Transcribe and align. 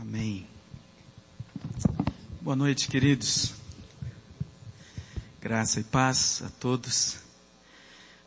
Amém. 0.00 0.46
Boa 2.40 2.56
noite, 2.56 2.88
queridos. 2.88 3.52
Graça 5.42 5.78
e 5.78 5.84
paz 5.84 6.42
a 6.42 6.48
todos. 6.48 7.18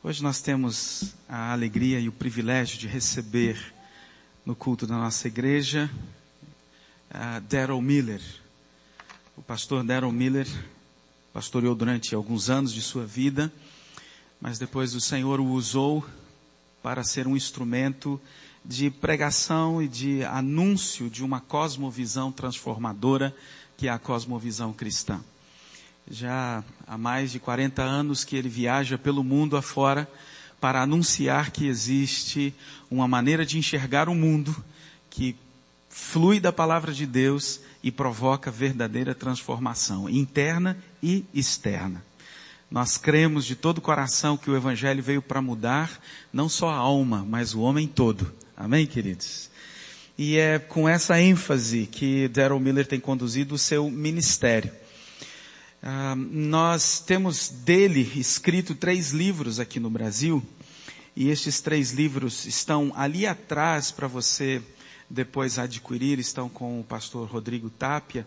Hoje 0.03 0.21
nós 0.21 0.39
temos 0.39 1.15
a 1.27 1.51
alegria 1.51 1.99
e 1.99 2.07
o 2.07 2.11
privilégio 2.11 2.77
de 2.77 2.87
receber 2.87 3.73
no 4.45 4.55
culto 4.55 4.85
da 4.85 4.95
nossa 4.95 5.27
igreja 5.27 5.89
a 7.09 7.39
Daryl 7.39 7.81
Miller. 7.81 8.21
O 9.35 9.41
pastor 9.41 9.83
Daryl 9.83 10.11
Miller 10.11 10.47
pastoreou 11.33 11.73
durante 11.73 12.13
alguns 12.13 12.51
anos 12.51 12.71
de 12.71 12.83
sua 12.83 13.03
vida, 13.03 13.51
mas 14.39 14.59
depois 14.59 14.93
o 14.93 15.01
Senhor 15.01 15.39
o 15.39 15.47
usou 15.47 16.07
para 16.83 17.03
ser 17.03 17.25
um 17.25 17.35
instrumento 17.35 18.21
de 18.65 18.89
pregação 18.89 19.81
e 19.81 19.87
de 19.87 20.23
anúncio 20.23 21.09
de 21.09 21.23
uma 21.23 21.39
cosmovisão 21.39 22.31
transformadora 22.31 23.35
que 23.75 23.87
é 23.87 23.91
a 23.91 23.99
cosmovisão 23.99 24.71
cristã. 24.71 25.19
Já 26.09 26.63
há 26.85 26.97
mais 26.97 27.31
de 27.31 27.39
40 27.39 27.81
anos 27.81 28.23
que 28.23 28.35
ele 28.35 28.49
viaja 28.49 28.97
pelo 28.97 29.23
mundo 29.23 29.57
afora 29.57 30.09
para 30.59 30.81
anunciar 30.81 31.51
que 31.51 31.65
existe 31.65 32.53
uma 32.89 33.07
maneira 33.07 33.45
de 33.45 33.57
enxergar 33.57 34.07
o 34.07 34.15
mundo 34.15 34.55
que 35.09 35.35
flui 35.89 36.39
da 36.39 36.51
palavra 36.51 36.93
de 36.93 37.05
Deus 37.05 37.59
e 37.83 37.91
provoca 37.91 38.49
verdadeira 38.49 39.13
transformação 39.13 40.09
interna 40.09 40.77
e 41.01 41.25
externa. 41.33 42.03
Nós 42.71 42.97
cremos 42.97 43.45
de 43.45 43.55
todo 43.55 43.77
o 43.77 43.81
coração 43.81 44.35
que 44.35 44.49
o 44.49 44.55
Evangelho 44.55 45.03
veio 45.03 45.21
para 45.21 45.41
mudar 45.41 45.99
não 46.31 46.49
só 46.49 46.69
a 46.69 46.75
alma, 46.75 47.25
mas 47.27 47.53
o 47.53 47.61
homem 47.61 47.87
todo. 47.87 48.33
Amém, 48.55 48.85
queridos? 48.85 49.49
E 50.15 50.37
é 50.37 50.59
com 50.59 50.87
essa 50.87 51.19
ênfase 51.19 51.87
que 51.87 52.27
Daryl 52.27 52.59
Miller 52.59 52.85
tem 52.85 52.99
conduzido 52.99 53.55
o 53.55 53.57
seu 53.57 53.89
ministério. 53.89 54.71
Ah, 55.81 56.15
nós 56.15 56.99
temos 56.99 57.49
dele 57.49 58.11
escrito 58.15 58.75
três 58.75 59.09
livros 59.09 59.59
aqui 59.59 59.79
no 59.79 59.89
Brasil, 59.89 60.43
e 61.15 61.29
estes 61.29 61.61
três 61.61 61.93
livros 61.93 62.45
estão 62.45 62.93
ali 62.95 63.25
atrás 63.25 63.89
para 63.89 64.07
você 64.07 64.61
depois 65.09 65.57
adquirir, 65.57 66.19
estão 66.19 66.47
com 66.47 66.79
o 66.79 66.83
pastor 66.83 67.27
Rodrigo 67.27 67.71
Tapia, 67.71 68.25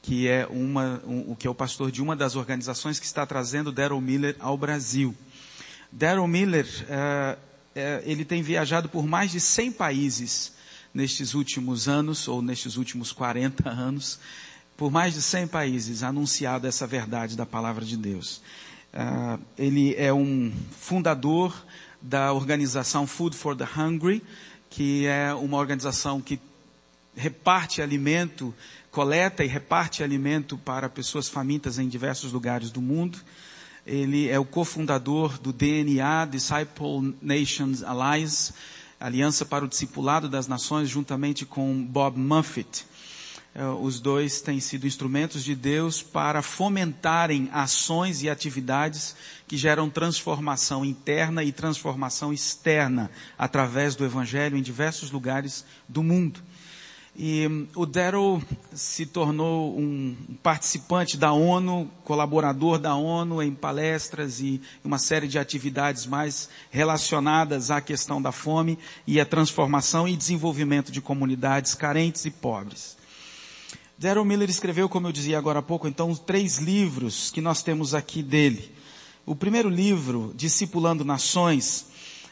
que 0.00 0.26
é 0.26 0.46
uma, 0.46 1.02
um, 1.06 1.34
que 1.34 1.46
é 1.46 1.50
o 1.50 1.54
pastor 1.54 1.90
de 1.90 2.00
uma 2.00 2.16
das 2.16 2.34
organizações 2.34 2.98
que 2.98 3.04
está 3.04 3.26
trazendo 3.26 3.70
Daryl 3.70 4.00
Miller 4.00 4.36
ao 4.38 4.56
Brasil. 4.56 5.14
Daryl 5.92 6.26
Miller, 6.26 6.66
uh, 6.66 7.38
ele 8.04 8.24
tem 8.24 8.42
viajado 8.42 8.88
por 8.88 9.06
mais 9.06 9.30
de 9.30 9.40
100 9.40 9.72
países 9.72 10.52
nestes 10.94 11.34
últimos 11.34 11.88
anos, 11.88 12.26
ou 12.26 12.40
nestes 12.40 12.76
últimos 12.76 13.12
40 13.12 13.68
anos, 13.68 14.18
por 14.76 14.90
mais 14.90 15.14
de 15.14 15.22
100 15.22 15.48
países, 15.48 16.02
anunciado 16.02 16.66
essa 16.66 16.86
verdade 16.86 17.36
da 17.36 17.44
palavra 17.44 17.84
de 17.84 17.96
Deus. 17.96 18.42
Uh, 18.94 19.38
ele 19.58 19.94
é 19.96 20.12
um 20.12 20.52
fundador 20.70 21.54
da 22.00 22.32
organização 22.32 23.06
Food 23.06 23.36
for 23.36 23.54
the 23.54 23.66
Hungry, 23.76 24.22
que 24.70 25.06
é 25.06 25.34
uma 25.34 25.58
organização 25.58 26.20
que 26.20 26.40
reparte 27.14 27.82
alimento, 27.82 28.54
coleta 28.90 29.44
e 29.44 29.46
reparte 29.46 30.02
alimento 30.02 30.56
para 30.58 30.88
pessoas 30.88 31.28
famintas 31.28 31.78
em 31.78 31.88
diversos 31.88 32.32
lugares 32.32 32.70
do 32.70 32.80
mundo. 32.80 33.18
Ele 33.86 34.28
é 34.28 34.38
o 34.38 34.44
cofundador 34.44 35.38
do 35.38 35.52
DNA, 35.52 36.24
Disciple 36.26 37.14
Nations 37.22 37.84
Alliance, 37.84 38.52
Aliança 38.98 39.44
para 39.44 39.64
o 39.64 39.68
Discipulado 39.68 40.28
das 40.28 40.48
Nações, 40.48 40.88
juntamente 40.88 41.46
com 41.46 41.84
Bob 41.84 42.18
Muffett. 42.18 42.84
É, 43.54 43.64
os 43.68 44.00
dois 44.00 44.40
têm 44.40 44.58
sido 44.58 44.86
instrumentos 44.86 45.44
de 45.44 45.54
Deus 45.54 46.02
para 46.02 46.42
fomentarem 46.42 47.48
ações 47.52 48.22
e 48.22 48.28
atividades 48.28 49.14
que 49.46 49.56
geram 49.56 49.88
transformação 49.88 50.84
interna 50.84 51.44
e 51.44 51.52
transformação 51.52 52.32
externa 52.32 53.10
através 53.38 53.94
do 53.94 54.04
Evangelho 54.04 54.58
em 54.58 54.62
diversos 54.62 55.10
lugares 55.12 55.64
do 55.88 56.02
mundo. 56.02 56.42
E 57.18 57.46
hum, 57.46 57.66
o 57.74 57.86
Daryl 57.86 58.42
se 58.74 59.06
tornou 59.06 59.78
um 59.78 60.14
participante 60.42 61.16
da 61.16 61.32
ONU, 61.32 61.90
colaborador 62.04 62.78
da 62.78 62.94
ONU 62.94 63.42
em 63.42 63.54
palestras 63.54 64.40
e 64.40 64.60
uma 64.84 64.98
série 64.98 65.26
de 65.26 65.38
atividades 65.38 66.04
mais 66.04 66.50
relacionadas 66.70 67.70
à 67.70 67.80
questão 67.80 68.20
da 68.20 68.32
fome 68.32 68.78
e 69.06 69.18
à 69.18 69.24
transformação 69.24 70.06
e 70.06 70.14
desenvolvimento 70.14 70.92
de 70.92 71.00
comunidades 71.00 71.74
carentes 71.74 72.26
e 72.26 72.30
pobres. 72.30 72.98
Daryl 73.96 74.22
Miller 74.22 74.50
escreveu, 74.50 74.86
como 74.86 75.08
eu 75.08 75.12
dizia 75.12 75.38
agora 75.38 75.60
há 75.60 75.62
pouco, 75.62 75.88
então, 75.88 76.14
três 76.14 76.58
livros 76.58 77.30
que 77.30 77.40
nós 77.40 77.62
temos 77.62 77.94
aqui 77.94 78.22
dele. 78.22 78.70
O 79.24 79.34
primeiro 79.34 79.70
livro, 79.70 80.34
Discipulando 80.36 81.02
Nações, 81.02 81.86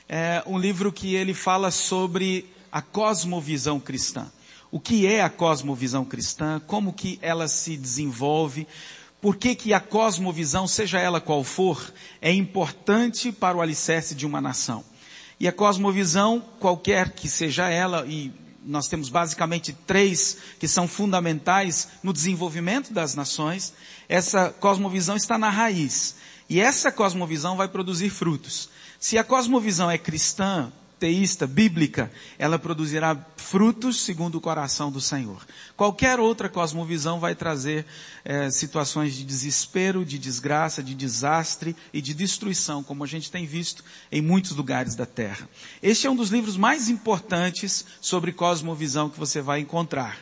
é 0.06 0.42
um 0.46 0.58
livro 0.58 0.92
que 0.92 1.14
ele 1.14 1.32
fala 1.32 1.70
sobre 1.70 2.44
a 2.70 2.82
cosmovisão 2.82 3.80
cristã 3.80 4.30
o 4.74 4.80
que 4.80 5.06
é 5.06 5.22
a 5.22 5.30
cosmovisão 5.30 6.04
cristã, 6.04 6.60
como 6.66 6.92
que 6.92 7.16
ela 7.22 7.46
se 7.46 7.76
desenvolve, 7.76 8.66
por 9.20 9.36
que 9.36 9.54
que 9.54 9.72
a 9.72 9.78
cosmovisão, 9.78 10.66
seja 10.66 10.98
ela 10.98 11.20
qual 11.20 11.44
for, 11.44 11.94
é 12.20 12.32
importante 12.32 13.30
para 13.30 13.56
o 13.56 13.60
alicerce 13.60 14.16
de 14.16 14.26
uma 14.26 14.40
nação. 14.40 14.84
E 15.38 15.46
a 15.46 15.52
cosmovisão, 15.52 16.42
qualquer 16.58 17.12
que 17.12 17.28
seja 17.28 17.68
ela, 17.68 18.04
e 18.08 18.32
nós 18.66 18.88
temos 18.88 19.08
basicamente 19.08 19.72
três 19.86 20.38
que 20.58 20.66
são 20.66 20.88
fundamentais 20.88 21.90
no 22.02 22.12
desenvolvimento 22.12 22.92
das 22.92 23.14
nações, 23.14 23.72
essa 24.08 24.50
cosmovisão 24.50 25.14
está 25.14 25.38
na 25.38 25.50
raiz. 25.50 26.16
E 26.50 26.60
essa 26.60 26.90
cosmovisão 26.90 27.56
vai 27.56 27.68
produzir 27.68 28.10
frutos. 28.10 28.68
Se 28.98 29.18
a 29.18 29.22
cosmovisão 29.22 29.88
é 29.88 29.98
cristã, 29.98 30.72
teísta, 30.98 31.46
bíblica, 31.46 32.10
ela 32.38 32.58
produzirá 32.58 33.16
frutos 33.36 34.00
segundo 34.00 34.36
o 34.36 34.40
coração 34.40 34.90
do 34.90 35.00
Senhor. 35.00 35.44
Qualquer 35.76 36.18
outra 36.18 36.48
cosmovisão 36.48 37.20
vai 37.20 37.34
trazer 37.34 37.84
é, 38.24 38.50
situações 38.50 39.14
de 39.14 39.24
desespero, 39.24 40.04
de 40.04 40.18
desgraça, 40.18 40.82
de 40.82 40.94
desastre 40.94 41.76
e 41.92 42.00
de 42.00 42.14
destruição, 42.14 42.82
como 42.82 43.04
a 43.04 43.06
gente 43.06 43.30
tem 43.30 43.46
visto 43.46 43.84
em 44.10 44.22
muitos 44.22 44.52
lugares 44.52 44.94
da 44.94 45.06
Terra. 45.06 45.48
Este 45.82 46.06
é 46.06 46.10
um 46.10 46.16
dos 46.16 46.30
livros 46.30 46.56
mais 46.56 46.88
importantes 46.88 47.84
sobre 48.00 48.32
cosmovisão 48.32 49.10
que 49.10 49.18
você 49.18 49.40
vai 49.40 49.60
encontrar. 49.60 50.18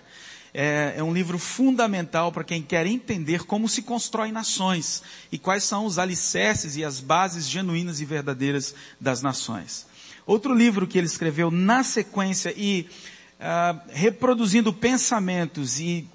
É, 0.55 0.95
é, 0.99 1.03
um 1.03 1.15
livro 1.15 1.39
fundamental 1.39 2.31
para 2.31 2.45
quem 2.45 2.61
quer 2.61 2.87
entender 2.87 3.45
como 3.45 3.67
se 3.67 3.81
constrói 3.81 4.31
nações 4.31 5.03
e 5.31 5.39
quais 5.39 5.65
são 5.65 5.87
os 5.87 5.99
alicerces 5.99 6.77
e 6.77 6.85
as 6.85 7.01
bases 7.01 7.49
genuínas 7.49 8.01
e 8.01 8.05
verdadeiras 8.05 8.75
das 9.01 9.23
nações. 9.23 9.87
Outro 10.27 10.55
livro 10.55 10.87
que 10.87 10.97
ele 10.97 11.07
escreveu 11.07 11.51
na 11.51 11.83
sequência 11.83 12.55
e 12.57 12.89
uh, 13.41 13.81
reproduzindo 13.93 14.73
pensamentos 14.73 15.81
e 15.81 16.07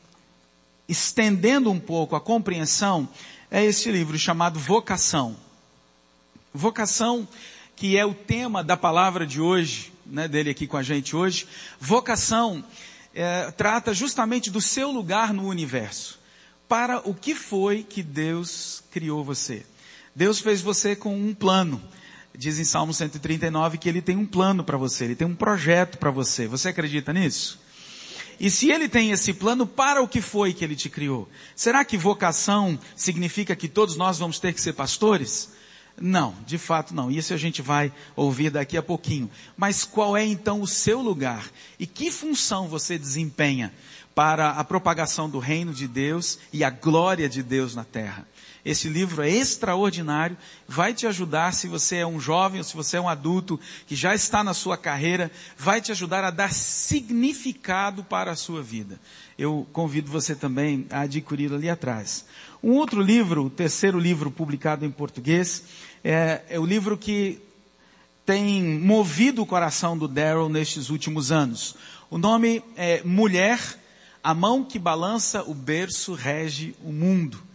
estendendo 0.87 1.69
um 1.69 1.79
pouco 1.79 2.15
a 2.15 2.21
compreensão 2.21 3.07
é 3.51 3.65
este 3.65 3.91
livro 3.91 4.17
chamado 4.17 4.59
Vocação. 4.59 5.35
Vocação, 6.53 7.27
que 7.75 7.97
é 7.97 8.05
o 8.05 8.13
tema 8.13 8.63
da 8.63 8.77
palavra 8.77 9.27
de 9.27 9.41
hoje, 9.41 9.91
né, 10.05 10.27
dele 10.27 10.51
aqui 10.51 10.65
com 10.65 10.77
a 10.77 10.83
gente 10.83 11.15
hoje. 11.15 11.45
Vocação 11.79 12.63
é, 13.13 13.51
trata 13.51 13.93
justamente 13.93 14.49
do 14.49 14.61
seu 14.61 14.89
lugar 14.89 15.33
no 15.33 15.47
universo. 15.47 16.17
Para 16.67 16.99
o 17.07 17.13
que 17.13 17.35
foi 17.35 17.83
que 17.83 18.01
Deus 18.01 18.83
criou 18.89 19.23
você? 19.23 19.65
Deus 20.15 20.39
fez 20.39 20.61
você 20.61 20.95
com 20.95 21.15
um 21.15 21.33
plano 21.33 21.81
diz 22.37 22.59
em 22.59 22.63
Salmo 22.63 22.93
139 22.93 23.77
que 23.79 23.89
ele 23.89 24.01
tem 24.01 24.15
um 24.15 24.25
plano 24.25 24.63
para 24.63 24.77
você, 24.77 25.05
ele 25.05 25.15
tem 25.15 25.27
um 25.27 25.35
projeto 25.35 25.97
para 25.97 26.11
você. 26.11 26.47
Você 26.47 26.69
acredita 26.69 27.11
nisso? 27.11 27.59
E 28.39 28.51
se 28.51 28.69
ele 28.69 28.87
tem 28.87 29.11
esse 29.11 29.33
plano, 29.33 29.65
para 29.65 30.01
o 30.01 30.07
que 30.07 30.21
foi 30.21 30.53
que 30.53 30.63
ele 30.63 30.75
te 30.75 30.89
criou? 30.89 31.27
Será 31.55 31.83
que 31.83 31.97
vocação 31.97 32.79
significa 32.95 33.55
que 33.55 33.67
todos 33.67 33.95
nós 33.95 34.19
vamos 34.19 34.39
ter 34.39 34.53
que 34.53 34.61
ser 34.61 34.73
pastores? 34.73 35.49
Não, 35.99 36.35
de 36.45 36.59
fato 36.59 36.93
não. 36.93 37.09
Isso 37.09 37.33
a 37.33 37.37
gente 37.37 37.63
vai 37.63 37.91
ouvir 38.15 38.51
daqui 38.51 38.77
a 38.77 38.83
pouquinho. 38.83 39.29
Mas 39.57 39.83
qual 39.83 40.15
é 40.15 40.23
então 40.23 40.61
o 40.61 40.67
seu 40.67 41.01
lugar? 41.01 41.49
E 41.79 41.87
que 41.87 42.11
função 42.11 42.67
você 42.67 42.99
desempenha 42.99 43.73
para 44.13 44.51
a 44.51 44.63
propagação 44.63 45.27
do 45.27 45.39
reino 45.39 45.73
de 45.73 45.87
Deus 45.87 46.37
e 46.53 46.63
a 46.63 46.69
glória 46.69 47.27
de 47.27 47.41
Deus 47.41 47.73
na 47.73 47.83
terra? 47.83 48.27
Esse 48.67 48.89
livro 48.89 49.21
é 49.21 49.29
extraordinário, 49.29 50.37
vai 50.67 50.93
te 50.93 51.07
ajudar 51.07 51.53
se 51.53 51.67
você 51.67 51.95
é 51.95 52.05
um 52.05 52.19
jovem 52.19 52.59
ou 52.59 52.63
se 52.65 52.75
você 52.75 52.97
é 52.97 53.01
um 53.01 53.07
adulto 53.07 53.57
que 53.87 53.95
já 53.95 54.13
está 54.13 54.43
na 54.43 54.53
sua 54.53 54.77
carreira, 54.77 55.31
vai 55.57 55.79
te 55.79 55.91
ajudar 55.91 56.25
a 56.25 56.31
dar 56.31 56.51
significado 56.51 58.03
para 58.03 58.31
a 58.31 58.35
sua 58.35 58.61
vida. 58.61 58.99
Eu 59.39 59.65
convido 59.71 60.11
você 60.11 60.35
também 60.35 60.85
a 60.89 61.01
adquiri-lo 61.01 61.55
ali 61.55 61.69
atrás. 61.69 62.25
Um 62.61 62.73
outro 62.73 63.01
livro, 63.01 63.45
o 63.45 63.49
terceiro 63.49 63.97
livro 63.97 64.29
publicado 64.29 64.85
em 64.85 64.91
português, 64.91 65.63
é, 66.03 66.41
é 66.49 66.59
o 66.59 66.65
livro 66.65 66.97
que 66.97 67.41
tem 68.25 68.61
movido 68.79 69.41
o 69.41 69.45
coração 69.45 69.97
do 69.97 70.09
Daryl 70.09 70.49
nestes 70.49 70.89
últimos 70.89 71.31
anos. 71.31 71.73
O 72.09 72.17
nome 72.17 72.61
é 72.75 73.01
Mulher, 73.03 73.59
A 74.27 74.33
mão 74.33 74.61
que 74.61 74.77
balança 74.77 75.41
o 75.43 75.53
berço 75.53 76.13
rege 76.13 76.75
o 76.83 76.91
mundo. 76.91 77.46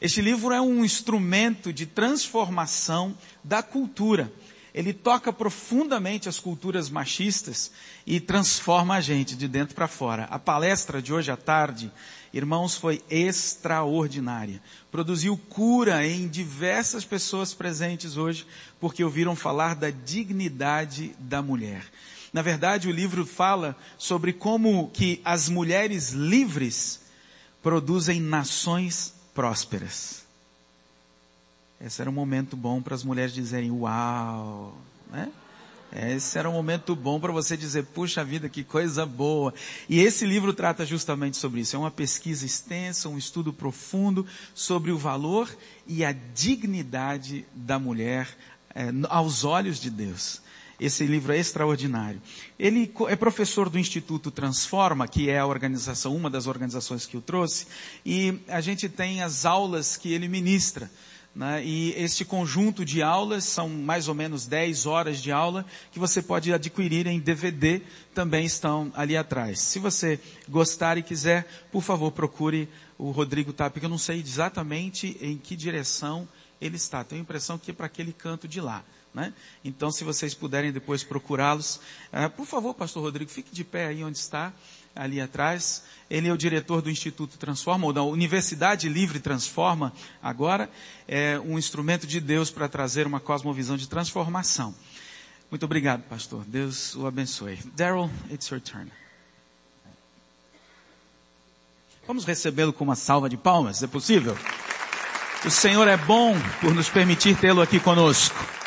Este 0.00 0.22
livro 0.22 0.54
é 0.54 0.60
um 0.60 0.82
instrumento 0.82 1.74
de 1.74 1.84
transformação 1.84 3.14
da 3.44 3.62
cultura. 3.62 4.32
Ele 4.72 4.94
toca 4.94 5.30
profundamente 5.30 6.26
as 6.26 6.38
culturas 6.38 6.88
machistas 6.88 7.70
e 8.06 8.18
transforma 8.18 8.94
a 8.94 9.00
gente 9.02 9.36
de 9.36 9.46
dentro 9.46 9.74
para 9.74 9.86
fora. 9.86 10.24
A 10.30 10.38
palestra 10.38 11.02
de 11.02 11.12
hoje 11.12 11.30
à 11.30 11.36
tarde, 11.36 11.92
irmãos, 12.32 12.76
foi 12.76 13.02
extraordinária. 13.10 14.62
Produziu 14.90 15.36
cura 15.36 16.06
em 16.06 16.26
diversas 16.28 17.04
pessoas 17.04 17.52
presentes 17.52 18.16
hoje, 18.16 18.46
porque 18.80 19.04
ouviram 19.04 19.36
falar 19.36 19.74
da 19.74 19.90
dignidade 19.90 21.14
da 21.18 21.42
mulher. 21.42 21.84
Na 22.32 22.40
verdade, 22.40 22.88
o 22.88 22.92
livro 22.92 23.26
fala 23.26 23.76
sobre 23.98 24.32
como 24.32 24.88
que 24.94 25.20
as 25.26 25.48
mulheres 25.50 26.12
livres 26.12 27.00
produzem 27.60 28.18
nações 28.18 29.19
prósperas. 29.34 30.24
Esse 31.80 32.00
era 32.00 32.10
um 32.10 32.14
momento 32.14 32.56
bom 32.56 32.82
para 32.82 32.94
as 32.94 33.02
mulheres 33.02 33.32
dizerem, 33.32 33.70
uau, 33.70 34.76
né? 35.10 35.30
Esse 35.92 36.38
era 36.38 36.48
um 36.48 36.52
momento 36.52 36.94
bom 36.94 37.18
para 37.18 37.32
você 37.32 37.56
dizer, 37.56 37.84
puxa 37.86 38.22
vida, 38.22 38.48
que 38.48 38.62
coisa 38.62 39.04
boa. 39.04 39.52
E 39.88 39.98
esse 39.98 40.24
livro 40.24 40.52
trata 40.52 40.86
justamente 40.86 41.36
sobre 41.36 41.62
isso. 41.62 41.74
É 41.74 41.78
uma 41.78 41.90
pesquisa 41.90 42.46
extensa, 42.46 43.08
um 43.08 43.18
estudo 43.18 43.52
profundo 43.52 44.24
sobre 44.54 44.92
o 44.92 44.98
valor 44.98 45.50
e 45.88 46.04
a 46.04 46.12
dignidade 46.12 47.44
da 47.52 47.76
mulher 47.76 48.28
é, 48.72 48.84
aos 49.08 49.42
olhos 49.42 49.80
de 49.80 49.90
Deus. 49.90 50.40
Esse 50.80 51.04
livro 51.04 51.32
é 51.32 51.38
extraordinário. 51.38 52.22
Ele 52.58 52.90
é 53.08 53.14
professor 53.14 53.68
do 53.68 53.78
Instituto 53.78 54.30
Transforma, 54.30 55.06
que 55.06 55.28
é 55.28 55.38
a 55.38 55.46
organização, 55.46 56.16
uma 56.16 56.30
das 56.30 56.46
organizações 56.46 57.04
que 57.04 57.16
eu 57.16 57.20
trouxe, 57.20 57.66
e 58.04 58.40
a 58.48 58.62
gente 58.62 58.88
tem 58.88 59.22
as 59.22 59.44
aulas 59.44 59.98
que 59.98 60.10
ele 60.10 60.26
ministra. 60.26 60.90
Né? 61.34 61.62
E 61.64 61.94
este 61.96 62.24
conjunto 62.24 62.84
de 62.84 63.02
aulas 63.02 63.44
são 63.44 63.68
mais 63.68 64.08
ou 64.08 64.14
menos 64.14 64.46
10 64.46 64.86
horas 64.86 65.22
de 65.22 65.30
aula 65.30 65.66
que 65.92 65.98
você 65.98 66.22
pode 66.22 66.52
adquirir 66.52 67.06
em 67.06 67.20
DVD, 67.20 67.82
também 68.14 68.46
estão 68.46 68.90
ali 68.96 69.16
atrás. 69.16 69.60
Se 69.60 69.78
você 69.78 70.18
gostar 70.48 70.96
e 70.96 71.02
quiser, 71.02 71.46
por 71.70 71.82
favor, 71.82 72.10
procure 72.10 72.68
o 72.98 73.10
Rodrigo 73.10 73.52
Tap, 73.52 73.72
porque 73.72 73.84
eu 73.86 73.90
não 73.90 73.98
sei 73.98 74.18
exatamente 74.18 75.16
em 75.20 75.36
que 75.36 75.54
direção 75.54 76.26
ele 76.60 76.76
está. 76.76 77.04
Tenho 77.04 77.20
a 77.20 77.24
impressão 77.24 77.58
que 77.58 77.70
é 77.70 77.74
para 77.74 77.86
aquele 77.86 78.12
canto 78.12 78.48
de 78.48 78.60
lá. 78.60 78.82
Né? 79.12 79.32
Então, 79.64 79.90
se 79.90 80.04
vocês 80.04 80.34
puderem 80.34 80.70
depois 80.70 81.02
procurá-los, 81.02 81.80
uh, 82.12 82.30
por 82.36 82.46
favor, 82.46 82.74
Pastor 82.74 83.02
Rodrigo, 83.02 83.30
fique 83.30 83.52
de 83.52 83.64
pé 83.64 83.86
aí 83.86 84.04
onde 84.04 84.18
está, 84.18 84.52
ali 84.94 85.20
atrás. 85.20 85.82
Ele 86.08 86.28
é 86.28 86.32
o 86.32 86.36
diretor 86.36 86.82
do 86.82 86.90
Instituto 86.90 87.38
Transforma, 87.38 87.86
ou 87.86 87.92
da 87.92 88.02
Universidade 88.02 88.88
Livre 88.88 89.20
Transforma, 89.20 89.92
agora, 90.22 90.70
é 91.06 91.40
um 91.40 91.58
instrumento 91.58 92.06
de 92.06 92.20
Deus 92.20 92.50
para 92.50 92.68
trazer 92.68 93.06
uma 93.06 93.20
cosmovisão 93.20 93.76
de 93.76 93.88
transformação. 93.88 94.74
Muito 95.50 95.64
obrigado, 95.64 96.02
pastor. 96.02 96.44
Deus 96.46 96.94
o 96.94 97.06
abençoe. 97.06 97.58
Daryl, 97.74 98.10
it's 98.30 98.48
your 98.48 98.60
turn. 98.60 98.90
Vamos 102.06 102.24
recebê-lo 102.24 102.72
com 102.72 102.84
uma 102.84 102.96
salva 102.96 103.28
de 103.28 103.36
palmas, 103.36 103.82
é 103.82 103.86
possível? 103.86 104.36
O 105.44 105.50
Senhor 105.50 105.86
é 105.88 105.96
bom 105.96 106.34
por 106.60 106.74
nos 106.74 106.88
permitir 106.88 107.36
tê-lo 107.36 107.62
aqui 107.62 107.80
conosco. 107.80 108.59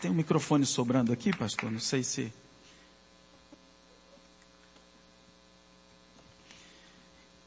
Tem 0.00 0.10
um 0.10 0.14
microfone 0.14 0.64
sobrando 0.64 1.12
aqui, 1.12 1.36
pastor? 1.36 1.72
Não 1.72 1.80
sei 1.80 2.04
se. 2.04 2.32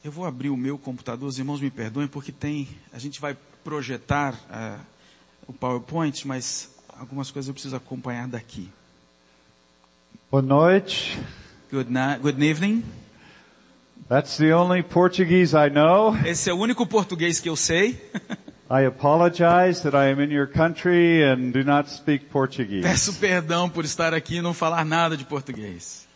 Eu 0.03 0.11
vou 0.11 0.25
abrir 0.25 0.49
o 0.49 0.57
meu 0.57 0.77
computador, 0.77 1.29
os 1.29 1.37
irmãos 1.37 1.61
me 1.61 1.69
perdoem, 1.69 2.07
porque 2.07 2.31
tem, 2.31 2.67
a 2.91 2.99
gente 2.99 3.21
vai 3.21 3.37
projetar 3.63 4.33
uh, 4.33 4.85
o 5.47 5.53
PowerPoint, 5.53 6.27
mas 6.27 6.69
algumas 6.89 7.31
coisas 7.31 7.47
eu 7.47 7.53
preciso 7.53 7.75
acompanhar 7.75 8.27
daqui. 8.27 8.69
Boa 10.29 10.41
noite. 10.41 11.17
Good, 11.71 11.89
good 12.21 12.43
evening. 12.43 12.83
That's 14.09 14.35
the 14.37 14.53
only 14.53 14.83
Portuguese 14.83 15.55
I 15.55 15.69
know. 15.69 16.17
Esse 16.25 16.49
é 16.49 16.53
o 16.53 16.57
único 16.57 16.85
português 16.85 17.39
que 17.39 17.47
eu 17.47 17.55
sei. 17.55 18.11
I 18.73 18.83
apologize 18.83 19.81
that 19.83 19.93
I 19.93 20.11
am 20.11 20.21
in 20.21 20.31
your 20.31 20.47
country 20.47 21.29
and 21.29 21.51
do 21.51 21.61
not 21.61 21.89
speak 21.89 22.29
Portuguese. 22.29 22.83
Peço 22.83 23.13
perdão 23.15 23.67
por 23.67 23.83
estar 23.83 24.13
aqui 24.13 24.37
e 24.37 24.41
não 24.41 24.53
falar 24.53 24.85
nada 24.85 25.17
de 25.17 25.25
português. 25.25 26.07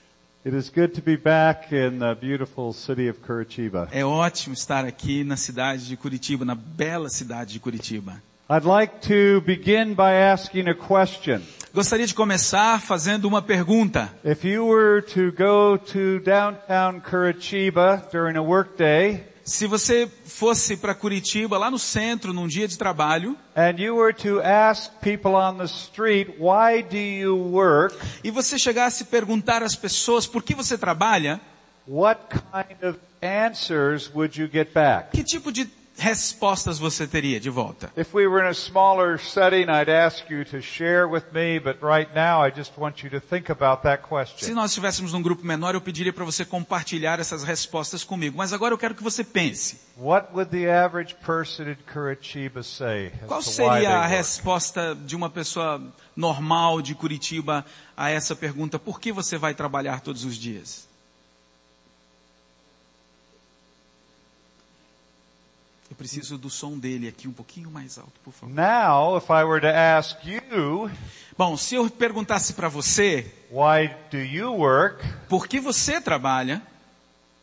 It 0.46 0.56
is 0.56 0.70
good 0.70 0.94
to 0.94 1.02
be 1.02 1.18
back 1.18 1.76
in 1.76 2.00
the 2.00 2.16
beautiful 2.16 2.72
city 2.72 3.10
of 3.10 3.20
Curitiba. 3.20 3.90
É 3.92 4.06
ótimo 4.06 4.54
estar 4.54 4.86
aqui 4.86 5.26
na 5.26 5.36
cidade 5.36 5.86
de 5.86 5.98
Curitiba, 5.98 6.46
na 6.46 6.56
bela 6.56 7.10
cidade 7.10 7.52
de 7.52 7.60
Curitiba. 7.60 8.22
I'd 8.50 8.66
like 8.66 9.06
to 9.06 9.42
begin 9.42 9.94
by 9.94 10.14
asking 10.14 10.70
a 10.70 10.76
question. 10.76 11.42
Gostaria 11.74 12.08
de 12.08 12.14
começar 12.14 12.80
fazendo 12.80 13.26
uma 13.26 13.42
pergunta. 13.42 14.10
If 14.24 14.46
you 14.46 14.66
were 14.66 15.02
to 15.02 15.34
go 15.34 15.78
to 15.78 16.22
downtown 16.24 17.02
Curitiba 17.02 18.08
during 18.14 18.38
a 18.38 18.42
workday, 18.42 19.35
se 19.46 19.68
você 19.68 20.10
fosse 20.26 20.76
para 20.76 20.96
Curitiba, 20.96 21.56
lá 21.56 21.70
no 21.70 21.78
centro, 21.78 22.34
num 22.34 22.48
dia 22.48 22.68
de 22.68 22.76
trabalho, 22.80 23.38
e 28.24 28.32
você 28.32 28.58
chegasse 28.58 29.04
a 29.04 29.06
perguntar 29.06 29.62
às 29.62 29.76
pessoas 29.76 30.26
por 30.26 30.42
que 30.42 30.56
você 30.56 30.76
trabalha, 30.80 31.40
que 35.12 35.24
tipo 35.24 35.52
de 35.52 35.70
respostas 35.98 36.78
você 36.78 37.08
teria 37.08 37.40
de 37.40 37.50
volta? 37.50 37.92
If 37.98 38.14
we 38.14 38.28
were 38.28 38.46
in 38.46 38.50
a 38.50 38.54
smaller 38.54 39.20
setting, 39.20 39.70
I'd 39.70 39.90
ask 39.90 40.30
you 40.30 40.44
to 40.46 40.62
share 40.62 41.08
with 41.08 41.26
me, 41.34 41.60
but 41.60 41.78
right 41.82 42.10
now 42.14 42.46
I 42.46 42.52
just 42.52 42.74
want 42.78 43.04
you 43.04 43.10
to 43.12 43.20
think 43.20 43.50
about 43.50 43.84
that 43.84 44.04
question. 44.04 44.46
Se 44.46 44.54
nós 44.54 44.72
estivéssemos 44.72 45.14
num 45.14 45.22
grupo 45.22 45.46
menor, 45.46 45.74
eu 45.74 45.82
pediria 45.82 46.12
para 46.12 46.26
você 46.26 46.44
compartilhar 46.44 47.20
essas 47.20 47.44
respostas 47.44 48.04
comigo, 48.04 48.38
mas 48.38 48.54
agora 48.54 48.74
eu 48.74 48.78
quero 48.78 48.96
que 48.96 49.04
você 49.04 49.24
pense. 49.24 49.80
What 49.98 50.34
would 50.34 50.52
the 50.52 50.70
average 50.70 51.16
person 51.26 51.70
in 51.70 51.78
Curitiba 51.92 52.62
say? 52.64 53.12
Qual 53.28 53.42
seria 53.42 54.00
a 54.00 54.06
resposta 54.06 54.94
de 54.94 55.16
uma 55.16 55.30
pessoa 55.30 55.82
normal 56.16 56.82
de 56.82 56.94
Curitiba 56.94 57.66
a 57.96 58.10
essa 58.10 58.36
pergunta: 58.36 58.78
por 58.78 59.00
que 59.00 59.12
você 59.12 59.38
vai 59.38 59.54
trabalhar 59.54 60.02
todos 60.02 60.26
os 60.26 60.36
dias? 60.36 60.88
Eu 65.90 65.96
preciso 65.96 66.38
do 66.38 66.50
som 66.50 66.78
dele 66.80 67.08
aqui 67.08 67.28
um 67.28 67.32
pouquinho 67.34 67.70
mais 67.70 67.98
alto, 67.98 68.20
por 68.24 68.34
favor. 68.34 68.54
Now, 68.54 69.18
if 69.18 69.30
I 69.30 69.44
were 69.44 69.62
to 69.62 69.68
ask 69.68 70.18
you, 70.26 70.90
Bom, 71.38 71.58
se 71.58 71.76
eu 71.76 71.90
perguntasse 71.90 72.54
para 72.54 72.70
você, 72.70 73.30
why 73.52 73.94
do 74.10 74.18
you 74.18 74.54
work? 74.54 75.06
Por 75.28 75.48
que 75.48 75.60
você 75.60 76.00
trabalha? 76.00 76.62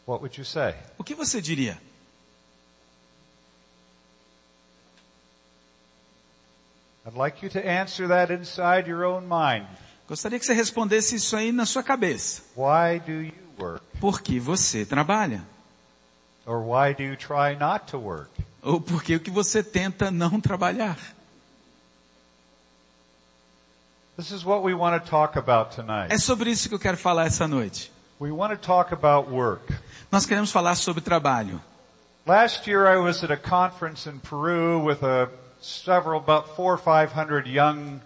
What 0.07 0.23
would 0.23 0.39
you 0.39 0.47
say? 0.47 0.75
O 0.97 1.05
que 1.05 1.15
você 1.15 1.43
diria? 1.43 1.79
I'd 7.05 7.17
like 7.17 7.45
you 7.45 7.51
to 7.51 7.59
answer 7.59 8.09
that 8.09 8.33
inside 8.33 8.89
your 8.89 9.05
own 9.05 9.23
mind. 9.23 9.67
Gostaria 10.09 10.39
que 10.39 10.47
você 10.47 10.55
respondesse 10.55 11.17
isso 11.17 11.37
aí 11.37 11.53
na 11.53 11.67
sua 11.67 11.83
cabeça. 11.83 12.43
Why 12.57 12.99
do 13.01 13.13
you 13.13 13.33
work? 13.59 13.85
Por 14.01 14.23
que 14.23 14.41
você 14.41 14.87
trabalha? 14.87 15.43
Or 16.45 16.61
why 16.61 16.93
do 16.93 17.03
you 17.05 17.17
try 17.17 17.55
not 17.55 17.87
to 17.93 17.99
work? 17.99 18.31
Ou 18.63 18.81
por 18.81 19.03
que 19.03 19.19
você 19.31 19.63
tenta 19.63 20.11
não 20.11 20.41
trabalhar? 20.41 20.97
This 24.17 24.31
is 24.31 24.45
what 24.45 24.63
we 24.63 24.75
want 24.75 25.03
to 25.03 25.11
talk 25.11 25.39
about 25.39 25.75
tonight. 25.75 26.13
É 26.13 26.19
sobre 26.19 26.51
isso 26.51 26.69
que 26.69 26.75
eu 26.75 26.79
quero 26.79 26.97
falar 26.97 27.27
essa 27.27 27.49
noite. 27.49 27.91
We 28.21 28.31
want 28.31 28.53
to 28.53 28.59
talk 28.59 28.93
about 28.93 29.31
work. 29.31 29.75
Nós 30.11 30.27
queremos 30.27 30.53
falar 30.53 30.75
sobre 30.77 31.01
trabalho. 31.01 31.61
Last 32.27 32.69
year 32.69 32.87
I 32.87 32.99
was 32.99 33.25
at 33.25 33.33
a 33.33 33.37
conference 33.37 34.09
in 34.09 34.21
Peru 34.21 34.79
with 34.85 35.03
a 35.03 35.29
several 35.61 36.21
about 36.21 36.55
four 36.55 36.75
or 36.75 36.79
five 36.79 37.13
hundred 37.13 37.47
young 37.47 38.01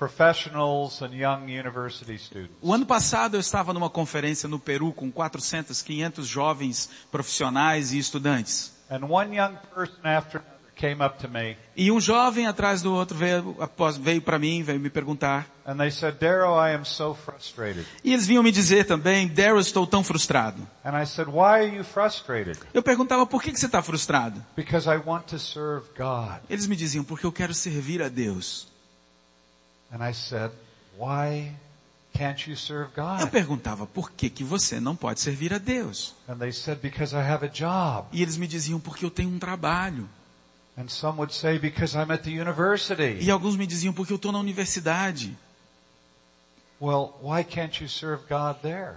professionals 0.00 1.02
and 1.02 1.14
young 1.14 1.42
university 1.44 2.18
students. 2.18 2.56
O 2.62 2.72
ano 2.72 2.86
passado 2.86 3.36
eu 3.36 3.40
estava 3.40 3.74
numa 3.74 3.90
conferência 3.90 4.48
no 4.48 4.58
Peru 4.58 4.94
com 4.94 5.12
400, 5.12 5.82
500 5.82 6.26
jovens 6.26 6.88
profissionais 7.12 7.92
e 7.92 7.98
estudantes. 7.98 8.72
And 8.90 9.04
one 9.06 9.36
young 9.36 9.56
person 9.74 10.00
after 10.02 10.40
came 10.74 11.04
up 11.04 11.18
to 11.18 11.28
me. 11.28 11.54
E 11.76 11.92
um 11.92 12.00
jovem 12.00 12.46
atrás 12.46 12.80
do 12.80 12.94
outro 12.94 13.14
veio, 13.14 13.54
veio 14.00 14.22
para 14.22 14.38
mim, 14.38 14.62
veio 14.62 14.80
me 14.80 14.88
perguntar. 14.88 15.46
And 15.66 15.76
they 15.76 15.90
said, 15.90 16.16
I 16.22 16.74
am 16.74 16.86
so 16.86 17.14
frustrated. 17.14 17.84
E 18.02 18.14
eles 18.14 18.26
vinham 18.26 18.42
me 18.42 18.50
dizer 18.50 18.86
também, 18.86 19.28
Daryl, 19.28 19.60
estou 19.60 19.86
tão 19.86 20.02
frustrado. 20.02 20.66
And 20.82 20.98
I 20.98 21.04
said, 21.04 21.28
Why 21.28 21.60
are 21.60 21.76
you 21.76 21.84
frustrated? 21.84 22.58
Eu 22.72 22.82
perguntava, 22.82 23.26
por 23.26 23.42
que, 23.42 23.52
que 23.52 23.60
você 23.60 23.66
está 23.66 23.82
frustrado? 23.82 24.42
Because 24.56 24.88
I 24.88 24.96
want 24.96 25.26
to 25.26 25.38
serve 25.38 25.88
God. 25.94 26.40
Eles 26.48 26.66
me 26.66 26.74
diziam, 26.74 27.04
porque 27.04 27.26
eu 27.26 27.32
quero 27.32 27.52
servir 27.52 28.02
a 28.02 28.08
Deus. 28.08 28.66
And 28.68 28.68
I 28.68 28.68
said, 28.68 28.68
why 28.68 28.68
can't 28.68 28.68
you 28.70 29.48
serve 29.50 29.79
Eu 33.20 33.28
perguntava, 33.28 33.86
por 33.86 34.10
que, 34.10 34.28
que 34.28 34.44
você 34.44 34.78
não 34.78 34.94
pode 34.94 35.20
servir 35.20 35.52
a 35.54 35.58
Deus? 35.58 36.14
And 36.28 36.36
they 36.36 36.52
said, 36.52 36.80
because 36.80 37.14
I 37.14 37.20
have 37.20 37.44
a 37.44 37.48
job. 37.48 38.08
E 38.12 38.22
eles 38.22 38.36
me 38.36 38.46
diziam, 38.46 38.78
porque 38.80 39.04
eu 39.04 39.10
tenho 39.10 39.30
um 39.30 39.38
trabalho. 39.38 40.08
And 40.76 40.88
some 40.88 41.18
would 41.18 41.34
say, 41.34 41.58
because 41.58 41.96
I'm 41.96 42.10
at 42.12 42.22
the 42.22 42.30
university. 42.30 43.18
E 43.20 43.30
alguns 43.30 43.56
me 43.56 43.66
diziam, 43.66 43.92
porque 43.92 44.12
eu 44.12 44.16
estou 44.16 44.32
na 44.32 44.38
universidade. 44.38 45.36
Well, 46.80 47.12
why 47.22 47.44
can't 47.44 47.82
you 47.82 47.88
serve 47.88 48.22
God 48.28 48.56
there? 48.62 48.94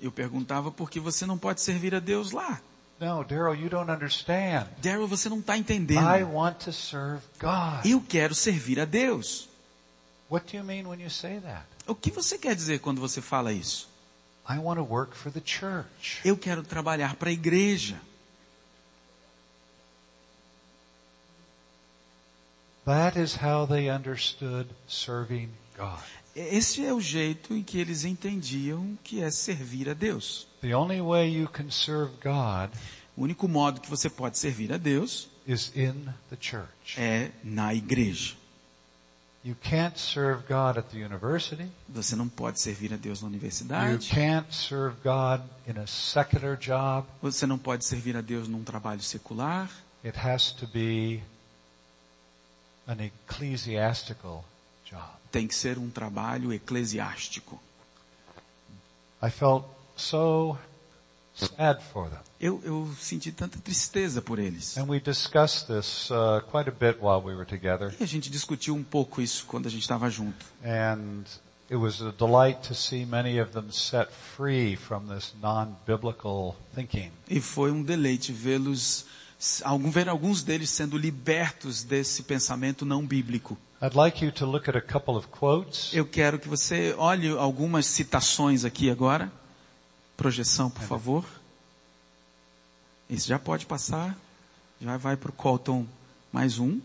Eu 0.00 0.10
perguntava, 0.10 0.70
por 0.70 0.90
que 0.90 0.98
você 0.98 1.26
não 1.26 1.36
pode 1.36 1.60
servir 1.60 1.94
a 1.94 2.00
Deus 2.00 2.30
lá? 2.30 2.60
No, 3.00 3.22
Daryl, 3.22 3.54
you 3.54 3.68
don't 3.68 3.90
understand. 3.90 4.66
Daryl, 4.82 5.06
você 5.06 5.28
não 5.28 5.38
está 5.40 5.56
I 5.56 5.60
entendendo. 5.60 6.02
want 6.32 6.64
to 6.64 6.72
serve 6.72 7.22
God. 7.38 7.84
Eu 7.84 8.00
quero 8.00 8.34
servir 8.34 8.80
a 8.80 8.84
Deus. 8.84 9.48
O 11.86 11.94
que 11.94 12.10
você 12.10 12.38
quer 12.38 12.54
dizer 12.54 12.80
quando 12.80 13.00
você 13.00 13.20
fala 13.20 13.52
isso? 13.52 13.88
I 14.48 14.58
want 14.58 14.78
to 14.78 14.84
work 14.84 15.16
for 15.16 15.30
the 15.30 15.42
church. 15.44 16.20
Eu 16.24 16.36
quero 16.36 16.62
trabalhar 16.62 17.16
para 17.16 17.28
a 17.28 17.32
igreja. 17.32 18.00
That 22.84 23.18
is 23.18 23.34
how 23.34 23.66
they 23.66 23.90
understood 23.90 24.68
serving 24.86 25.50
God. 25.76 26.00
Esse 26.34 26.84
é 26.84 26.94
o 26.94 27.00
jeito 27.00 27.52
em 27.52 27.62
que 27.62 27.78
eles 27.78 28.04
entendiam 28.04 28.96
que 29.04 29.22
é 29.22 29.30
servir 29.30 29.88
a 29.90 29.94
Deus. 29.94 30.46
The 30.62 30.74
only 30.74 31.00
way 31.00 31.28
you 31.40 31.48
can 31.48 31.70
serve 31.70 32.12
God 32.22 32.70
O 33.18 33.22
único 33.24 33.48
modo 33.48 33.80
que 33.80 33.90
você 33.90 34.08
pode 34.08 34.38
servir 34.38 34.72
a 34.72 34.76
Deus 34.78 35.28
is 35.46 35.72
in 35.74 36.06
the 36.30 36.36
church. 36.40 36.96
é 36.96 37.32
na 37.42 37.74
igreja. 37.74 38.37
You 39.44 39.54
can't 39.62 39.96
serve 39.96 40.42
God 40.48 40.76
at 40.78 40.88
the 40.90 40.98
university. 40.98 41.70
Você 41.88 42.16
não 42.16 42.28
pode 42.28 42.60
servir 42.60 42.92
a 42.92 42.96
Deus 42.96 43.22
na 43.22 43.28
You 43.28 43.34
universidade. 43.34 44.08
can't 44.10 44.52
serve 44.52 44.96
God 45.02 45.42
in 45.66 45.78
a 45.78 45.86
secular 45.86 46.56
job. 46.56 47.06
Você 47.22 47.46
não 47.46 47.56
pode 47.56 47.84
servir 47.84 48.16
a 48.16 48.20
Deus 48.20 48.48
num 48.48 48.64
trabalho 48.64 49.00
secular. 49.00 49.70
It 50.04 50.18
has 50.18 50.52
to 50.52 50.66
be 50.66 51.22
an 52.86 53.00
ecclesiastical 53.00 54.44
job. 54.84 55.08
Tem 55.30 55.46
que 55.46 55.54
ser 55.54 55.78
um 55.78 55.88
trabalho 55.88 56.52
eclesiástico. 56.52 57.60
I 59.22 59.30
felt 59.30 59.66
so 59.96 60.58
sad 61.34 61.80
for 61.92 62.08
them. 62.08 62.27
Eu, 62.40 62.60
eu 62.64 62.88
senti 63.00 63.32
tanta 63.32 63.58
tristeza 63.58 64.22
por 64.22 64.38
eles. 64.38 64.76
And 64.78 64.84
we 64.88 65.00
discussed 65.00 65.66
this 65.66 66.08
uh, 66.10 66.40
quite 66.50 66.68
a 66.68 66.72
bit 66.72 66.98
while 67.02 67.20
we 67.24 67.34
were 67.34 67.44
together. 67.44 67.92
E 67.98 68.04
a 68.04 68.06
gente 68.06 68.30
discutiu 68.30 68.76
um 68.76 68.84
pouco 68.84 69.20
isso 69.20 69.44
quando 69.46 69.66
a 69.66 69.70
gente 69.70 69.82
estava 69.82 70.08
junto. 70.08 70.46
And 70.64 71.24
it 71.68 71.74
was 71.76 72.00
a 72.00 72.12
delight 72.12 72.60
to 72.68 72.74
see 72.76 73.04
many 73.04 73.40
of 73.40 73.50
them 73.52 73.72
set 73.72 74.08
free 74.36 74.76
from 74.76 75.06
this 75.12 75.34
non-biblical 75.42 76.54
thinking. 76.76 77.10
E 77.28 77.40
foi 77.40 77.72
um 77.72 77.82
deleite 77.82 78.32
vê-los, 78.32 79.04
algum- 79.64 79.90
ver 79.90 80.08
alguns 80.08 80.42
deles 80.44 80.70
sendo 80.70 80.96
libertos 80.96 81.82
desse 81.82 82.22
pensamento 82.22 82.86
não 82.86 83.04
bíblico. 83.04 83.58
I'd 83.82 83.96
like 83.96 84.24
you 84.24 84.30
to 84.32 84.46
look 84.46 84.68
at 84.68 84.76
a 84.76 84.80
couple 84.80 85.14
of 85.16 85.26
quotes. 85.26 85.92
Eu 85.92 86.06
quero 86.06 86.38
que 86.38 86.48
você 86.48 86.94
olhe 86.96 87.30
algumas 87.36 87.86
citações 87.86 88.64
aqui 88.64 88.90
agora. 88.90 89.30
Projeção, 90.16 90.68
por 90.70 90.82
favor. 90.82 91.24
Isso 93.08 93.28
já 93.28 93.38
pode 93.38 93.66
passar. 93.66 94.16
Já 94.80 94.96
vai 94.96 95.16
para 95.16 95.30
o 95.30 95.32
Colton 95.32 95.86
mais 96.32 96.58
um. 96.58 96.80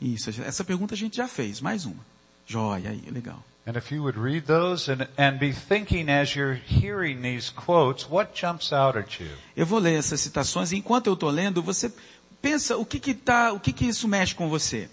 Isso, 0.00 0.30
essa 0.42 0.64
pergunta 0.64 0.94
a 0.94 0.96
gente 0.96 1.16
já 1.16 1.26
fez. 1.26 1.60
Mais 1.60 1.84
uma. 1.84 2.06
Joia, 2.46 2.90
aí, 2.90 3.02
legal. 3.10 3.42
And 3.66 3.76
if 3.76 3.92
you 3.92 4.02
would 4.02 4.18
read 4.18 4.46
those 4.46 4.90
and, 4.90 5.06
and 5.18 5.38
be 5.38 5.52
thinking 5.52 6.08
as 6.08 6.34
you're 6.34 6.58
hearing 6.66 7.20
these 7.20 7.50
quotes, 7.52 8.08
what 8.08 8.30
jumps 8.34 8.72
out 8.72 8.96
at 8.96 9.20
you? 9.20 9.30
Eu 9.54 9.66
vou 9.66 9.78
ler 9.78 9.98
essas 9.98 10.20
citações 10.20 10.72
e 10.72 10.76
enquanto 10.76 11.08
eu 11.08 11.12
estou 11.12 11.28
lendo, 11.28 11.62
você 11.62 11.92
pensa 12.40 12.78
o 12.78 12.86
que 12.86 12.98
que 12.98 13.12
tá, 13.12 13.52
o 13.52 13.60
que 13.60 13.72
que 13.72 13.84
isso 13.84 14.08
mexe 14.08 14.34
com 14.34 14.48
você. 14.48 14.88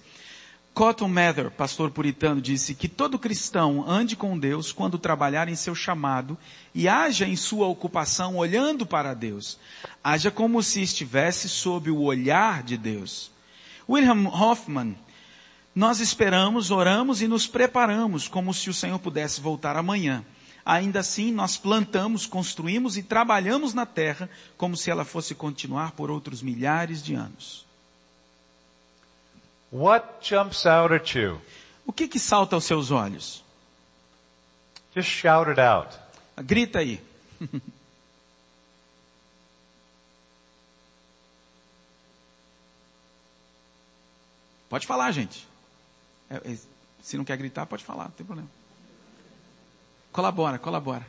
Cotton 0.76 1.08
Mather, 1.08 1.50
pastor 1.52 1.90
puritano, 1.90 2.42
disse 2.42 2.76
que 2.76 2.90
todo 2.90 3.18
cristão 3.18 3.90
ande 3.90 4.14
com 4.14 4.38
Deus 4.38 4.74
quando 4.74 5.00
trabalhar 5.00 5.48
em 5.48 5.56
seu 5.56 5.74
chamado 5.74 6.38
e 6.74 6.86
haja 6.86 7.26
em 7.26 7.38
sua 7.38 7.66
ocupação 7.66 8.36
olhando 8.36 8.86
para 8.86 9.14
Deus. 9.14 9.58
Haja 10.04 10.30
como 10.30 10.62
se 10.62 10.82
estivesse 10.82 11.48
sob 11.48 11.90
o 11.90 12.02
olhar 12.02 12.62
de 12.62 12.76
Deus. 12.76 13.32
William 13.88 14.28
Hoffman, 14.28 14.98
nós 15.74 16.02
esperamos, 16.02 16.72
oramos 16.72 17.22
e 17.22 17.28
nos 17.30 17.48
preparamos 17.48 18.28
como 18.28 18.54
se 18.54 18.70
o 18.70 18.74
Senhor 18.74 19.00
pudesse 19.00 19.40
voltar 19.40 19.78
amanhã. 19.78 20.26
Ainda 20.66 21.00
assim, 21.00 21.32
nós 21.32 21.56
plantamos, 21.56 22.26
construímos 22.26 22.98
e 22.98 23.04
trabalhamos 23.04 23.74
na 23.74 23.86
terra 23.86 24.30
como 24.58 24.76
se 24.76 24.92
ela 24.92 25.06
fosse 25.06 25.34
continuar 25.34 25.92
por 25.92 26.12
outros 26.12 26.42
milhares 26.42 27.02
de 27.02 27.14
anos. 27.14 27.65
What 29.76 30.22
jumps 30.22 30.66
out 30.66 30.94
at 30.94 31.14
you? 31.14 31.42
O 31.86 31.92
que 31.92 32.08
que 32.08 32.18
salta 32.18 32.56
aos 32.56 32.64
seus 32.64 32.92
olhos? 32.92 33.44
Just 34.96 35.10
shout 35.10 35.50
it 35.50 35.60
out. 35.60 35.94
Grita 36.38 36.80
aí. 36.80 37.04
Pode 44.70 44.88
falar, 44.88 45.12
gente. 45.12 45.46
É, 46.30 46.36
é, 46.38 46.58
se 47.04 47.18
não 47.18 47.26
quer 47.26 47.36
gritar, 47.36 47.66
pode 47.66 47.84
falar, 47.84 48.06
não 48.06 48.12
tem 48.12 48.26
problema. 48.26 48.50
Colabora, 50.14 50.58
colabora. 50.58 51.06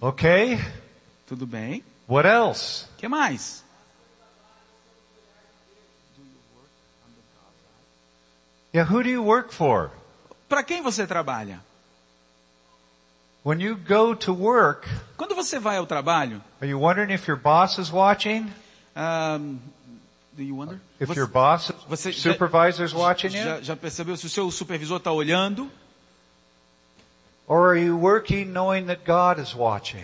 Okay. 0.00 0.58
Tudo 1.28 1.46
bem. 1.46 1.84
What 2.08 2.26
else? 2.26 2.86
Que 2.96 3.06
mais? 3.06 3.62
Yeah, 8.72 8.84
who 8.84 9.02
do 9.02 9.08
you 9.08 9.22
work 9.22 9.52
for? 9.52 9.90
Para 10.48 10.62
quem 10.62 10.82
você 10.82 11.06
trabalha? 11.06 11.60
When 13.44 13.60
you 13.60 13.76
go 13.76 14.14
to 14.14 14.32
work, 14.32 14.86
Quando 15.16 15.34
você 15.34 15.58
vai 15.58 15.78
ao 15.78 15.86
trabalho, 15.86 16.42
are 16.60 16.68
you 16.68 16.78
wondering 16.78 17.12
if 17.12 17.26
your 17.26 17.36
boss 17.38 17.78
is 17.78 17.90
watching? 17.90 18.50
um, 18.96 19.58
do 20.36 20.42
you 20.42 20.54
wonder? 20.56 20.80
If 21.00 21.08
Você- 21.08 21.18
your 21.20 21.28
boss, 21.28 21.72
você 21.88 22.12
já- 22.12 22.32
supervisor's 22.32 22.92
watching 22.92 23.28
you? 23.34 23.42
Já, 23.44 23.60
já 23.60 23.76
percebeu 23.76 24.16
se 24.16 24.26
o 24.26 24.28
seu 24.30 24.50
supervisor 24.50 24.98
está 24.98 25.12
olhando? 25.12 25.62
Or 25.64 25.66
are 25.66 25.66
you 25.66 25.70
working 25.70 25.70
knowing 25.70 25.72
that 25.72 25.72
God 25.72 25.72
is 25.72 25.76
watching? 26.66 27.37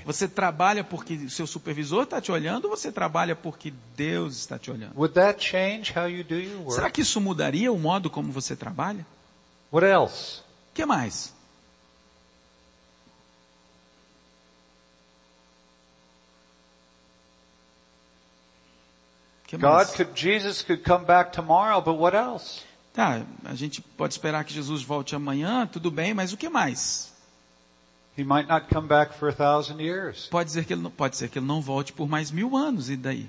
Você 0.06 0.26
trabalha 0.26 0.82
porque 0.82 1.14
o 1.14 1.30
seu 1.30 1.46
supervisor 1.46 2.04
está 2.04 2.18
te 2.18 2.32
olhando 2.32 2.64
ou 2.64 2.70
você 2.76 2.90
trabalha 2.90 3.36
porque 3.36 3.72
Deus 3.94 4.36
está 4.36 4.58
te 4.58 4.70
olhando? 4.70 4.96
Would 4.96 5.14
that 5.14 5.44
change 5.44 5.92
how 5.94 6.08
you 6.08 6.24
do 6.24 6.36
your 6.36 6.70
Será 6.70 6.84
work? 6.84 6.92
que 6.94 7.02
isso 7.02 7.20
mudaria 7.20 7.70
o 7.70 7.78
modo 7.78 8.08
como 8.08 8.32
você 8.32 8.56
trabalha? 8.56 9.06
What 9.70 9.86
else? 9.86 10.40
O 10.70 10.74
que 10.74 10.86
mais? 10.86 11.34
Que 19.46 19.58
God 19.58 19.70
mais? 19.70 19.90
could, 19.90 20.10
Jesus 20.14 20.62
could 20.62 20.82
come 20.82 21.04
back 21.04 21.32
tomorrow, 21.32 21.80
but 21.82 21.98
what 21.98 22.16
else? 22.16 22.62
Tá, 22.92 23.22
a 23.44 23.54
gente 23.54 23.82
pode 23.82 24.14
esperar 24.14 24.44
que 24.44 24.52
Jesus 24.54 24.82
volte 24.82 25.14
amanhã, 25.14 25.66
tudo 25.66 25.90
bem, 25.90 26.14
mas 26.14 26.32
o 26.32 26.36
que 26.36 26.48
mais? 26.48 27.13
Pode, 30.30 30.46
dizer 30.46 30.64
que 30.64 30.72
ele, 30.72 30.82
não- 30.82 30.90
pode 30.90 31.16
ser 31.16 31.28
que 31.28 31.38
ele 31.38 31.46
não 31.46 31.60
volte 31.60 31.92
por 31.92 32.08
mais 32.08 32.30
mil 32.30 32.56
anos, 32.56 32.88
e 32.88 32.96
daí? 32.96 33.28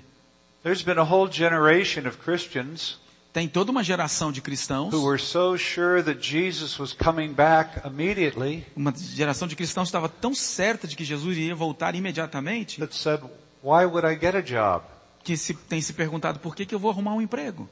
There's 0.62 0.82
been 0.82 0.98
a 0.98 1.04
whole 1.04 1.30
generation 1.30 2.08
of 2.08 2.18
Christians 2.18 2.98
Tem 3.36 3.46
toda 3.46 3.70
uma 3.70 3.84
geração 3.84 4.32
de 4.32 4.40
cristãos, 4.40 4.94
who 4.94 5.04
were 5.04 5.20
so 5.20 5.58
sure 5.58 6.02
that 6.02 6.26
Jesus 6.26 6.78
was 6.78 6.94
coming 6.94 7.34
back 7.34 7.86
immediately 7.86 8.66
uma 8.74 8.94
geração 8.96 9.46
de 9.46 9.54
cristãos 9.54 9.88
estava 9.88 10.08
tão 10.08 10.34
certa 10.34 10.88
de 10.88 10.96
que 10.96 11.04
Jesus 11.04 11.36
iria 11.36 11.54
voltar 11.54 11.94
imediatamente, 11.94 12.80
que 15.22 15.36
se, 15.36 15.52
tem 15.52 15.82
se 15.82 15.92
perguntado 15.92 16.38
por 16.38 16.56
que, 16.56 16.64
que 16.64 16.74
eu 16.74 16.78
vou 16.78 16.90
arrumar 16.90 17.12
um 17.12 17.20
emprego? 17.20 17.68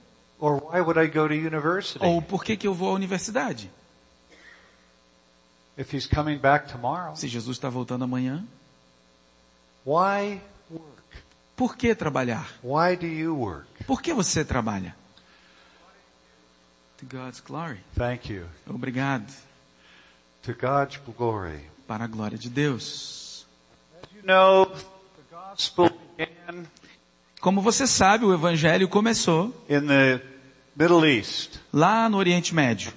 Ou 2.01 2.21
por 2.21 2.45
que, 2.45 2.59
que 2.59 2.67
eu 2.67 2.75
vou 2.75 2.91
à 2.91 2.93
universidade? 2.93 3.71
If 3.71 3.71
he's 3.71 3.73
coming 3.73 3.73
back 3.73 3.73
tomorrow, 5.15 5.64
Se 7.15 7.29
Jesus 7.29 7.57
está 7.57 7.69
voltando 7.69 8.05
amanhã, 8.05 8.45
why 9.85 10.41
work? 10.71 11.03
por 11.57 11.77
que 11.77 11.95
trabalhar? 11.95 12.49
Why 12.63 12.97
do 12.97 13.07
you 13.07 13.37
work? 13.37 13.85
Por 13.85 14.01
que 14.01 14.13
você 14.13 14.45
trabalha? 14.45 14.95
To 16.99 17.07
God's 17.07 17.41
glory. 17.41 17.81
Thank 17.97 18.33
you. 18.33 18.47
Obrigado. 18.67 19.33
To 20.43 20.55
God's 20.55 21.01
glory. 21.17 21.61
Para 21.87 22.05
a 22.05 22.07
glória 22.07 22.39
de 22.39 22.49
Deus. 22.49 23.47
You 24.15 24.23
know, 24.23 24.67
the 24.67 25.37
gospel 25.37 25.91
began 26.17 26.67
Como 27.45 27.61
você 27.61 27.87
sabe, 27.87 28.25
o 28.25 28.33
evangelho 28.33 28.89
começou 28.89 29.49
in 29.69 29.87
the 29.87 30.19
Middle 30.75 31.05
East, 31.07 31.61
lá 31.71 32.09
no 32.09 32.17
Oriente 32.17 32.55
Médio, 32.55 32.91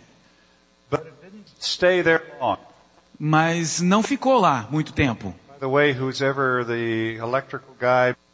but 0.90 1.02
it 1.02 1.14
didn't 1.22 1.50
stay 1.60 2.02
there 2.02 2.24
long. 2.40 2.58
Mas 3.20 3.82
não 3.82 4.04
ficou 4.04 4.40
lá 4.40 4.68
muito 4.70 4.94
tempo. 4.94 5.34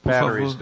Por 0.03 0.11
favor, 0.11 0.57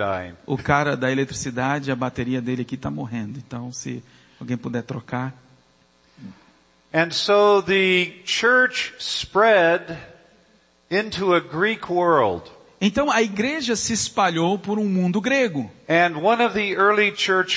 o 0.45 0.57
cara 0.57 0.95
da 0.95 1.11
eletricidade, 1.11 1.91
a 1.91 1.95
bateria 1.95 2.39
dele 2.39 2.61
aqui 2.61 2.75
está 2.75 2.91
morrendo. 2.91 3.39
Então, 3.39 3.71
se 3.71 4.03
alguém 4.39 4.55
puder 4.55 4.83
trocar. 4.83 5.33
And 6.93 7.11
so 7.11 7.63
the 7.63 8.21
church 8.25 8.93
spread 8.99 9.97
into 10.91 11.33
a 11.33 11.39
Greek 11.39 11.91
world. 11.91 12.51
Então, 12.79 13.09
a 13.09 13.21
igreja 13.21 13.75
se 13.75 13.93
espalhou 13.93 14.59
por 14.59 14.77
um 14.77 14.85
mundo 14.85 15.21
grego. 15.21 15.71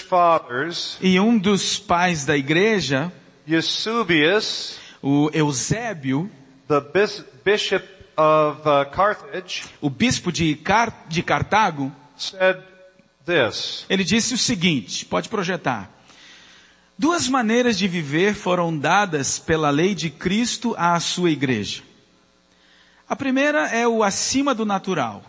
Fathers, 0.01 0.99
E 1.01 1.19
um 1.19 1.37
dos 1.37 1.79
pais 1.79 2.25
da 2.25 2.37
igreja, 2.37 3.11
Eusebius, 3.47 4.79
o 5.03 5.31
Eusébio, 5.33 6.31
the 6.69 6.81
bis- 6.81 7.25
bishop 7.45 7.85
of 8.17 8.61
uh, 8.69 8.85
Carthage, 8.91 9.65
o 9.81 9.91
bispo 9.91 10.31
de, 10.31 10.55
Car 10.57 11.05
de 11.09 11.23
Cartago, 11.23 11.93
said 12.17 12.59
this. 13.27 13.85
ele 13.89 14.05
disse 14.05 14.35
o 14.35 14.39
seguinte, 14.39 15.05
pode 15.05 15.29
projetar. 15.29 15.91
Duas 16.97 17.27
maneiras 17.29 17.77
de 17.77 17.89
viver 17.89 18.35
foram 18.35 18.77
dadas 18.77 19.39
pela 19.39 19.69
lei 19.71 19.95
de 19.95 20.11
Cristo 20.11 20.75
à 20.79 20.99
sua 21.01 21.31
igreja. 21.31 21.83
A 23.09 23.17
primeira 23.17 23.67
é 23.69 23.87
o 23.87 24.03
acima 24.05 24.55
do 24.55 24.65
natural 24.65 25.23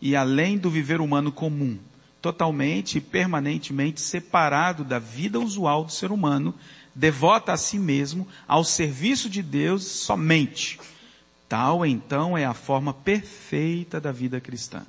e 0.00 0.14
além 0.14 0.58
do 0.58 0.68
viver 0.68 1.00
humano 1.00 1.32
comum, 1.32 1.78
totalmente 2.20 2.98
e 2.98 3.00
permanentemente 3.00 4.00
separado 4.00 4.84
da 4.84 4.98
vida 4.98 5.40
usual 5.40 5.84
do 5.84 5.92
ser 5.92 6.12
humano, 6.12 6.54
devota 6.96 7.52
a 7.52 7.56
si 7.58 7.78
mesmo 7.78 8.26
ao 8.48 8.64
serviço 8.64 9.28
de 9.28 9.42
Deus 9.42 9.84
somente. 9.84 10.80
Tal 11.46 11.84
então 11.84 12.36
é 12.36 12.44
a 12.44 12.54
forma 12.54 12.94
perfeita 12.94 14.00
da 14.00 14.10
vida 14.10 14.40
cristã. 14.40 14.84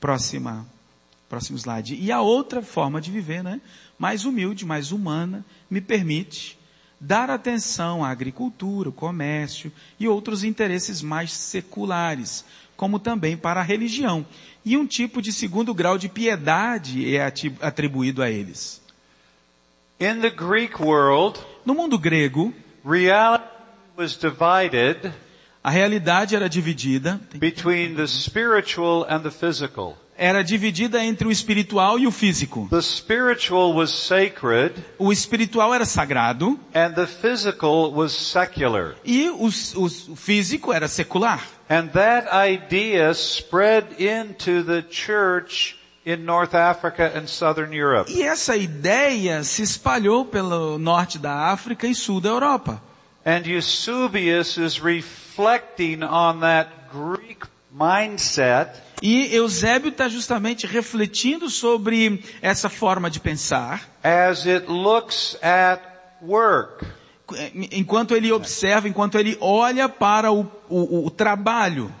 Próxima, 0.00 0.66
próximo 1.28 1.56
slide. 1.56 1.94
E 1.94 2.12
a 2.12 2.20
outra 2.20 2.60
forma 2.60 3.00
de 3.00 3.10
viver, 3.10 3.42
né? 3.42 3.60
Mais 3.96 4.24
humilde, 4.26 4.66
mais 4.66 4.92
humana, 4.92 5.44
me 5.70 5.80
permite 5.80 6.58
dar 7.00 7.30
atenção 7.30 8.04
à 8.04 8.10
agricultura, 8.10 8.90
comércio 8.90 9.72
e 9.98 10.08
outros 10.08 10.42
interesses 10.44 11.00
mais 11.00 11.32
seculares, 11.32 12.44
como 12.76 12.98
também 12.98 13.36
para 13.36 13.60
a 13.60 13.64
religião. 13.64 14.26
E 14.64 14.76
um 14.76 14.86
tipo 14.86 15.20
de 15.20 15.32
segundo 15.32 15.74
grau 15.74 15.98
de 15.98 16.08
piedade 16.08 17.14
é 17.14 17.32
atribuído 17.60 18.22
a 18.22 18.30
eles. 18.30 18.80
In 20.00 20.20
the 20.20 20.30
Greek 20.30 20.82
world, 20.82 21.38
No 21.64 21.74
mundo 21.74 21.98
grego, 21.98 22.52
reality 22.84 23.44
was 23.96 24.16
divided 24.16 25.12
a 25.62 25.70
realidade 25.70 26.36
era 26.36 26.46
dividida, 26.46 27.18
between 27.36 27.96
era 30.16 30.42
dividida 30.44 31.02
entre 31.04 31.26
o 31.26 31.30
espiritual 31.32 31.98
e 31.98 32.06
o 32.06 32.10
físico. 32.10 32.68
The 32.70 32.80
spiritual 32.82 33.74
was 33.74 33.90
sacred 33.90 34.74
O 34.98 35.12
espiritual 35.12 35.74
era 35.74 35.84
sagrado 35.84 36.58
and 36.74 36.92
the 36.94 37.06
physical 37.06 37.92
was 37.92 38.12
secular. 38.12 38.94
e 39.04 39.28
o, 39.30 39.46
o- 39.48 39.84
o 40.12 40.16
físico 40.16 40.72
era 40.72 40.86
secular. 40.88 41.40
And 41.68 41.88
that 41.92 42.28
idea 42.32 43.12
spread 43.14 43.86
into 43.98 44.62
the 44.64 44.82
church 44.82 45.76
in 46.06 46.18
North 46.24 46.54
Africa 46.54 47.10
and 47.16 47.26
Southern 47.26 47.72
Europe. 47.72 48.12
E 48.12 48.22
essa 48.22 48.54
ideia 48.56 49.42
se 49.42 49.62
espalhou 49.62 50.26
pelo 50.26 50.78
norte 50.78 51.18
da 51.18 51.50
África 51.50 51.86
e 51.86 51.94
sul 51.94 52.20
da 52.20 52.28
Europa. 52.28 52.82
And 53.24 53.46
Eusebius 53.46 54.58
is 54.58 54.78
reflecting 54.78 56.02
on 56.04 56.40
that 56.40 56.70
Greek 56.92 57.46
mindset 57.74 58.84
E 59.02 59.34
Eusébio 59.34 59.90
está 59.90 60.08
justamente 60.08 60.66
refletindo 60.66 61.50
sobre 61.50 62.24
essa 62.40 62.70
forma 62.70 63.10
de 63.10 63.20
pensar, 63.20 63.82
as 64.02 64.46
it 64.46 64.66
looks 64.66 65.36
at 65.42 65.80
work. 66.22 66.86
enquanto 67.70 68.14
ele 68.14 68.32
observa, 68.32 68.88
enquanto 68.88 69.18
ele 69.18 69.36
olha 69.40 69.88
para 69.90 70.32
o, 70.32 70.50
o, 70.70 71.06
o 71.06 71.10
trabalho. 71.10 71.92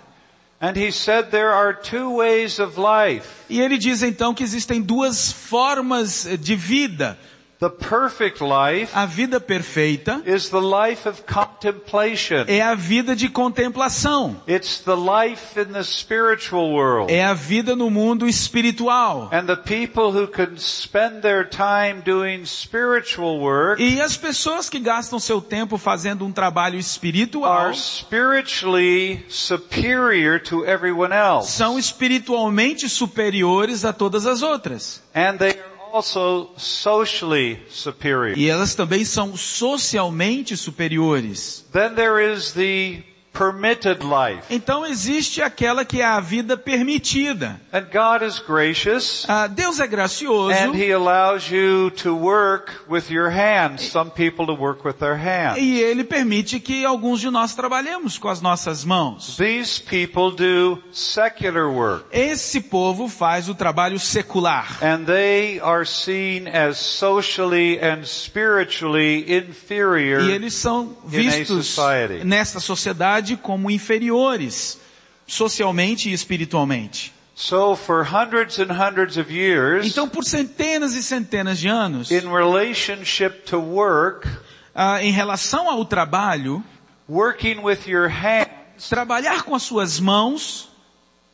And 0.60 0.76
he 0.76 0.90
said 0.90 1.26
there 1.30 1.50
are 1.52 1.74
two 1.74 2.16
ways 2.18 2.58
of 2.58 2.78
life. 2.80 3.28
E 3.50 3.60
ele 3.60 3.76
diz 3.76 4.02
então 4.02 4.32
que 4.32 4.42
existem 4.42 4.80
duas 4.80 5.30
formas 5.30 6.26
de 6.40 6.56
vida. 6.56 7.18
The 7.64 7.70
perfect 7.70 8.42
life 8.42 8.90
A 8.94 9.06
vida 9.06 9.40
perfeita 9.40 10.22
is 10.26 10.50
the 10.50 10.60
life 10.60 11.08
of 11.08 11.22
contemplation. 11.24 12.44
é 12.46 12.60
a 12.60 12.74
vida 12.74 13.16
de 13.16 13.30
contemplação. 13.30 14.36
It's 14.46 14.80
the 14.80 14.94
life 14.94 15.58
in 15.58 15.72
the 15.72 15.82
spiritual 15.82 16.70
world. 16.74 17.10
É 17.10 17.24
a 17.24 17.32
vida 17.32 17.74
no 17.74 17.88
mundo 17.88 18.28
espiritual. 18.28 19.30
And 19.32 19.46
the 19.46 19.56
people 19.56 20.10
who 20.12 20.26
can 20.26 20.58
spend 20.58 21.22
their 21.22 21.48
time 21.48 22.02
doing 22.04 22.44
spiritual 22.44 23.40
work 23.40 23.80
E 23.82 23.98
as 23.98 24.14
pessoas 24.14 24.68
que 24.68 24.78
gastam 24.78 25.18
seu 25.18 25.40
tempo 25.40 25.78
fazendo 25.78 26.26
um 26.26 26.32
trabalho 26.32 26.78
espiritual 26.78 27.50
are 27.50 27.74
spiritually 27.74 29.24
superior 29.30 30.38
to 30.38 30.66
everyone 30.66 31.14
else. 31.14 31.50
são 31.50 31.78
espiritualmente 31.78 32.90
superiores 32.90 33.86
a 33.86 33.92
todas 33.94 34.26
as 34.26 34.42
outras. 34.42 35.02
And 35.14 35.38
they 35.38 35.54
also 35.94 36.50
socially 36.56 37.62
superior. 37.70 38.36
E 38.36 38.50
elas 38.50 38.74
também 38.74 39.04
são 39.04 39.36
socialmente 39.36 40.56
superiores. 40.56 41.64
Then 41.72 41.94
there 41.94 42.18
is 42.20 42.52
the 42.52 43.04
permitted 43.34 43.98
life. 44.04 44.42
Então 44.48 44.86
existe 44.86 45.42
aquela 45.42 45.84
que 45.84 46.00
é 46.00 46.04
a 46.04 46.20
vida 46.20 46.56
permitida. 46.56 47.60
And 47.72 47.86
God 47.92 48.22
is 48.24 48.38
gracious 48.38 49.24
Ah, 49.28 49.48
Deus 49.48 49.80
é 49.80 49.86
gracioso 49.86 50.52
and 50.56 50.74
He 50.76 50.92
allows 50.92 51.50
you 51.50 51.90
to 52.02 52.14
work 52.16 52.72
with 52.88 53.10
your 53.10 53.28
hands. 53.30 53.82
Some 53.82 54.10
people 54.12 54.46
to 54.46 54.54
work 54.54 54.86
with 54.86 54.94
their 54.94 55.16
hands. 55.16 55.58
e 55.58 55.80
Ele 55.80 56.04
permite 56.04 56.60
que 56.60 56.84
alguns 56.84 57.20
de 57.20 57.28
nós 57.30 57.54
trabalhemos 57.54 58.16
com 58.18 58.28
as 58.28 58.40
nossas 58.40 58.84
mãos. 58.84 59.36
These 59.36 59.82
people 59.82 60.30
do 60.30 60.80
secular 60.92 61.68
work. 61.68 62.04
Esse 62.12 62.60
povo 62.60 63.08
faz 63.08 63.48
o 63.48 63.54
trabalho 63.54 63.98
secular. 63.98 64.78
And 64.80 65.04
they 65.04 65.58
are 65.60 65.84
seen 65.84 66.46
as 66.48 66.78
socially 66.78 67.78
and 67.82 68.04
spiritually 68.04 69.24
inferior. 69.28 70.22
E 70.22 70.30
eles 70.30 70.54
são 70.54 70.96
in 71.04 71.06
a 71.06 71.08
vistos 71.08 71.66
society. 71.66 72.24
nesta 72.24 72.60
sociedade 72.60 73.23
como 73.36 73.70
inferiores, 73.70 74.78
socialmente 75.26 76.10
e 76.10 76.12
espiritualmente. 76.12 77.12
So 77.34 77.74
for 77.74 78.04
hundreds 78.04 78.58
and 78.60 78.70
hundreds 78.70 79.16
of 79.16 79.32
years, 79.32 79.86
Então, 79.86 80.08
por 80.08 80.22
centenas 80.24 80.94
e 80.94 81.02
centenas 81.02 81.58
de 81.58 81.66
anos, 81.66 82.10
in 82.10 82.28
relationship 82.30 83.42
to 83.46 83.58
work, 83.58 84.28
ah, 84.74 85.02
em 85.02 85.10
relação 85.10 85.68
ao 85.68 85.84
trabalho, 85.84 86.62
working 87.08 87.58
with 87.60 87.86
your 87.88 88.08
hands 88.08 88.88
trabalhar 88.88 89.42
com 89.42 89.54
as 89.54 89.62
suas 89.62 89.98
mãos 89.98 90.68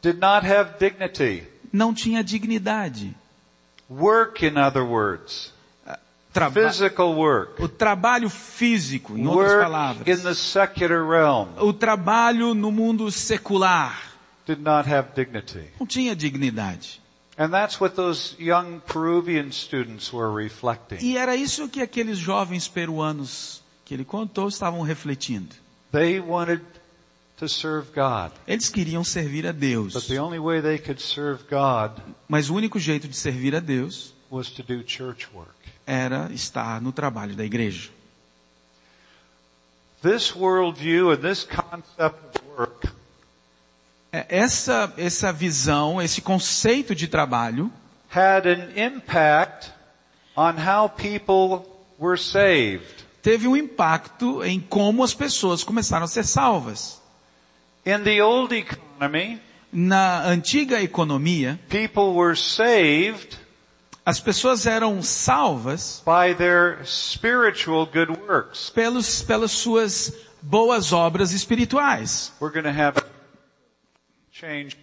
did 0.02 0.18
not 0.18 0.46
have 0.46 0.72
dignity. 0.78 1.42
não 1.72 1.92
tinha 1.92 2.24
dignidade. 2.24 3.14
Work, 3.90 4.46
in 4.46 4.56
other 4.56 4.82
words, 4.84 5.52
Traba 6.32 6.52
physical 6.52 7.14
work, 7.14 7.60
o 7.62 7.68
trabalho 7.68 8.30
físico, 8.30 9.16
em 9.18 9.26
outras 9.26 9.50
work 9.50 9.60
in 9.60 9.72
palavras, 9.72 10.22
the 10.22 10.34
secular 10.34 11.04
realm 11.04 11.48
o 11.58 11.72
trabalho 11.72 12.54
no 12.54 12.70
mundo 12.70 13.10
secular 13.10 14.00
did 14.46 14.60
not 14.60 14.88
have 14.88 15.08
dignity. 15.14 15.68
não 15.78 15.86
tinha 15.86 16.14
dignidade. 16.14 17.00
And 17.36 17.48
that's 17.48 17.80
what 17.80 17.96
those 17.96 18.36
young 18.38 18.80
Peruvian 18.86 19.50
students 19.50 20.12
were 20.12 20.30
reflecting. 20.30 20.98
E 21.00 21.16
era 21.16 21.34
isso 21.34 21.68
que 21.68 21.80
aqueles 21.80 22.18
jovens 22.18 22.68
peruanos 22.68 23.62
que 23.84 23.94
ele 23.94 24.04
contou 24.04 24.46
estavam 24.48 24.82
refletindo. 24.82 25.54
They 25.90 26.20
wanted 26.20 26.62
to 27.38 27.48
serve 27.48 27.88
God. 27.94 28.32
Eles 28.46 28.68
queriam 28.68 29.02
servir 29.02 29.46
a 29.46 29.52
But 29.52 29.60
Deus, 29.60 30.06
the 30.06 30.20
only 30.20 30.38
way 30.38 30.60
they 30.60 30.78
could 30.78 31.00
serve 31.00 31.44
God 31.50 31.92
mas 32.28 32.50
o 32.50 32.54
único 32.54 32.78
jeito 32.78 33.08
de 33.08 33.16
servir 33.16 33.56
a 33.56 33.60
Deus 33.60 34.14
was 34.30 34.50
to 34.50 34.62
do 34.62 34.84
church 34.84 35.26
work. 35.34 35.54
Era 35.90 36.30
estar 36.32 36.80
no 36.80 36.92
trabalho 36.92 37.34
da 37.34 37.44
igreja. 37.44 37.90
This 40.02 40.32
worldview 40.34 41.10
and 41.12 41.16
this 41.18 41.44
concept 41.44 42.38
of 42.38 42.44
work 42.56 42.88
É, 44.12 44.26
Essa, 44.28 44.92
essa 44.96 45.32
visão, 45.32 46.00
esse 46.02 46.20
conceito 46.20 46.94
de 46.94 47.06
trabalho 47.06 47.70
had 48.12 48.46
an 48.46 48.70
impact 48.76 49.70
on 50.36 50.54
how 50.58 50.88
people 50.88 51.64
were 51.98 52.18
saved. 52.18 53.04
teve 53.22 53.46
um 53.46 53.56
impacto 53.56 54.42
em 54.42 54.58
como 54.58 55.04
as 55.04 55.12
pessoas 55.14 55.62
começaram 55.62 56.04
a 56.04 56.08
ser 56.08 56.24
salvas. 56.24 57.00
In 57.86 58.02
the 58.02 58.22
old 58.22 58.54
economy, 58.54 59.40
Na 59.72 60.24
antiga 60.26 60.82
economia, 60.82 61.56
people 61.68 62.14
were 62.16 62.34
saved 62.36 63.38
as 64.04 64.18
pessoas 64.20 64.66
eram 64.66 65.02
salvas 65.02 66.02
by 66.04 66.34
their 66.34 66.84
spiritual 66.84 67.86
good 67.86 68.10
works. 68.10 68.70
pelos, 68.70 69.22
pelas 69.22 69.50
suas 69.52 70.12
boas 70.42 70.92
obras 70.92 71.32
espirituais. 71.32 72.32
We're 72.40 72.52
going 72.52 72.64
to 72.64 72.80
have 72.82 73.02
change. 74.32 74.76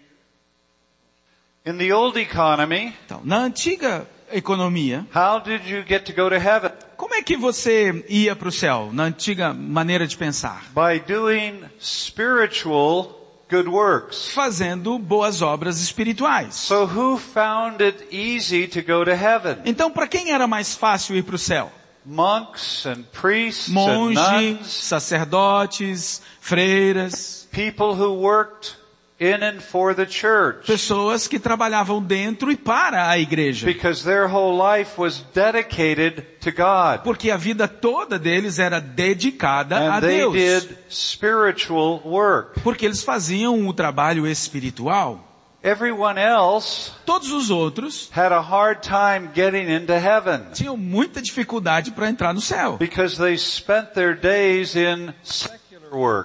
In 1.66 1.78
the 1.78 1.92
old 1.92 2.18
economy, 2.18 2.94
Então, 3.06 3.22
na 3.26 3.40
antiga 3.40 4.08
economia, 4.32 5.06
how 5.14 5.40
did 5.40 5.66
you 5.66 5.84
get 5.86 6.06
to 6.06 6.14
go 6.14 6.30
to 6.30 6.36
heaven? 6.38 6.72
como 6.96 7.14
é 7.16 7.22
que 7.22 7.36
você 7.36 8.06
ia 8.08 8.36
para 8.36 8.48
o 8.48 8.52
céu? 8.52 8.90
Na 8.94 9.04
antiga 9.04 9.54
maneira 9.54 10.08
de 10.08 10.16
pensar? 10.16 10.64
By 10.74 11.00
doing 11.00 11.64
spiritual 11.80 13.17
good 13.50 13.68
works. 13.68 14.32
Fazendo 14.32 14.98
boas 15.00 15.42
obras 15.42 15.82
espirituais. 15.82 16.56
So 16.56 16.86
who 16.86 17.18
found 17.18 17.82
it 17.82 18.08
easy 18.12 18.68
to 18.68 18.82
go 18.82 19.04
to 19.04 19.12
heaven? 19.12 19.58
Então, 19.66 19.92
para 19.92 20.08
quem 20.08 20.32
era 20.32 20.48
mais 20.48 20.76
fácil 20.76 21.16
ir 21.16 21.24
para 21.24 21.36
o 21.36 21.40
céu? 21.40 21.72
Monks 22.06 22.86
and 22.86 23.04
priests 23.12 23.68
and 23.68 23.74
Monges, 23.74 24.16
nuns, 24.16 24.68
sacerdotes, 24.68 26.22
freiras, 26.40 27.48
people 27.52 27.94
who 27.94 28.14
worked 28.14 28.78
in 29.20 29.42
and 29.44 29.60
for 29.62 29.96
the 29.96 30.06
church. 30.06 30.68
pessoas 30.68 31.28
que 31.28 31.40
trabalhavam 31.40 32.02
dentro 32.04 32.52
e 32.52 32.56
para 32.56 33.10
a 33.10 33.18
igreja. 33.18 33.66
Because 33.66 34.04
their 34.04 34.28
whole 34.32 34.56
life 34.58 35.00
was 35.02 35.26
dedicated 35.34 36.22
to 36.40 36.52
God. 36.52 37.02
Porque 37.04 37.32
a 37.32 37.38
vida 37.38 37.68
toda 37.68 38.20
deles 38.20 38.60
era 38.60 38.80
dedicada 38.80 39.76
a 39.78 39.98
And 39.98 40.02
they 40.02 40.20
Deus. 40.20 40.34
did 40.34 40.78
spiritual 40.90 42.02
work. 42.06 42.60
Porque 42.62 42.86
eles 42.86 43.04
faziam 43.04 43.68
o 43.68 43.74
trabalho 43.74 44.28
espiritual. 44.28 45.24
Everyone 45.64 46.20
else 46.22 46.92
Todos 47.06 47.32
os 47.32 47.50
outros 47.50 48.10
had 48.16 48.32
a 48.32 48.40
hard 48.40 48.82
time 48.84 49.30
getting 49.34 49.68
into 49.70 49.92
heaven 49.94 50.44
tinham 50.54 50.78
muita 50.78 51.20
dificuldade 51.22 51.92
para 51.92 52.08
entrar 52.10 52.34
no 52.34 52.40
céu. 52.40 52.78
because 52.78 53.18
they 53.18 53.36
spent 53.38 53.94
their 53.94 54.16
days 54.16 54.76
in 54.76 55.12
secular 55.24 55.56
work. 55.56 55.67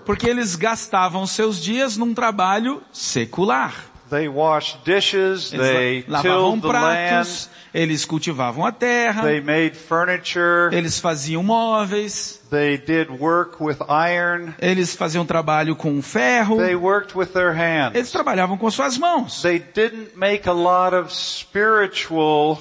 Porque 0.04 0.28
eles 0.28 0.56
gastavam 0.56 1.26
seus 1.26 1.60
dias 1.62 1.96
num 1.96 2.14
trabalho 2.14 2.82
secular. 2.92 3.72
They 4.10 4.28
washed 4.28 4.80
dishes, 4.84 5.54
Eles 5.54 6.04
la- 6.06 6.18
lavavam 6.18 6.60
pratos, 6.60 7.48
eles 7.72 8.04
cultivavam 8.04 8.62
a 8.66 8.70
terra, 8.70 9.22
they 9.22 9.40
made 9.40 9.74
furniture, 9.74 10.68
eles 10.70 10.98
faziam 11.00 11.42
móveis, 11.42 12.38
they 12.50 12.76
did 12.76 13.08
work 13.08 13.56
with 13.64 13.78
iron, 13.88 14.52
eles 14.60 14.94
faziam 14.94 15.24
trabalho 15.24 15.74
com 15.74 16.02
ferro, 16.02 16.58
they 16.58 16.74
worked 16.74 17.16
with 17.16 17.28
their 17.28 17.52
eles 17.52 17.58
hands. 17.58 18.10
trabalhavam 18.10 18.58
com 18.58 18.70
suas 18.70 18.98
mãos. 18.98 19.40
They 19.40 19.58
didn't 19.58 20.10
make 20.14 20.46
a 20.46 20.52
lot 20.52 20.94
of 20.94 21.10
spiritual 21.10 22.58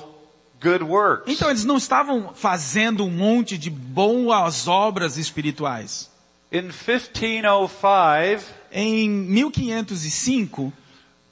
good 0.63 0.83
works. 0.83 1.25
Então 1.27 1.49
eles 1.49 1.65
não 1.65 1.75
estavam 1.75 2.31
fazendo 2.33 3.03
um 3.03 3.09
monte 3.09 3.57
de 3.57 3.69
boas 3.69 4.69
obras 4.69 5.17
espirituais. 5.17 6.09
In 6.51 6.71
1505, 6.71 8.53
Em 8.73 9.09
1505, 9.09 10.71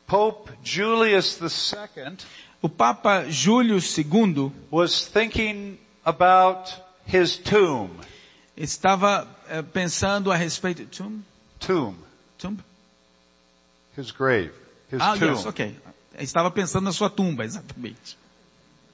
Pope 0.08 0.52
Julius 0.64 1.38
II 1.42 2.18
o 2.62 2.68
Papa 2.68 3.26
Júlio 3.30 3.80
II 3.80 4.52
was 4.70 5.08
thinking 5.08 5.78
about 6.06 6.74
his 7.06 7.38
tomb. 7.38 7.90
estava 8.58 9.26
eh, 9.50 9.62
pensando 9.62 10.32
a 10.32 10.36
respeito... 10.36 10.86
Tomb? 10.92 11.24
Tomb. 11.60 11.96
Tomb? 12.38 12.58
His 13.96 14.12
grave. 14.12 14.52
His 14.92 15.00
Ah, 15.02 15.16
tomb. 15.18 15.30
yes, 15.36 15.46
ok. 15.46 15.76
Estava 16.20 16.52
pensando 16.52 16.84
na 16.86 16.92
sua 16.92 17.10
tumba, 17.10 17.46
exatamente. 17.46 18.18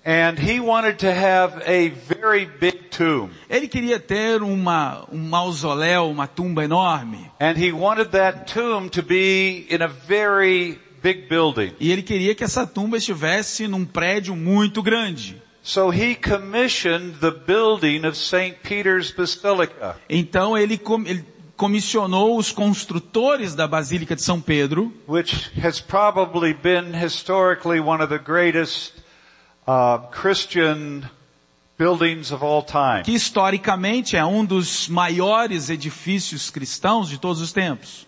And 0.05 0.37
he 0.37 0.59
wanted 0.59 0.99
to 0.99 1.11
have 1.11 1.59
a 1.65 1.89
very 1.89 2.45
big 2.45 2.74
tomb. 2.95 3.29
Ele 3.49 3.67
queria 3.67 3.99
ter 3.99 4.41
uma, 4.41 5.05
um 5.11 5.17
mausoléu, 5.17 6.09
uma 6.09 6.27
tumba 6.27 6.63
enorme. 6.63 7.29
And 7.39 7.53
he 7.57 7.71
wanted 7.71 8.09
that 8.11 8.51
tomb 8.53 8.89
to 8.89 9.01
be 9.01 9.65
in 9.69 9.81
a 9.81 9.87
very 9.87 10.79
big 11.01 11.27
building. 11.27 11.73
E 11.79 11.91
ele 11.91 12.01
queria 12.03 12.33
que 12.33 12.43
essa 12.43 12.65
tumba 12.65 12.97
estivesse 12.97 13.67
num 13.67 13.85
prédio 13.85 14.35
muito 14.35 14.81
grande. 14.81 15.41
So 15.61 15.89
he 15.91 16.15
commissioned 16.15 17.19
the 17.21 17.31
building 17.31 18.05
of 18.05 18.15
St. 18.15 18.57
Peter's 18.61 19.11
Basilica. 19.11 19.95
Então 20.07 20.55
ele, 20.55 20.77
com- 20.77 21.03
ele 21.07 21.25
comissionou 21.57 22.37
os 22.37 22.51
construtores 22.51 23.55
da 23.55 23.67
Basílica 23.67 24.15
de 24.15 24.21
São 24.21 24.39
Pedro, 24.39 24.93
which 25.07 25.49
has 25.63 25.79
probably 25.79 26.53
been 26.53 26.93
historically 26.93 27.79
one 27.79 28.03
of 28.03 28.09
the 28.09 28.19
greatest 28.19 28.93
uh, 29.67 29.97
Christian 30.11 31.01
buildings 31.03 31.03
of 31.03 31.13
all 31.13 31.63
time. 31.63 31.64
Que 33.03 33.11
historicamente 33.11 34.15
é 34.15 34.25
um 34.25 34.45
dos 34.45 34.87
maiores 34.87 35.69
edifícios 35.69 36.49
cristãos 36.49 37.09
de 37.09 37.17
todos 37.17 37.41
os 37.41 37.51
tempos. 37.51 38.07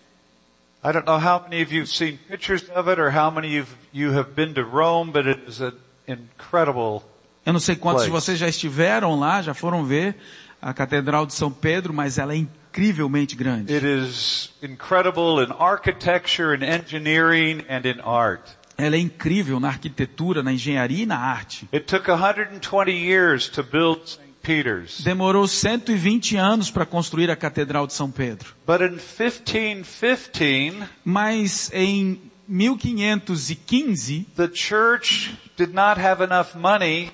I 0.82 0.92
don't 0.92 1.06
know 1.06 1.18
how 1.18 1.42
many 1.42 1.60
of 1.62 1.74
you 1.74 1.82
have 1.82 1.90
seen 1.90 2.18
pictures 2.28 2.64
of 2.74 2.88
it 2.88 3.00
or 3.00 3.10
how 3.10 3.30
many 3.30 3.58
of 3.58 3.68
you 3.92 4.16
have 4.16 4.30
been 4.30 4.54
to 4.54 4.62
Rome, 4.62 5.10
but 5.10 5.26
it 5.26 5.40
is 5.48 5.60
an 5.60 5.74
incredible. 6.06 7.02
Eu 7.44 7.52
não 7.52 7.60
sei 7.60 7.74
quantos 7.74 8.04
de 8.04 8.10
vocês 8.10 8.38
já 8.38 8.48
estiveram 8.48 9.18
lá, 9.18 9.42
já 9.42 9.54
foram 9.54 9.84
ver 9.84 10.16
a 10.62 10.72
Catedral 10.72 11.26
de 11.26 11.34
São 11.34 11.50
Pedro, 11.50 11.92
mas 11.92 12.16
ela 12.16 12.32
é 12.32 12.36
incrivelmente 12.36 13.34
grande. 13.34 13.74
It 13.74 13.84
is 13.84 14.50
incredible 14.62 15.42
in 15.42 15.52
architecture 15.58 16.54
and 16.54 16.62
engineering 16.62 17.64
and 17.68 17.84
in 17.84 18.00
art. 18.04 18.57
Ela 18.78 18.94
é 18.94 19.00
incrível 19.00 19.58
na 19.58 19.66
arquitetura, 19.68 20.40
na 20.40 20.52
engenharia 20.52 21.02
e 21.02 21.06
na 21.06 21.18
arte. 21.18 21.68
It 21.74 21.86
took 21.86 22.08
120 22.08 22.92
years 22.92 23.48
to 23.48 23.64
build 23.64 24.08
St. 24.08 24.22
Peter's. 24.40 25.00
Demorou 25.02 25.48
120 25.48 26.36
anos 26.36 26.70
para 26.70 26.86
construir 26.86 27.28
a 27.28 27.34
Catedral 27.34 27.88
de 27.88 27.92
São 27.92 28.08
Pedro. 28.10 28.54
But 28.64 28.80
in 28.80 28.98
1515, 28.98 30.86
Mas 31.04 31.72
em 31.74 32.20
1515, 32.48 34.26
the 34.36 34.48
church 34.48 35.36
did 35.56 35.74
not 35.74 36.00
have 36.00 36.22
enough 36.22 36.54
money 36.54 37.10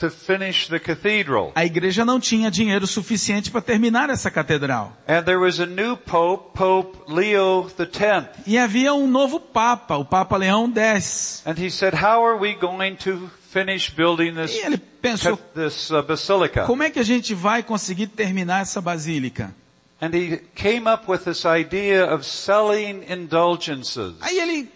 to 0.00 0.10
finish 0.10 0.68
the 0.68 0.80
cathedral. 0.80 1.52
a 1.54 1.64
igreja 1.64 2.04
não 2.04 2.18
tinha 2.18 2.50
dinheiro 2.50 2.86
suficiente 2.86 3.50
para 3.50 3.60
terminar 3.60 4.10
essa 4.10 4.30
catedral. 4.30 4.92
And 5.06 5.22
there 5.22 5.38
was 5.38 5.60
a 5.60 5.66
new 5.66 5.96
pope, 5.96 6.56
Pope 6.56 6.98
Leo 7.12 7.70
X. 7.78 8.26
E 8.46 8.58
havia 8.58 8.92
um 8.94 9.06
novo 9.06 9.38
Papa, 9.38 9.96
o 9.96 10.04
Papa 10.04 10.36
Leão 10.36 10.72
X. 10.74 11.42
And 11.46 11.54
he 11.58 11.70
said, 11.70 11.94
how 11.94 12.26
are 12.26 12.38
we 12.38 12.54
going 12.54 12.96
to 12.96 13.30
finish 13.52 13.90
building 13.90 14.34
this, 14.34 14.54
E 14.54 14.64
ele 14.64 14.78
pensou, 14.78 15.36
this 15.54 15.90
uh, 15.90 16.02
basilica? 16.02 16.64
como 16.64 16.82
é 16.82 16.90
que 16.90 16.98
a 16.98 17.04
gente 17.04 17.34
vai 17.34 17.62
conseguir 17.62 18.08
terminar 18.08 18.62
essa 18.62 18.80
basílica? 18.80 19.54
And 20.00 20.14
he 20.14 20.38
came 20.54 20.88
up 20.88 21.10
with 21.10 21.24
this 21.24 21.44
idea 21.44 22.06
of 22.14 22.24
selling 22.24 23.04
indulgences. 23.10 24.14
Aí 24.22 24.38
ele 24.38 24.68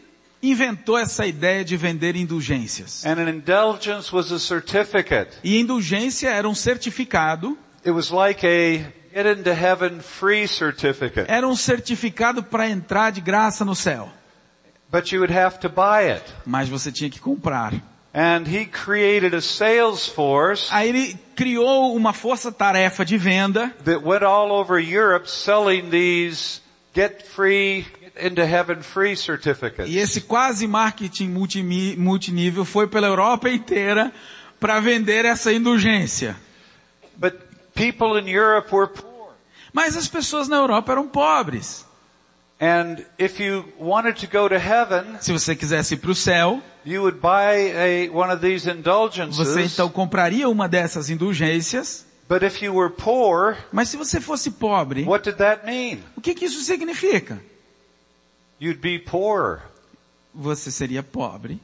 inventou 0.50 0.98
essa 0.98 1.26
ideia 1.26 1.64
de 1.64 1.76
vender 1.76 2.16
indulgências. 2.16 3.04
And 3.04 3.18
an 3.20 3.28
indulgence 3.30 4.14
was 4.14 4.30
a 4.33 4.38
certificate. 4.38 5.30
E 5.42 5.59
indulgência 5.59 6.28
era 6.28 6.48
um 6.48 6.54
certificado, 6.54 7.57
It 7.87 7.90
was 7.90 8.11
like 8.11 8.46
a 8.46 8.92
get 9.14 9.38
into 9.38 9.50
heaven 9.50 10.00
free 10.00 10.46
certificate. 10.48 11.26
era 11.30 11.46
um 11.46 11.54
certificado 11.57 12.42
para 12.42 12.68
entrar 12.68 13.12
de 13.12 13.20
graça 13.20 13.64
no 13.64 13.74
céu. 13.74 14.09
But 14.90 15.12
you 15.12 15.20
would 15.20 15.37
have 15.37 15.59
to 15.61 15.68
buy 15.68 16.11
it. 16.11 16.22
Mas 16.46 16.68
você 16.68 16.90
tinha 16.92 17.11
que 17.11 17.18
comprar. 17.20 17.72
And 18.16 18.44
he 18.46 18.64
created 18.64 19.35
a 19.35 19.40
sales 19.40 20.07
force 20.07 20.68
Aí 20.70 20.88
ele 20.88 21.18
criou 21.35 21.96
uma 21.96 22.12
força-tarefa 22.12 23.04
de 23.04 23.18
venda 23.18 23.74
that 23.85 24.04
went 24.04 24.22
all 24.22 24.52
over 24.52 24.78
Europe 24.78 25.28
selling 25.28 25.90
these 25.90 26.61
get 26.94 27.26
free, 27.26 27.85
into 28.20 28.42
heaven 28.42 28.83
free 28.83 29.16
certificates. 29.16 29.92
e 29.92 29.98
esse 29.98 30.20
quase 30.22 30.66
marketing 30.66 31.29
multimi- 31.29 31.96
multinível 31.96 32.64
foi 32.64 32.87
pela 32.87 33.07
Europa 33.07 33.48
inteira 33.50 34.12
para 34.61 34.79
vender 34.81 35.24
essa 35.24 35.53
indulgência. 35.53 36.37
But 37.16 37.35
people 37.74 38.18
in 38.20 38.29
Europe 38.29 38.74
were 38.74 38.88
poor. 38.88 39.33
Mas 39.72 39.96
as 39.96 40.07
pessoas 40.09 40.48
na 40.48 40.57
Europa 40.57 40.92
eram 40.92 41.09
pobres. 41.09 41.85
And 42.61 42.98
if 43.18 43.40
you 43.40 43.64
wanted 43.79 44.14
to 44.20 44.27
go 44.29 44.48
to 44.48 44.55
heaven, 44.55 45.16
Se 45.20 45.33
você 45.33 45.57
quisesse 45.57 45.94
ir 45.94 45.96
para 45.98 46.12
o 46.12 46.14
céu, 46.14 46.62
you 46.87 47.03
would 47.03 47.18
buy 47.18 47.72
a, 47.74 48.11
one 48.16 48.33
of 48.33 48.40
these 48.40 48.64
você 48.64 48.70
indulgences. 48.79 49.72
então 49.72 49.88
compraria 49.88 50.48
uma 50.48 50.68
dessas 50.68 51.11
indulgências. 51.11 52.07
But 52.29 52.42
if 52.42 52.62
you 52.62 52.72
were 52.74 52.90
poor, 52.94 53.57
Mas 53.72 53.88
se 53.90 53.96
você 53.96 54.20
fosse 54.20 54.53
pobre, 54.53 55.03
what 55.05 55.24
did 55.29 55.37
that 55.38 55.66
mean? 55.66 55.98
o 56.16 56.20
que, 56.20 56.33
que 56.35 56.44
isso 56.46 56.61
significa? 56.62 57.38
You'd 58.61 58.81
be 58.81 58.99
poor. 58.99 59.61
Você 60.35 60.71
seria 60.71 61.03
pobre. 61.03 61.61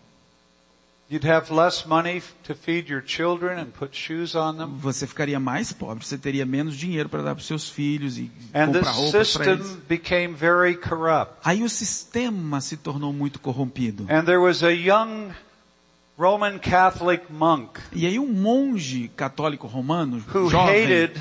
You'd 1.10 1.26
have 1.28 1.52
less 1.52 1.84
money 1.86 2.22
to 2.44 2.54
feed 2.54 2.88
your 2.88 3.02
children 3.04 3.58
and 3.58 3.66
put 3.72 3.96
shoes 3.96 4.36
on 4.36 4.54
them. 4.56 4.78
Você 4.80 5.08
ficaria 5.08 5.40
mais 5.40 5.72
pobre, 5.72 6.04
você 6.06 6.16
teria 6.16 6.46
menos 6.46 6.76
dinheiro 6.76 7.08
para 7.08 7.20
dar 7.22 7.34
para 7.34 7.42
seus 7.42 7.68
filhos 7.68 8.16
e 8.16 8.30
And 8.54 8.66
comprar 8.72 8.92
roupas 8.92 9.32
para 9.36 9.50
eles. 9.50 9.76
became 9.88 10.34
very 10.34 10.76
corrupt. 10.76 11.34
Aí 11.44 11.64
o 11.64 11.68
sistema 11.68 12.60
se 12.60 12.76
tornou 12.76 13.12
muito 13.12 13.40
corrompido. 13.40 14.06
And 14.08 14.22
there 14.24 14.38
was 14.38 14.62
a 14.62 14.70
young 14.70 15.32
Roman 16.16 16.60
Catholic 16.60 17.24
monk 17.32 17.80
E 17.92 18.06
aí 18.06 18.16
um 18.16 18.32
monge 18.32 19.08
católico 19.16 19.66
romano, 19.66 20.22
who 20.32 20.48
jovem, 20.48 20.84
hated 20.84 21.20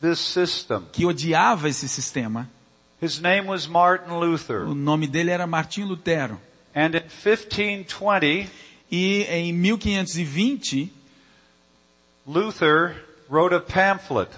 this 0.00 0.18
system. 0.18 0.82
que 0.90 1.06
odiava 1.06 1.68
esse 1.68 1.88
sistema, 1.88 2.50
His 3.02 3.20
name 3.20 3.48
was 3.48 3.66
Martin 3.66 4.12
o 4.12 4.20
Luther. 4.20 4.64
nome 4.64 5.08
dele 5.08 5.32
era 5.32 5.44
Martinho 5.44 5.88
Lutero. 5.88 6.38
And 6.72 6.94
in 6.94 7.02
1520, 7.02 8.48
E 8.92 9.24
em 9.24 9.54
1520, 9.54 10.92
Luther 12.26 12.94
wrote 13.28 13.54
a 13.54 13.60
pamphlet 13.60 14.28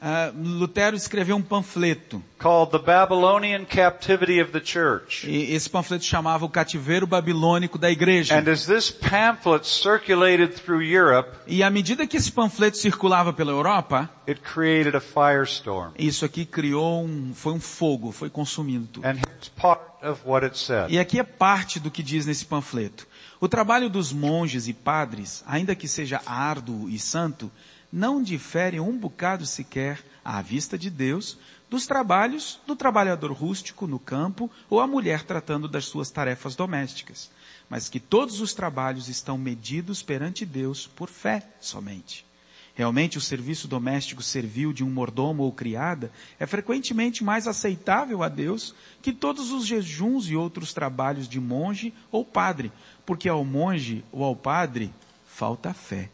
ah, 0.00 0.32
Lutero 0.34 0.94
escreveu 0.96 1.36
um 1.36 1.42
panfleto. 1.42 2.22
called 2.38 2.70
The 2.70 2.78
Babylonian 2.78 3.64
Captivity 3.64 4.40
of 4.40 4.52
the 4.52 4.60
Church. 4.64 5.28
E 5.28 5.52
esse 5.52 5.68
panfleto 5.68 6.04
chamava 6.04 6.44
O 6.44 6.48
Cativeiro 6.48 7.06
Babilônico 7.06 7.76
da 7.76 7.90
Igreja. 7.90 8.38
And 8.38 8.48
as 8.48 8.64
this 8.64 8.90
pamphlet 8.90 9.66
circulated 9.66 10.54
through 10.54 10.82
Europe, 10.82 11.28
E 11.46 11.62
à 11.62 11.70
medida 11.70 12.06
que 12.06 12.16
esse 12.16 12.30
panfleto 12.30 12.78
circulava 12.78 13.32
pela 13.32 13.50
Europa, 13.50 14.08
it 14.28 14.40
created 14.40 14.94
a 14.96 15.00
firestorm. 15.00 15.92
isso 15.98 16.24
aqui 16.24 16.44
criou 16.44 17.04
um, 17.04 17.32
foi 17.34 17.52
um 17.52 17.60
fogo, 17.60 18.12
foi 18.12 18.30
consumindo 18.30 18.86
tudo. 18.86 19.04
And 19.06 19.14
here's 19.14 19.48
part 19.56 19.82
of 20.02 20.20
what 20.24 20.44
it 20.46 20.56
said. 20.56 20.92
E 20.92 20.98
aqui 20.98 21.18
é 21.18 21.24
parte 21.24 21.80
do 21.80 21.90
que 21.90 22.02
diz 22.02 22.24
nesse 22.24 22.44
panfleto. 22.44 23.06
O 23.40 23.48
trabalho 23.48 23.88
dos 23.88 24.12
monges 24.12 24.68
e 24.68 24.72
padres, 24.72 25.42
ainda 25.46 25.74
que 25.74 25.88
seja 25.88 26.20
árduo 26.26 26.88
e 26.88 26.98
santo, 26.98 27.50
não 27.92 28.22
difere 28.22 28.78
um 28.78 28.96
bocado 28.96 29.46
sequer, 29.46 30.04
à 30.24 30.42
vista 30.42 30.78
de 30.78 30.90
Deus, 30.90 31.38
dos 31.70 31.86
trabalhos 31.86 32.60
do 32.66 32.74
trabalhador 32.74 33.32
rústico 33.32 33.86
no 33.86 33.98
campo 33.98 34.50
ou 34.68 34.80
a 34.80 34.86
mulher 34.86 35.22
tratando 35.24 35.68
das 35.68 35.86
suas 35.86 36.10
tarefas 36.10 36.54
domésticas, 36.54 37.30
mas 37.68 37.88
que 37.88 38.00
todos 38.00 38.40
os 38.40 38.54
trabalhos 38.54 39.08
estão 39.08 39.36
medidos 39.36 40.02
perante 40.02 40.46
Deus 40.46 40.86
por 40.86 41.08
fé 41.08 41.46
somente. 41.60 42.26
Realmente 42.74 43.18
o 43.18 43.20
serviço 43.20 43.66
doméstico 43.66 44.22
servil 44.22 44.72
de 44.72 44.84
um 44.84 44.90
mordomo 44.90 45.42
ou 45.42 45.52
criada 45.52 46.12
é 46.38 46.46
frequentemente 46.46 47.24
mais 47.24 47.48
aceitável 47.48 48.22
a 48.22 48.28
Deus 48.28 48.72
que 49.02 49.12
todos 49.12 49.50
os 49.50 49.66
jejuns 49.66 50.30
e 50.30 50.36
outros 50.36 50.72
trabalhos 50.72 51.28
de 51.28 51.40
monge 51.40 51.92
ou 52.08 52.24
padre, 52.24 52.70
porque 53.04 53.28
ao 53.28 53.44
monge 53.44 54.04
ou 54.12 54.22
ao 54.22 54.36
padre 54.36 54.92
falta 55.26 55.74
fé. 55.74 56.08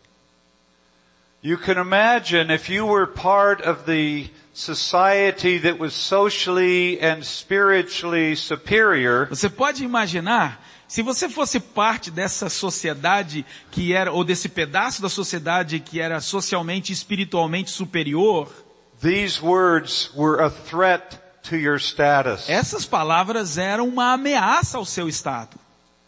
You 1.47 1.59
can 1.59 1.77
imagine 1.77 2.51
if 2.51 2.71
you 2.71 2.87
were 2.87 3.07
part 3.07 3.61
of 3.61 3.85
the 3.85 4.31
society 4.55 5.59
that 5.59 5.79
was 5.79 5.93
socially 5.93 6.99
and 7.03 7.23
spiritually 7.23 8.35
superior, 8.35 9.27
Você 9.29 9.51
pode 9.51 9.85
imaginar 9.85 10.59
se 10.89 11.03
você 11.03 11.29
fosse 11.29 11.61
parte 11.61 12.11
dessa 12.11 12.49
sociedade 12.49 13.45
que 13.71 13.93
era, 13.93 14.11
ou 14.11 14.25
desse 14.25 14.49
pedaço 14.49 15.03
da 15.03 15.11
sociedade 15.11 15.81
que 15.81 16.01
era 16.01 16.19
socialmente 16.19 16.93
e 16.93 16.95
espiritualmente 16.95 17.71
superior, 17.71 18.49
these 19.03 19.39
words 19.43 20.11
were 20.17 20.43
a 20.43 20.49
threat 20.49 21.19
to 21.43 21.57
your 21.57 21.77
status. 21.79 22.49
essas 22.49 22.87
palavras 22.87 23.59
eram 23.59 23.87
uma 23.87 24.15
ameaça 24.15 24.79
ao 24.79 24.87
seu 24.87 25.11
estado. 25.11 25.59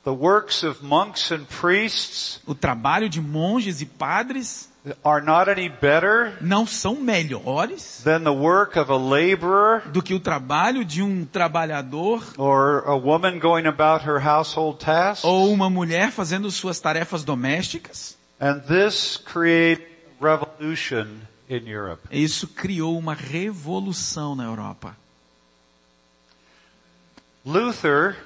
The 0.03 0.13
works 0.13 0.63
of 0.63 0.83
monks 0.83 1.31
and 1.31 1.45
priests 1.61 2.41
O 2.47 2.55
trabalho 2.55 3.07
de 3.07 3.21
monges 3.21 3.83
e 3.83 3.85
padres 3.85 4.71
are 5.05 5.25
not 5.25 5.51
any 5.51 5.69
better 5.69 6.37
não 6.41 6.67
são 6.67 6.97
melhores 6.97 8.01
than 8.05 8.21
the 8.21 8.31
work 8.31 8.79
of 8.79 8.91
a 8.91 8.97
laborer 8.97 9.89
do 9.91 10.03
que 10.03 10.15
o 10.15 10.21
trabalho 10.21 10.85
de 10.85 11.03
um 11.03 11.25
trabalhador 11.25 12.23
or 12.39 12.85
a 12.87 12.95
woman 12.95 13.39
going 13.39 13.67
about 13.67 14.05
her 14.07 14.19
household 14.25 14.79
tasks. 14.79 15.25
ou 15.25 15.53
uma 15.53 15.69
mulher 15.69 16.11
fazendo 16.11 16.51
suas 16.51 16.79
tarefas 16.79 17.25
domésticas. 17.25 18.17
And 18.41 18.61
this 18.61 19.17
created 19.17 19.87
revolution 20.21 21.07
in 21.49 21.69
Europe. 21.69 22.03
Isso 22.11 22.49
criou 22.49 22.99
uma 22.99 23.15
revolução 23.15 24.35
na 24.37 24.45
Europa. 24.45 24.97
Luther 27.45 28.17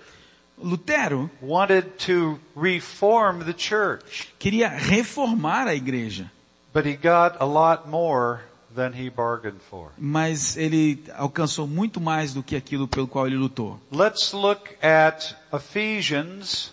Lutero 0.63 1.31
wanted 1.41 1.87
to 2.07 2.39
reform 2.55 3.45
the 3.45 3.55
church, 3.57 4.29
queria 4.39 4.69
reformar 4.69 5.67
a 5.67 5.75
igreja, 5.75 6.31
but 6.73 6.87
he 6.87 6.95
got 6.95 7.37
a 7.41 7.47
lot 7.47 7.89
more 7.89 8.43
than 8.75 8.93
he 8.93 9.11
bargained 9.11 9.61
for. 9.69 9.91
mas 9.99 10.57
ele 10.57 11.03
alcançou 11.15 11.67
muito 11.67 12.01
mais 12.01 12.33
do 12.33 12.43
que 12.43 12.55
aquilo 12.57 12.87
pelo 12.87 13.09
qual 13.09 13.27
ele 13.27 13.37
lutou. 13.37 13.81
Let's 13.91 14.33
look 14.33 14.77
at 14.83 15.35
Ephesians 15.53 16.73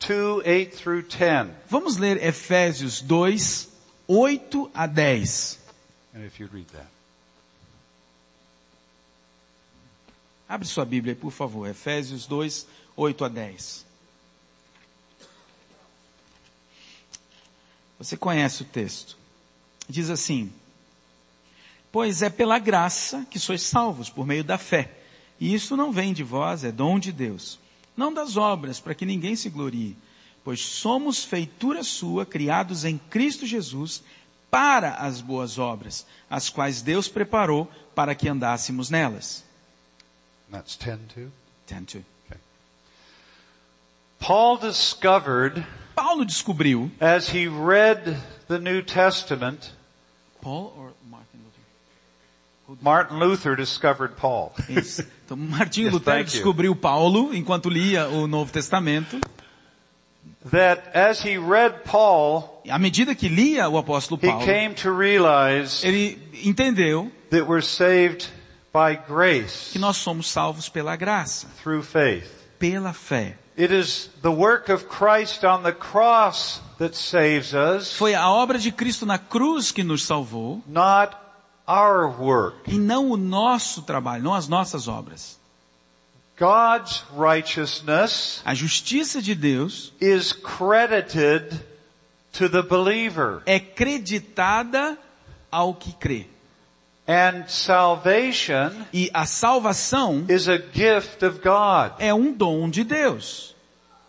2, 0.00 0.42
8 0.44 0.76
through 0.76 1.02
10. 1.02 1.50
Vamos 1.68 1.96
ler 1.96 2.22
Efésios 2.22 3.00
2, 3.00 3.68
8 4.08 4.70
a 4.74 4.86
10. 4.86 5.58
And 6.14 6.24
if 6.24 6.40
you 6.40 6.48
read 6.52 6.66
that. 6.72 6.86
Abre 10.48 10.66
sua 10.66 10.84
Bíblia 10.86 11.14
por 11.14 11.30
favor. 11.30 11.68
Efésios 11.68 12.26
2, 12.26 12.66
8 12.96 13.24
a 13.24 13.28
10. 13.28 13.84
Você 17.98 18.16
conhece 18.16 18.62
o 18.62 18.64
texto. 18.64 19.17
Diz 19.88 20.10
assim: 20.10 20.52
Pois 21.90 22.22
é 22.22 22.28
pela 22.28 22.58
graça 22.58 23.26
que 23.30 23.38
sois 23.38 23.62
salvos 23.62 24.10
por 24.10 24.26
meio 24.26 24.44
da 24.44 24.58
fé. 24.58 24.92
E 25.40 25.54
isso 25.54 25.76
não 25.76 25.92
vem 25.92 26.12
de 26.12 26.22
vós, 26.22 26.64
é 26.64 26.72
dom 26.72 26.98
de 26.98 27.12
Deus. 27.12 27.58
Não 27.96 28.12
das 28.12 28.36
obras, 28.36 28.80
para 28.80 28.94
que 28.94 29.06
ninguém 29.06 29.34
se 29.36 29.48
glorie. 29.48 29.96
Pois 30.44 30.60
somos 30.60 31.24
feitura 31.24 31.82
sua, 31.82 32.26
criados 32.26 32.84
em 32.84 32.98
Cristo 32.98 33.46
Jesus, 33.46 34.02
para 34.50 34.94
as 34.94 35.20
boas 35.20 35.58
obras, 35.58 36.06
as 36.28 36.48
quais 36.48 36.82
Deus 36.82 37.08
preparou 37.08 37.70
para 37.94 38.14
que 38.14 38.28
andássemos 38.28 38.90
nelas. 38.90 39.44
That's 40.50 40.76
10 40.76 41.00
too. 41.14 41.32
Tento. 41.66 42.04
Paul 44.18 44.58
discovered 44.58 45.64
Paulo 45.94 46.24
descobriu. 46.24 46.90
as 47.00 47.28
he 47.28 47.46
read 47.46 48.16
the 48.48 48.58
New 48.58 48.82
Testament, 48.82 49.72
Paul 50.48 50.72
or 50.78 50.92
Martin 51.10 51.40
Luther? 51.44 52.78
Martin 52.82 53.18
Luther 53.18 53.54
discovered 53.54 54.16
Paul. 54.16 54.54
Isso. 54.68 55.04
Então, 55.26 55.36
Lutero 55.36 56.18
you. 56.20 56.24
descobriu 56.24 56.74
Paulo 56.74 57.34
enquanto 57.34 57.68
lia 57.68 58.08
o 58.08 58.26
Novo 58.26 58.50
Testamento. 58.50 59.20
That 60.50 60.96
as 60.96 61.22
he 61.22 61.36
read 61.36 61.84
Paul, 61.84 62.62
À 62.66 62.78
medida 62.78 63.14
que 63.14 63.28
lia 63.28 63.68
o 63.68 63.76
apóstolo 63.76 64.18
he 64.22 64.26
Paulo, 64.26 64.44
came 64.44 64.74
to 64.74 64.90
realize 64.90 65.84
ele 65.86 66.18
entendeu 66.42 67.10
that 67.30 67.46
we're 67.46 67.62
saved 67.62 68.28
by 68.72 68.96
grace 69.06 69.72
que 69.72 69.78
nós 69.78 69.96
somos 69.98 70.30
salvos 70.30 70.68
pela 70.70 70.96
graça, 70.96 71.46
through 71.62 71.82
faith. 71.82 72.30
pela 72.58 72.92
fé. 72.94 73.36
It 73.58 73.72
is 73.74 74.08
the 74.22 74.30
work 74.30 74.70
of 74.70 74.86
Christ 74.88 75.42
on 75.44 75.64
the 75.64 75.72
cross 75.72 76.60
that 76.78 76.94
saves 76.96 77.54
us, 77.54 77.92
Foi 77.96 78.14
a 78.14 78.28
obra 78.30 78.56
de 78.58 78.70
Cristo 78.70 79.04
na 79.04 79.18
cruz 79.18 79.72
que 79.72 79.82
nos 79.82 80.04
salvou 80.04 80.62
not 80.66 81.16
our 81.66 82.08
work. 82.20 82.56
e 82.72 82.78
não 82.78 83.10
o 83.10 83.16
nosso 83.16 83.82
trabalho, 83.82 84.22
não 84.22 84.32
as 84.34 84.46
nossas 84.46 84.86
obras. 84.86 85.36
God's 86.38 87.04
righteousness 87.16 88.40
A 88.44 88.54
justiça 88.54 89.20
de 89.20 89.34
Deus 89.34 89.92
is 90.00 90.32
credited 90.32 91.50
to 92.32 92.48
the 92.48 92.62
believer. 92.62 93.42
é 93.44 93.58
creditada 93.58 94.96
ao 95.50 95.74
que 95.74 95.92
crê. 95.94 96.26
And 97.08 97.44
salvation 97.48 98.70
E 98.92 99.10
a 99.14 99.24
salvação 99.24 100.26
is 100.28 100.46
a 100.46 100.58
gift 100.58 101.24
of 101.24 101.40
God. 101.40 101.92
é 101.98 102.12
um 102.12 102.32
dom 102.32 102.68
de 102.68 102.84
Deus. 102.84 103.54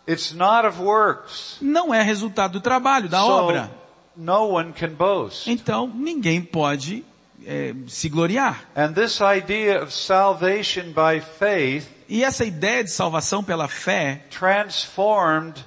It's 0.07 0.33
not 0.33 0.67
of 0.67 0.81
works. 0.81 1.57
Não 1.61 1.93
é 1.93 2.01
resultado 2.01 2.53
do 2.53 2.61
trabalho, 2.61 3.07
da 3.07 3.19
so 3.21 3.29
obra. 3.31 3.71
no 4.17 4.49
one 4.55 4.73
can 4.73 4.89
boast. 4.89 5.49
Então 5.49 5.87
ninguém 5.87 6.41
pode 6.41 7.05
eh, 7.45 7.73
se 7.87 8.09
gloriar. 8.09 8.65
And 8.75 8.91
this 8.93 9.21
idea 9.21 9.81
of 9.81 9.93
salvation 9.93 10.91
by 10.91 11.21
faith 11.21 11.87
E 12.09 12.23
essa 12.23 12.43
ideia 12.43 12.83
de 12.83 12.91
salvação 12.91 13.43
pela 13.43 13.67
fé 13.69 14.25
transformed 14.31 15.63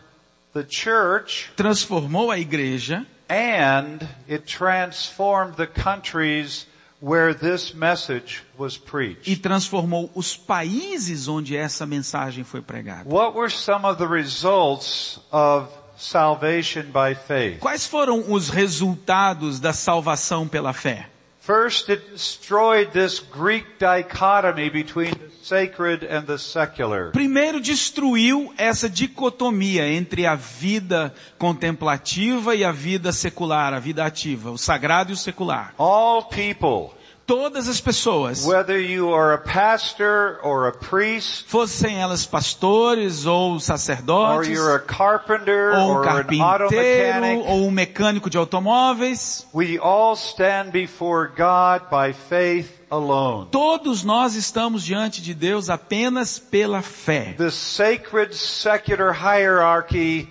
the 0.53 0.67
church 0.69 1.51
transformou 1.57 2.31
a 2.31 2.39
igreja 2.39 3.07
and 3.31 4.01
it 4.29 4.45
transformed 4.45 5.55
the 5.57 5.67
countries 5.67 6.67
where 7.03 7.35
this 7.35 7.75
message 7.75 8.43
was 8.57 8.77
e 8.77 8.81
preached. 8.81 9.37
transformou 9.43 10.09
os 10.15 10.37
países 10.37 11.27
onde 11.27 11.57
essa 11.57 11.85
mensagem 11.85 12.45
foi 12.45 12.63
pregada. 12.63 13.09
What 13.11 13.37
were 13.37 13.51
some 13.51 13.85
of 13.85 13.99
the 13.99 14.07
results 14.07 15.19
of 15.33 15.69
salvation 15.99 16.85
by 16.93 17.15
faith? 17.15 17.59
Quais 17.59 17.87
foram 17.87 18.33
os 18.33 18.49
resultados 18.49 19.59
da 19.59 19.73
salvação 19.73 20.47
pela 20.47 20.73
fé? 20.73 21.09
First, 21.43 21.89
it 21.89 22.13
destroyed 22.13 22.93
this 22.93 23.19
Greek 23.19 23.77
dichotomy 23.77 24.71
between 24.71 25.11
the 25.11 25.29
sacred 25.43 26.05
and 26.05 26.25
the 26.25 26.39
secular. 26.39 27.11
Primeiro 27.11 27.59
destruiu 27.59 28.55
essa 28.57 28.89
dicotomia 28.89 29.89
entre 29.89 30.25
a 30.25 30.37
vida 30.37 31.13
contemplativa 31.41 32.55
e 32.55 32.65
a 32.65 32.71
vida 32.71 33.11
secular, 33.11 33.75
a 33.75 33.81
vida 33.81 34.05
ativa, 34.05 34.53
o 34.53 34.57
sagrado 34.57 35.11
e 35.11 35.15
o 35.15 35.17
secular. 35.17 35.75
All 35.77 36.27
people, 36.29 36.95
Todas 37.27 37.69
as 37.69 37.81
pessoas, 37.81 38.45
whether 38.45 38.79
you 38.81 39.13
are 39.13 39.35
a 39.35 39.39
pastor 39.39 40.41
or 40.43 40.67
a 40.67 40.73
priest, 40.73 41.45
fossem 41.47 41.97
elas 41.97 42.27
pastores 42.27 43.27
ou 43.27 43.55
or 43.55 43.61
sacerdotes, 43.61 44.49
you're 44.49 44.75
a 44.75 44.81
carpenter 44.81 45.73
ou 45.79 46.01
um 46.01 46.03
carpinteiro, 46.03 46.71
mechanic, 46.71 47.49
ou 47.49 47.67
um 47.67 47.71
mecânico 47.71 48.29
de 48.29 48.37
automóveis, 48.37 49.47
we 49.55 49.79
all 49.79 50.15
stand 50.15 50.71
before 50.71 51.29
God 51.29 51.89
by 51.91 52.13
faith 52.13 52.69
alone. 52.91 53.49
todos 53.51 54.03
nós 54.03 54.35
estamos 54.35 54.85
diante 54.85 55.23
de 55.23 55.33
Deus 55.33 55.71
apenas 55.71 56.39
pela 56.39 56.83
fé. 56.83 57.35
The 57.39 57.51
sacred 57.51 58.35
secular 58.35 59.13
hierarchy 59.13 60.29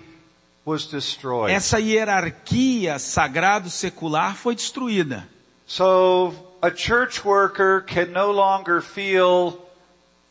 was 0.64 0.86
destroyed. 0.86 1.52
Essa 1.52 1.80
hierarquia 1.80 2.98
sagrado 2.98 3.70
secular 3.70 4.36
foi 4.36 4.54
destruída. 4.54 5.26
So 5.66 6.51
a 6.62 6.70
church 6.70 7.26
worker 7.26 7.84
can 7.86 8.06
no 8.06 8.30
longer 8.30 8.80
feel 8.80 9.58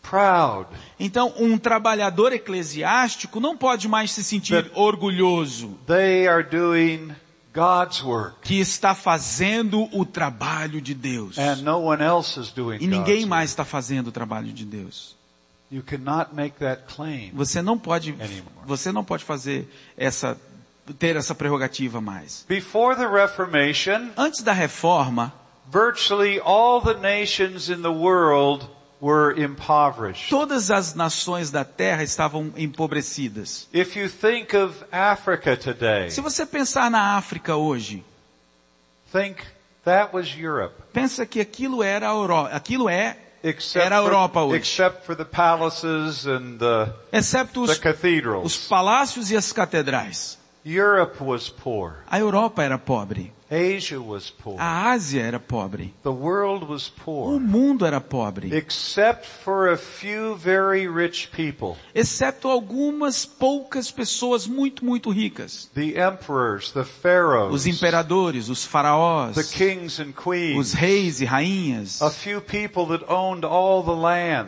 proud. 0.01 0.67
Então, 0.99 1.33
um 1.37 1.57
trabalhador 1.57 2.33
eclesiástico 2.33 3.39
não 3.39 3.55
pode 3.57 3.87
mais 3.87 4.11
se 4.11 4.23
sentir 4.23 4.71
orgulhoso 4.73 5.77
They 5.85 6.27
are 6.27 6.43
doing 6.43 7.13
God's 7.53 8.01
work 8.01 8.37
que 8.43 8.59
está 8.59 8.95
fazendo 8.95 9.89
o 9.95 10.05
trabalho 10.05 10.81
de 10.81 10.93
Deus. 10.93 11.37
and 11.37 11.57
no 11.57 11.79
one 11.79 12.01
else 12.03 12.39
is 12.39 12.49
doing 12.51 12.77
E 12.81 12.87
ninguém 12.87 13.17
God's 13.17 13.29
mais 13.29 13.49
está 13.51 13.65
fazendo 13.65 14.07
o 14.07 14.11
trabalho 14.11 14.51
de 14.53 14.65
Deus. 14.65 15.15
You 15.69 15.83
cannot 15.83 16.33
make 16.33 16.57
that 16.59 16.83
claim. 16.93 17.31
Você 17.33 17.61
não 17.61 17.77
pode, 17.77 18.11
Anymore. 18.11 18.43
você 18.65 18.91
não 18.91 19.03
pode 19.05 19.23
fazer 19.23 19.69
essa, 19.97 20.37
ter 20.99 21.15
essa 21.15 21.33
prerrogativa 21.35 22.01
mais. 22.01 22.45
Before 22.47 22.95
the 22.95 23.07
Reformation, 23.07 24.09
Antes 24.17 24.41
da 24.41 24.51
reforma, 24.51 25.33
virtually 25.71 26.39
all 26.39 26.81
the 26.81 26.95
nations 26.95 27.69
in 27.69 27.81
the 27.81 27.91
world 27.91 28.67
were 28.99 29.31
impoverished. 29.41 30.29
todas 30.29 30.69
as 30.69 30.93
nações 30.93 31.49
da 31.49 31.63
terra 31.63 32.03
estavam 32.03 32.51
empobrecidas. 32.57 33.67
If 33.73 33.95
you 33.95 34.09
think 34.09 34.55
of 34.55 34.75
Africa 34.91 35.55
today, 35.57 36.09
Se 36.11 36.21
você 36.21 36.45
pensar 36.45 36.91
na 36.91 37.15
África 37.17 37.55
hoje, 37.55 38.03
think 39.11 39.37
that 39.85 40.13
was 40.15 40.35
Europe. 40.37 40.75
pensa 40.93 41.25
que 41.25 41.39
aquilo 41.39 41.81
era 41.81 42.09
a 42.09 42.13
Europa, 42.13 42.49
aquilo 42.55 42.89
é, 42.89 43.17
Except 43.43 43.83
Era 43.87 43.97
a 43.97 44.03
Europa 44.03 44.43
hoje. 44.43 44.57
except 44.57 45.03
for 45.03 45.15
the 45.15 45.25
palaces 45.25 46.27
and 46.27 46.59
the, 46.59 46.93
exceto 47.11 47.53
the 47.53 47.59
os, 47.61 47.69
os 47.71 47.77
cathedrals. 47.79 48.67
palácios 48.67 49.31
e 49.31 49.35
as 49.35 49.51
catedrais. 49.51 50.37
Europe 50.63 51.17
was 51.23 51.49
poor. 51.49 52.03
A 52.07 52.19
Europa 52.19 52.61
era 52.61 52.77
pobre. 52.77 53.33
Asia 53.53 53.99
was 53.99 54.29
poor. 54.29 54.55
A 54.57 54.91
Ásia 54.93 55.23
era 55.23 55.37
pobre. 55.37 55.93
The 56.03 56.09
world 56.09 56.65
was 56.65 56.89
O 57.05 57.37
mundo 57.37 57.85
era 57.85 57.99
pobre. 57.99 58.55
Except 58.55 59.27
for 59.27 59.67
a 59.73 59.75
few 59.75 60.37
very 60.37 60.87
rich 60.87 61.27
people. 61.27 61.75
Exceto 61.93 62.47
algumas 62.47 63.25
poucas 63.25 63.91
pessoas 63.91 64.47
muito, 64.47 64.85
muito 64.85 65.09
ricas. 65.09 65.69
The 65.73 65.99
emperors, 65.99 66.71
the 66.71 66.85
pharaohs, 66.85 67.53
Os 67.53 67.67
imperadores, 67.67 68.47
os 68.47 68.63
faraós, 68.63 69.35
os 69.35 70.73
reis 70.73 71.19
e 71.19 71.25
rainhas. 71.25 71.99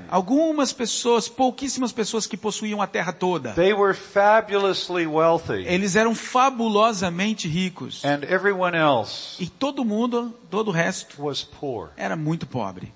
Algumas 0.09 0.71
pessoas, 0.71 1.27
pouquíssimas 1.27 1.91
pessoas 1.91 2.25
que 2.25 2.37
possuíam 2.37 2.81
a 2.81 2.87
terra 2.87 3.11
toda. 3.11 3.51
They 3.51 3.73
were 3.73 3.93
fabulously 3.93 5.05
wealthy. 5.05 5.65
Eles 5.67 5.97
eram 5.97 6.15
fabulosamente 6.15 7.49
ricos. 7.49 8.05
And 8.05 8.23
everyone 8.29 8.77
else 8.77 8.92
E 9.39 9.47
todo 9.47 9.83
mundo, 9.85 10.33
todo 10.49 10.69
o 10.69 10.71
resto, 10.71 11.23
was 11.23 11.43
poor. 11.43 11.91
era 11.97 12.15
muito 12.15 12.45
pobre. 12.45 12.93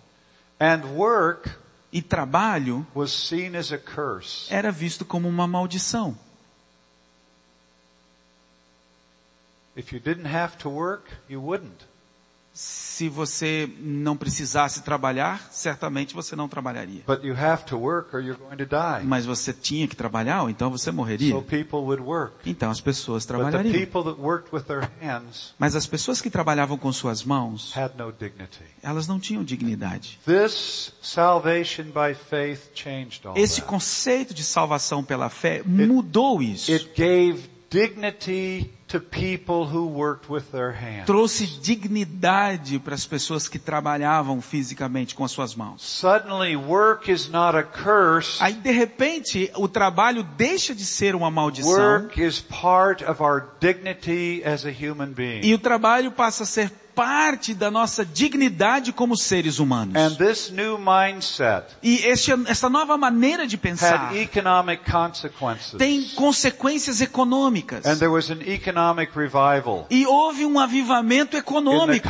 And 0.59 0.83
work 0.95 1.49
E 1.91 2.01
trabalho 2.01 2.85
was 2.93 3.11
seen 3.11 3.55
as 3.55 3.71
a 3.71 3.77
curse. 3.77 4.53
era 4.53 4.71
visto 4.71 5.05
como 5.05 5.27
uma 5.27 5.47
maldição. 5.47 6.17
If 9.75 9.93
you 9.93 9.99
didn't 9.99 10.27
have 10.27 10.57
to 10.57 10.69
work, 10.69 11.09
you 11.29 11.41
wouldn't. 11.41 11.86
Se 12.59 13.07
você 13.07 13.69
não 13.79 14.17
precisasse 14.17 14.81
trabalhar, 14.81 15.47
certamente 15.51 16.15
você 16.15 16.35
não 16.35 16.49
trabalharia. 16.49 17.03
Mas 19.03 19.27
você 19.27 19.53
tinha 19.53 19.87
que 19.87 19.95
trabalhar, 19.95 20.41
ou 20.41 20.49
então 20.49 20.71
você 20.71 20.89
morreria. 20.89 21.35
Então 22.43 22.71
as 22.71 22.81
pessoas 22.81 23.27
trabalhariam. 23.27 23.87
Mas 25.59 25.75
as 25.75 25.85
pessoas 25.85 26.19
que 26.19 26.31
trabalhavam 26.31 26.79
com 26.79 26.91
suas 26.91 27.23
mãos, 27.23 27.75
elas 28.81 29.07
não 29.07 29.19
tinham 29.19 29.43
dignidade. 29.43 30.19
Esse 33.35 33.61
conceito 33.61 34.33
de 34.33 34.43
salvação 34.43 35.03
pela 35.03 35.29
fé 35.29 35.61
mudou 35.63 36.41
isso. 36.41 36.71
It 36.71 36.89
gave 36.95 37.47
dignity 37.69 38.76
to 38.87 38.99
people 39.01 39.65
who 39.65 39.87
worked 39.87 40.29
with 40.31 40.45
their 40.51 40.71
hands. 40.71 41.05
Trouxe 41.05 41.45
dignidade 41.45 42.79
para 42.79 42.95
as 42.95 43.05
pessoas 43.05 43.49
que 43.49 43.59
trabalhavam 43.59 44.41
fisicamente 44.41 45.13
com 45.13 45.23
as 45.23 45.31
suas 45.31 45.53
mãos. 45.55 45.81
Suddenly 45.81 46.55
work 46.55 47.11
is 47.11 47.27
not 47.27 47.57
a 47.57 47.63
curse. 47.63 48.41
Aí 48.41 48.53
de 48.53 48.71
repente 48.71 49.51
o 49.55 49.67
trabalho 49.67 50.23
deixa 50.23 50.73
de 50.73 50.85
ser 50.85 51.15
uma 51.15 51.29
maldição 51.29 51.71
Work 51.73 52.21
is 52.21 52.39
part 52.39 53.03
of 53.03 53.21
our 53.21 53.43
dignity 53.59 54.41
as 54.45 54.65
a 54.65 54.69
human 54.69 55.07
being. 55.11 55.41
e 55.43 55.53
o 55.53 55.59
trabalho 55.59 56.11
passa 56.11 56.43
a 56.43 56.45
ser 56.45 56.71
parte 56.97 57.53
da 57.53 57.69
nossa 57.69 58.03
dignidade 58.03 58.91
como 58.91 59.15
seres 59.15 59.59
humanos. 59.59 59.95
And 59.95 60.15
this 60.15 60.49
new 60.49 60.79
mindset 60.79 61.65
E 61.83 61.97
este, 62.07 62.31
essa 62.47 62.67
nova 62.67 62.97
maneira 62.97 63.45
de 63.45 63.55
pensar 63.55 64.09
had 64.11 64.17
economic 64.17 64.83
consequences. 64.89 65.75
tem 65.77 66.01
consequências 66.15 66.99
econômicas. 66.99 67.85
And 67.85 67.97
there 67.97 68.09
was 68.11 68.31
an 68.31 68.39
economic 68.41 69.11
revival 69.15 69.85
E 69.91 70.07
houve 70.07 70.43
um 70.43 70.59
avivamento 70.59 71.37
econômico 71.37 72.09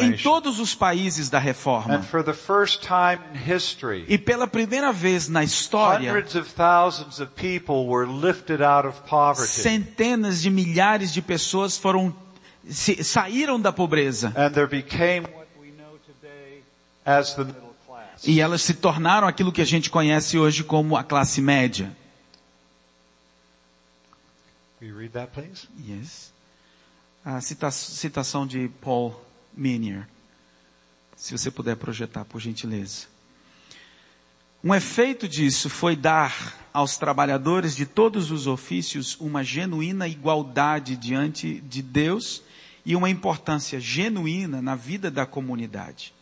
em 0.00 0.16
todos 0.16 0.58
os 0.58 0.74
países 0.74 1.30
da 1.30 1.38
reforma. 1.38 1.94
And 1.94 2.02
for 2.02 2.24
the 2.24 2.34
first 2.34 2.82
time 2.82 3.20
in 3.32 3.38
history, 3.38 4.04
E 4.08 4.18
pela 4.18 4.48
primeira 4.48 4.92
vez 4.92 5.28
na 5.28 5.44
história, 5.44 6.10
hundreds 6.10 6.34
of 6.34 6.52
thousands 6.52 7.20
of 7.20 7.30
people 7.36 7.86
were 7.86 8.08
lifted 8.10 8.60
out 8.60 8.88
of 8.88 9.00
poverty. 9.08 9.48
centenas 9.60 10.42
de 10.42 10.50
milhares 10.50 11.12
de 11.12 11.22
pessoas 11.22 11.78
foram 11.78 12.12
se- 12.68 13.02
saíram 13.04 13.60
da 13.60 13.72
pobreza 13.72 14.28
And 14.36 14.50
there 14.52 14.66
became 14.66 15.26
what 15.26 15.48
we 15.60 15.70
know 15.72 15.98
today 16.06 16.62
as 17.04 17.34
the 17.34 17.44
middle 17.44 17.74
class. 17.86 18.26
e 18.26 18.40
elas 18.40 18.62
se 18.62 18.74
tornaram 18.74 19.26
aquilo 19.26 19.52
que 19.52 19.60
a 19.62 19.66
gente 19.66 19.90
conhece 19.90 20.38
hoje 20.38 20.62
como 20.64 20.96
a 20.96 21.02
classe 21.04 21.40
média. 21.40 21.94
That? 25.12 25.68
Yes. 25.86 26.32
A 27.24 27.40
cita- 27.40 27.70
citação 27.70 28.46
de 28.46 28.68
Paul 28.80 29.20
Minier. 29.56 30.06
Se 31.16 31.32
você 31.36 31.50
puder 31.50 31.76
projetar, 31.76 32.24
por 32.24 32.40
gentileza. 32.40 33.06
Um 34.62 34.74
efeito 34.74 35.26
disso 35.28 35.68
foi 35.68 35.96
dar 35.96 36.54
aos 36.72 36.96
trabalhadores 36.96 37.74
de 37.74 37.86
todos 37.86 38.30
os 38.30 38.46
ofícios 38.46 39.16
uma 39.20 39.42
genuína 39.42 40.06
igualdade 40.06 40.96
diante 40.96 41.60
de 41.60 41.82
Deus 41.82 42.42
e 42.84 42.96
uma 42.96 43.10
importância 43.10 43.80
genuína 43.80 44.62
na 44.62 44.74
vida 44.74 45.10
da 45.10 45.26
comunidade. 45.26 46.12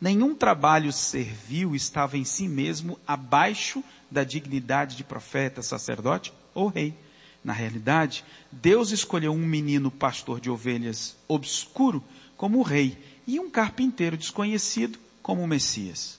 Nenhum 0.00 0.34
trabalho 0.34 0.92
servil 0.92 1.74
estava 1.74 2.18
em 2.18 2.24
si 2.24 2.46
mesmo 2.46 2.98
abaixo 3.06 3.82
da 4.10 4.24
dignidade 4.24 4.96
de 4.96 5.04
profeta, 5.04 5.62
sacerdote 5.62 6.32
ou 6.54 6.68
rei. 6.68 6.94
Na 7.42 7.52
realidade, 7.52 8.24
Deus 8.50 8.90
escolheu 8.90 9.32
um 9.32 9.46
menino 9.46 9.90
pastor 9.90 10.40
de 10.40 10.50
ovelhas 10.50 11.16
obscuro 11.28 12.02
como 12.36 12.62
rei 12.62 12.98
e 13.26 13.40
um 13.40 13.48
carpinteiro 13.48 14.16
desconhecido 14.16 14.98
como 15.22 15.42
o 15.42 15.46
Messias. 15.46 16.18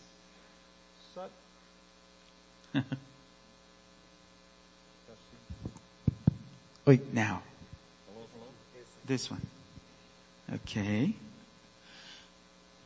Oi, 6.86 7.02
now. 7.14 7.44
This 9.06 9.30
one. 9.30 9.57
Okay. 10.54 11.14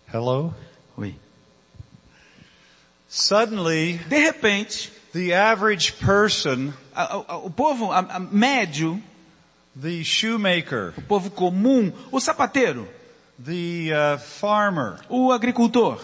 Hello? 0.07 0.53
Oi. 0.99 1.15
Suddenly, 3.09 3.97
De 4.09 4.25
repente, 4.31 4.91
The 5.13 5.33
average 5.33 5.99
person, 5.99 6.73
A- 6.95 7.17
a- 7.27 7.37
O 7.43 7.49
povo 7.49 7.91
a- 7.91 7.99
a- 7.99 8.19
médio, 8.19 9.01
the 9.75 10.03
shoemaker, 10.05 10.93
o 10.97 11.01
povo 11.01 11.29
comum, 11.29 11.91
o 12.11 12.17
sapateiro, 12.19 12.87
the 13.37 13.91
uh, 13.93 14.17
farmer, 14.17 14.99
o 15.09 15.31
agricultor, 15.33 15.97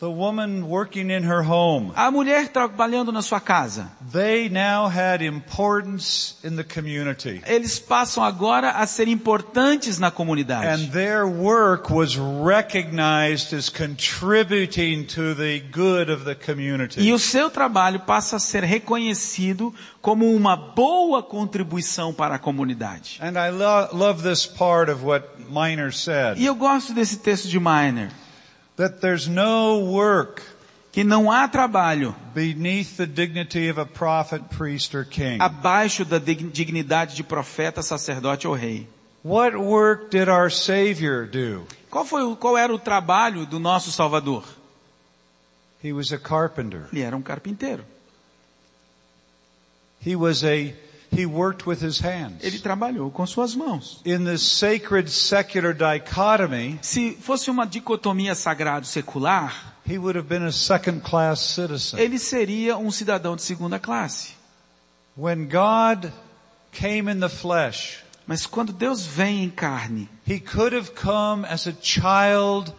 the 0.00 0.08
woman 0.10 0.62
working 0.66 1.10
in 1.10 1.22
her 1.24 1.42
home, 1.42 1.92
a 1.94 2.10
mulher 2.10 2.48
trabalhando 2.48 3.12
na 3.12 3.20
sua 3.20 3.38
casa, 3.38 3.90
they 4.10 4.48
now 4.48 4.88
had 4.88 5.22
importance 5.22 6.36
in 6.42 6.56
the 6.56 6.64
community. 6.64 7.42
eles 7.46 7.78
passam 7.78 8.24
agora 8.24 8.70
a 8.70 8.86
ser 8.86 9.08
importantes 9.08 9.98
na 9.98 10.10
comunidade. 10.10 10.66
And 10.66 10.90
their 10.90 11.26
work 11.26 11.90
was 11.90 12.16
recognized 12.16 13.52
as 13.54 13.68
contributing 13.68 15.04
to 15.06 15.34
the 15.34 15.60
good 15.70 16.08
of 16.10 16.24
the 16.24 16.32
E 16.32 16.34
community. 16.34 17.12
o 17.12 17.18
seu 17.18 17.50
trabalho 17.50 18.00
passa 18.00 18.36
a 18.36 18.40
ser 18.40 18.64
reconhecido 18.64 19.74
como 20.00 20.34
uma 20.34 20.56
boa 20.56 21.22
contribuição 21.22 22.12
para 22.12 22.36
a 22.36 22.38
comunidade. 22.38 23.18
And 23.20 23.36
I 23.38 23.50
lo- 23.50 23.88
love 23.92 24.22
this 24.22 24.46
part 24.46 24.90
of 24.90 25.04
what 25.04 25.26
Miner 25.50 25.88
E 25.88 25.92
said, 25.92 26.42
eu 26.42 26.54
gosto 26.54 26.94
desse 26.94 27.18
texto 27.18 27.48
de 27.48 27.58
Miner, 27.60 28.10
that 28.80 29.00
there's 29.00 29.28
no 29.28 29.78
work 29.84 30.42
que 30.92 31.04
não 31.04 31.30
há 31.30 31.46
trabalho 31.48 32.14
beneath 32.34 32.96
the 32.96 33.06
dignity 33.06 33.68
of 33.68 33.78
a 33.78 33.84
prophet, 33.86 34.42
priest, 34.50 34.94
or 34.94 35.04
king. 35.04 35.38
abaixo 35.40 36.04
da 36.04 36.18
dig- 36.18 36.50
dignidade 36.50 37.14
de 37.14 37.22
profeta, 37.22 37.82
sacerdote 37.82 38.46
ou 38.48 38.54
rei. 38.54 38.88
What 39.22 39.54
work 39.54 40.10
did 40.10 40.28
our 40.28 40.50
Savior 40.50 41.26
do? 41.26 41.66
Qual 41.90 42.04
foi 42.06 42.34
qual 42.36 42.56
era 42.56 42.74
o 42.74 42.78
trabalho 42.78 43.44
do 43.44 43.58
nosso 43.58 43.92
Salvador? 43.92 44.44
He 45.84 45.92
was 45.92 46.10
a 46.12 46.18
carpenter. 46.18 46.86
Ele 46.92 47.02
era 47.02 47.16
um 47.16 47.22
carpinteiro. 47.22 47.84
He 50.04 50.16
was 50.16 50.42
a, 50.42 50.72
he 51.12 51.26
worked 51.26 51.66
with 51.66 51.80
his 51.84 51.98
hands. 52.00 52.42
Ele 52.42 52.58
trabalhou 52.58 53.10
com 53.10 53.26
suas 53.26 53.54
mãos. 53.54 54.00
In 54.04 54.24
the 54.24 54.38
sacred 54.38 55.10
secular 55.10 55.74
dichotomy, 55.74 56.78
Se 56.82 57.12
fosse 57.20 57.50
uma 57.50 57.66
dicotomia 57.66 58.34
sagrado 58.34 58.86
secular, 58.86 59.52
he 59.86 59.98
would 59.98 60.16
have 60.16 60.28
been 60.28 60.44
a 60.44 60.52
second 60.52 61.00
class 61.02 61.40
citizen. 61.40 61.98
ele 61.98 62.18
seria 62.18 62.76
um 62.76 62.90
cidadão 62.90 63.34
de 63.36 63.42
segunda 63.42 63.78
classe. 63.78 64.34
When 65.16 65.48
God 65.48 66.12
came 66.72 67.10
in 67.10 67.20
the 67.20 67.28
flesh, 67.28 68.04
Mas 68.26 68.46
quando 68.46 68.72
Deus 68.72 69.04
vem 69.04 69.42
em 69.42 69.50
carne, 69.50 70.08
he 70.24 70.38
could 70.38 70.72
have 70.76 70.92
come 70.94 71.44
as 71.46 71.66
a 71.66 71.72
child 71.82 72.72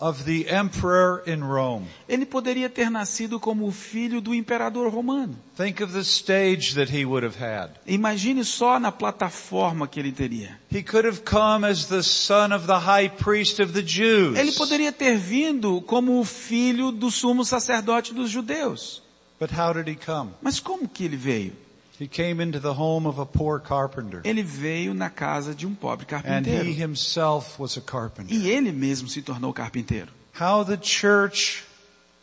of 0.00 0.24
the 0.24 0.48
emperor 0.48 1.22
in 1.26 1.42
Rome. 1.42 1.86
ele 2.08 2.24
poderia 2.24 2.70
ter 2.70 2.90
nascido 2.90 3.38
como 3.38 3.66
o 3.66 3.70
filho 3.70 4.20
do 4.20 4.34
imperador 4.34 4.90
romano. 4.90 5.36
Think 5.56 5.82
of 5.82 5.92
the 5.92 6.02
stage 6.02 6.74
that 6.74 6.90
he 6.90 7.04
would 7.04 7.24
have 7.24 7.38
had. 7.38 7.72
Imagine 7.86 8.42
só 8.42 8.80
na 8.80 8.90
plataforma 8.90 9.86
que 9.86 10.00
ele 10.00 10.10
teria. 10.10 10.58
He 10.72 10.82
could 10.82 11.06
have 11.06 11.20
come 11.22 11.66
as 11.66 11.86
the 11.86 12.02
son 12.02 12.52
of 12.52 12.66
the 12.66 12.78
high 12.78 13.10
priest 13.10 13.60
of 13.60 13.72
the 13.74 13.82
Jews. 13.82 14.38
Ele 14.38 14.52
poderia 14.52 14.90
ter 14.90 15.16
vindo 15.18 15.82
como 15.82 16.18
o 16.18 16.24
filho 16.24 16.90
do 16.90 17.10
sumo 17.10 17.44
sacerdote 17.44 18.14
dos 18.14 18.30
judeus. 18.30 19.02
But 19.38 19.50
how 19.52 19.72
did 19.72 19.88
he 19.88 19.96
come? 19.96 20.30
Mas 20.42 20.60
como 20.60 20.88
que 20.88 21.04
ele 21.04 21.16
veio? 21.16 21.52
He 22.00 22.08
came 22.08 22.42
into 22.42 22.58
the 22.58 22.72
home 22.72 23.06
of 23.06 23.20
a 23.20 23.26
poor 23.26 23.60
carpenter. 23.60 24.22
Ele 24.24 24.42
veio 24.42 24.94
na 24.94 25.10
casa 25.10 25.54
de 25.54 25.66
um 25.66 25.74
pobre 25.74 26.06
And 26.06 26.16
he 26.16 26.22
carpinteiro. 26.22 26.72
himself 26.72 27.60
was 27.60 27.76
a 27.76 27.80
carpenter. 27.82 28.34
E 28.34 28.48
ele 28.48 28.72
mesmo 28.72 29.06
se 29.06 29.20
tornou 29.20 29.52
carpinteiro. 29.52 30.08
How 30.40 30.64
the 30.64 30.78
church, 30.80 31.62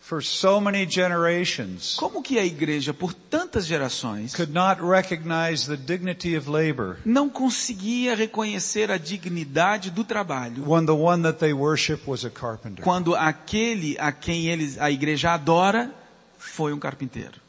for 0.01 0.23
so 0.23 0.59
many 0.59 0.87
generations, 0.89 1.93
Como 1.95 2.23
que 2.23 2.39
a 2.39 2.45
igreja, 2.45 2.91
por 2.91 3.13
tantas 3.13 3.67
gerações, 3.67 4.33
could 4.33 4.51
not 4.51 4.81
recognize 4.81 5.67
the 5.67 5.77
dignity 5.77 6.35
of 6.35 6.49
labor 6.49 6.97
não 7.05 7.29
conseguia 7.29 8.15
reconhecer 8.15 8.89
a 8.89 8.97
dignidade 8.97 9.91
do 9.91 10.03
trabalho 10.03 10.63
when 10.67 10.87
the 10.87 10.91
one 10.91 11.21
that 11.21 11.37
they 11.37 11.53
worship 11.53 11.99
was 12.09 12.25
a 12.25 12.31
carpenter? 12.31 12.81
quando 12.83 13.13
aquele 13.15 13.95
a 13.99 14.11
quem 14.11 14.47
eles, 14.47 14.79
a 14.79 14.89
igreja 14.89 15.33
adora 15.33 15.93
foi 16.39 16.73
um 16.73 16.79
carpinteiro? 16.79 17.45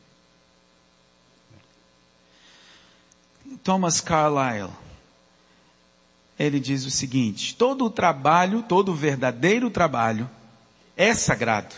Thomas 3.69 4.01
Carlyle, 4.01 4.71
ele 6.39 6.59
diz 6.59 6.87
o 6.87 6.91
seguinte, 6.91 7.55
todo 7.55 7.85
o 7.85 7.91
trabalho, 7.91 8.62
todo 8.62 8.93
o 8.93 8.95
verdadeiro 8.95 9.69
trabalho 9.69 10.27
é 10.97 11.12
sagrado. 11.12 11.75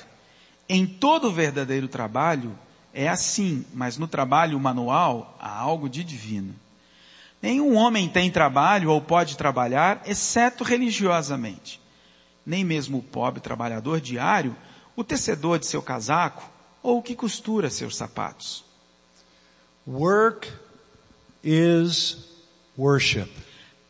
Em 0.68 0.86
todo 0.86 1.32
verdadeiro 1.32 1.88
trabalho 1.88 2.56
é 2.94 3.08
assim, 3.08 3.66
mas 3.74 3.98
no 3.98 4.06
trabalho 4.06 4.60
manual 4.60 5.36
há 5.40 5.52
algo 5.52 5.88
de 5.88 6.04
divino. 6.04 6.54
Nenhum 7.42 7.74
homem 7.74 8.08
tem 8.08 8.30
trabalho 8.30 8.92
ou 8.92 9.00
pode 9.00 9.36
trabalhar, 9.36 10.00
exceto 10.06 10.62
religiosamente. 10.62 11.80
Nem 12.46 12.62
mesmo 12.62 12.98
o 12.98 13.02
pobre 13.02 13.40
trabalhador 13.40 14.00
diário, 14.00 14.54
o 14.94 15.02
tecedor 15.02 15.58
de 15.58 15.66
seu 15.66 15.82
casaco 15.82 16.48
ou 16.84 16.98
o 16.98 17.02
que 17.02 17.16
costura 17.16 17.68
seus 17.68 17.96
sapatos. 17.96 18.64
Work 19.84 20.69
is 21.42 22.28
worship. 22.76 23.30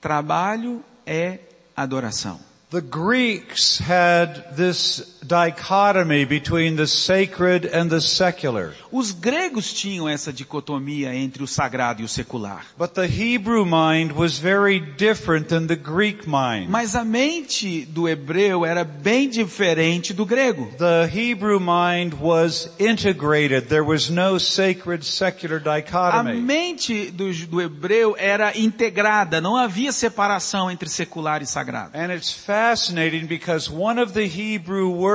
Trabalho 0.01 0.83
é 1.07 1.39
adoração. 1.77 2.41
The 2.71 2.81
Greeks 2.81 3.79
had 3.81 4.55
this 4.55 5.20
dichotomy 5.27 6.25
between 6.25 6.77
the 6.77 6.87
sacred 6.87 7.69
and 7.73 7.89
the 7.91 8.01
secular. 8.01 8.73
Os 8.91 9.13
gregos 9.13 9.73
tinham 9.73 10.09
essa 10.09 10.33
dicotomia 10.33 11.15
entre 11.15 11.43
o 11.43 11.47
sagrado 11.47 12.03
e 12.03 12.05
o 12.05 12.09
secular. 12.09 12.65
But 12.79 12.95
the 12.95 13.07
Hebrew 13.07 13.65
mind 13.65 14.13
was 14.13 14.39
very 14.39 14.81
different 14.81 15.49
than 15.49 15.67
the 15.67 15.77
Greek 15.77 16.27
mind. 16.29 16.69
Mas 16.69 16.97
a 16.97 17.05
mente 17.05 17.85
do 17.85 18.09
hebreu 18.09 18.65
era 18.65 18.83
bem 18.83 19.29
diferente 19.29 20.13
do 20.15 20.25
grego. 20.25 20.69
The 20.79 21.07
Hebrew 21.07 21.61
mind 21.61 22.15
was 22.21 22.71
integrated. 22.79 23.69
There 23.69 23.85
was 23.85 24.09
no 24.11 24.39
sacred 24.39 25.05
secular 25.05 25.59
A 25.59 25.81
dichotomy. 25.83 26.41
mente 26.41 27.11
do, 27.11 27.33
do 27.47 27.61
hebreu 27.61 28.17
era 28.19 28.57
integrada, 28.59 29.41
não 29.41 29.57
havia 29.57 29.93
separação 29.93 30.71
entre 30.71 30.89
secular 30.89 31.43
e 31.43 31.47
sagrado. 31.47 31.91
And 31.95 32.13
it's 32.13 32.33
fascinating 32.33 33.27
because 33.27 33.71
one 33.71 34.01
of 34.01 34.13
the 34.15 34.27
Hebrew 34.27 34.89
words 34.91 35.10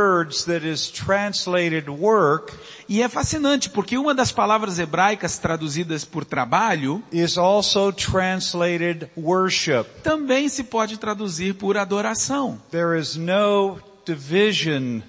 that 0.46 0.66
is 0.66 0.90
translated 0.90 1.90
work 1.90 2.54
E 2.88 3.02
é 3.02 3.10
fascinante 3.10 3.70
porque 3.70 3.98
uma 3.98 4.14
das 4.14 4.32
palavras 4.32 4.78
hebraicas 4.78 5.38
traduzidas 5.40 6.06
por 6.06 6.24
trabalho 6.24 7.04
is 7.12 7.38
also 7.38 7.92
translated 7.92 9.10
worship. 9.18 9.86
também 10.04 10.48
se 10.48 10.64
pode 10.64 10.98
traduzir 10.98 11.56
por 11.56 11.78
adoração. 11.78 12.62
There 12.70 13.00
is 13.00 13.16
no 13.16 13.80
division 14.06 15.02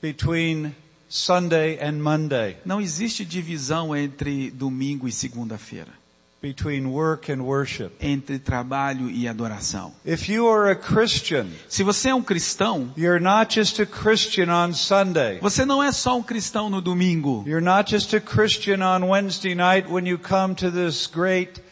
between 0.00 0.74
Sunday 1.08 1.78
and 1.80 2.00
Monday, 2.02 2.56
Não 2.64 2.80
existe 2.80 3.24
divisão 3.24 3.94
entre 3.94 4.50
domingo 4.50 5.06
e 5.06 5.12
segunda-feira, 5.12 5.92
between 6.42 6.86
work 6.88 7.30
and 7.32 7.40
worship. 7.40 7.92
entre 8.00 8.38
trabalho 8.38 9.08
e 9.08 9.28
adoração. 9.28 9.92
If 10.04 10.28
you 10.28 10.46
are 10.48 10.70
a 10.72 10.74
Christian, 10.76 11.46
Se 11.68 11.82
você 11.84 12.08
é 12.10 12.14
um 12.14 12.22
cristão, 12.22 12.90
you're 12.96 13.20
not 13.22 13.54
just 13.58 13.78
a 13.80 13.86
Christian 13.86 14.48
on 14.50 14.72
Sunday. 14.74 15.38
você 15.40 15.64
não 15.64 15.82
é 15.82 15.92
só 15.92 16.18
um 16.18 16.22
cristão 16.22 16.68
no 16.68 16.80
domingo. 16.82 17.44
You're 17.46 17.64
not 17.64 17.88
just 17.90 18.12
a 18.12 18.20
Christian 18.20 18.82
on 18.82 19.04
Wednesday 19.08 19.54
night 19.54 19.88
when 19.88 20.06
you 20.08 20.18
come 20.18 20.54
to 20.56 20.70
this 20.70 21.06
great 21.06 21.62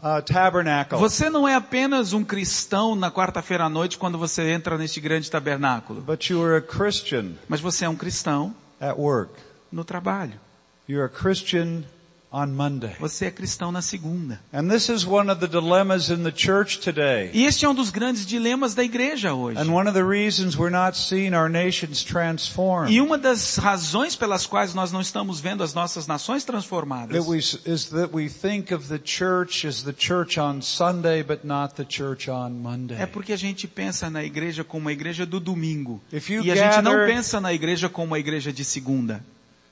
uh, 0.00 0.20
tabernacle. 0.22 0.98
Você 0.98 1.30
não 1.30 1.48
é 1.48 1.54
apenas 1.54 2.12
um 2.12 2.22
cristão 2.22 2.94
na 2.94 3.10
quarta-feira 3.10 3.64
à 3.64 3.68
noite 3.70 3.96
quando 3.96 4.18
você 4.18 4.50
entra 4.52 4.76
neste 4.76 5.00
grande 5.00 5.30
tabernáculo. 5.30 6.02
But 6.02 6.28
you 6.28 6.42
are 6.44 6.56
a 6.56 6.60
Christian 6.60 7.32
Mas 7.48 7.60
você 7.62 7.86
é 7.86 7.88
um 7.88 7.96
cristão 7.96 8.54
at 8.78 8.98
work. 8.98 9.32
no 9.72 9.82
trabalho. 9.82 10.34
You're 10.86 11.06
a 11.06 11.08
Christian 11.08 11.64
on 11.66 11.82
Monday. 11.82 11.93
Você 12.98 13.26
é 13.26 13.30
cristão 13.30 13.70
na 13.70 13.80
segunda. 13.80 14.40
And 14.52 14.68
this 14.68 14.88
is 14.88 15.06
one 15.06 15.30
of 15.30 15.40
the 15.40 15.46
dilemmas 15.46 16.10
in 16.10 16.24
the 16.24 16.32
church 16.34 16.80
today. 16.80 17.30
E 17.32 17.44
este 17.44 17.64
é 17.64 17.68
um 17.68 17.74
dos 17.74 17.90
grandes 17.90 18.26
dilemas 18.26 18.74
da 18.74 18.82
igreja 18.82 19.34
hoje. 19.34 19.58
And 19.58 19.72
one 19.72 19.88
of 19.88 19.96
the 19.96 20.04
reasons 20.04 20.56
we're 20.56 20.74
not 20.74 20.98
seeing 20.98 21.34
our 21.34 21.48
nations 21.48 22.02
transformed 22.02 22.92
E 22.92 23.00
uma 23.00 23.16
das 23.16 23.56
razões 23.56 24.16
pelas 24.16 24.46
quais 24.46 24.74
nós 24.74 24.90
não 24.90 25.00
estamos 25.00 25.38
vendo 25.38 25.62
as 25.62 25.74
nossas 25.74 26.06
nações 26.06 26.44
transformadas 26.44 27.16
that 27.16 27.30
we, 27.30 27.38
is 27.38 27.86
that 27.86 28.10
we 28.12 28.28
think 28.28 28.74
of 28.74 28.88
the 28.88 29.00
church 29.02 29.66
as 29.66 29.82
the 29.82 29.94
church 29.96 30.40
on 30.40 30.60
Sunday 30.60 31.22
but 31.22 31.44
not 31.44 31.74
the 31.74 31.86
church 31.88 32.30
on 32.30 32.64
é 32.98 33.06
porque 33.06 33.32
a 33.32 33.36
gente 33.36 33.66
pensa 33.66 34.08
na 34.08 34.24
igreja 34.24 34.64
como 34.64 34.82
uma 34.82 34.92
igreja 34.92 35.26
do 35.26 35.38
domingo. 35.38 36.02
E 36.12 36.50
a 36.50 36.54
gente 36.54 36.82
não 36.82 36.92
pensa 37.06 37.40
na 37.40 37.52
igreja 37.52 37.88
como 37.88 38.08
uma 38.08 38.18
igreja 38.18 38.52
de 38.52 38.64
segunda. 38.64 39.22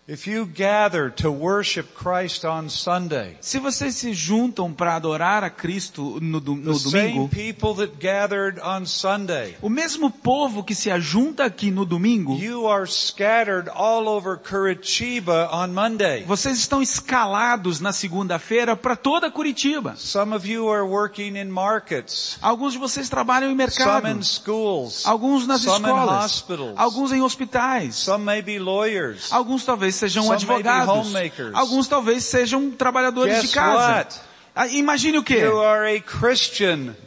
If 0.08 0.26
you 0.26 0.46
gather 0.46 1.10
to 1.22 1.30
worship 1.30 1.94
Christ 1.94 2.44
on 2.44 2.68
Sunday, 2.68 3.36
Se 3.40 3.60
vocês 3.60 3.94
se 3.94 4.12
juntam 4.12 4.72
para 4.74 4.96
adorar 4.96 5.44
a 5.44 5.48
Cristo 5.48 6.18
no, 6.20 6.40
do- 6.40 6.56
no 6.56 6.72
the 6.72 6.90
same 6.90 7.12
domingo, 7.14 7.28
people 7.28 7.72
that 7.76 7.96
gathered 8.04 8.60
on 8.60 8.84
Sunday, 8.84 9.54
o 9.62 9.68
mesmo 9.70 10.10
povo 10.10 10.64
que 10.64 10.74
se 10.74 10.90
ajunta 10.90 11.44
aqui 11.44 11.70
no 11.70 11.84
domingo, 11.84 12.36
you 12.36 12.66
are 12.66 12.84
scattered 12.84 13.70
all 13.72 14.08
over 14.08 14.36
Curitiba 14.38 15.48
on 15.52 15.68
Monday. 15.68 16.24
vocês 16.24 16.58
estão 16.58 16.82
escalados 16.82 17.78
na 17.78 17.92
segunda-feira 17.92 18.74
para 18.74 18.96
toda 18.96 19.30
Curitiba. 19.30 19.94
Some 19.96 20.34
of 20.34 20.44
you 20.44 20.68
are 20.68 20.82
working 20.84 21.36
in 21.38 21.44
markets, 21.48 22.38
Alguns 22.42 22.72
de 22.72 22.80
vocês 22.80 23.08
trabalham 23.08 23.52
em 23.52 23.70
some 23.70 24.10
in 24.10 24.20
schools, 24.24 25.06
alguns 25.06 25.46
nas 25.46 25.60
some 25.60 25.86
in 25.86 25.90
escolas, 25.92 26.24
hospitals, 26.24 26.74
alguns 26.76 27.12
em 27.12 27.22
hospitais, 27.22 27.94
some 27.94 28.24
may 28.24 28.42
be 28.42 28.58
lawyers. 28.58 29.32
alguns 29.32 29.64
talvez 29.64 29.91
sejam 29.92 30.24
Some 30.24 30.34
advogados, 30.34 31.14
alguns 31.54 31.88
talvez 31.88 32.24
sejam 32.24 32.70
trabalhadores 32.70 33.34
Guess 33.36 33.48
de 33.48 33.54
casa. 33.54 33.96
what? 33.98 34.20
Ah, 34.54 34.66
Imagine 34.66 35.16
o 35.16 35.24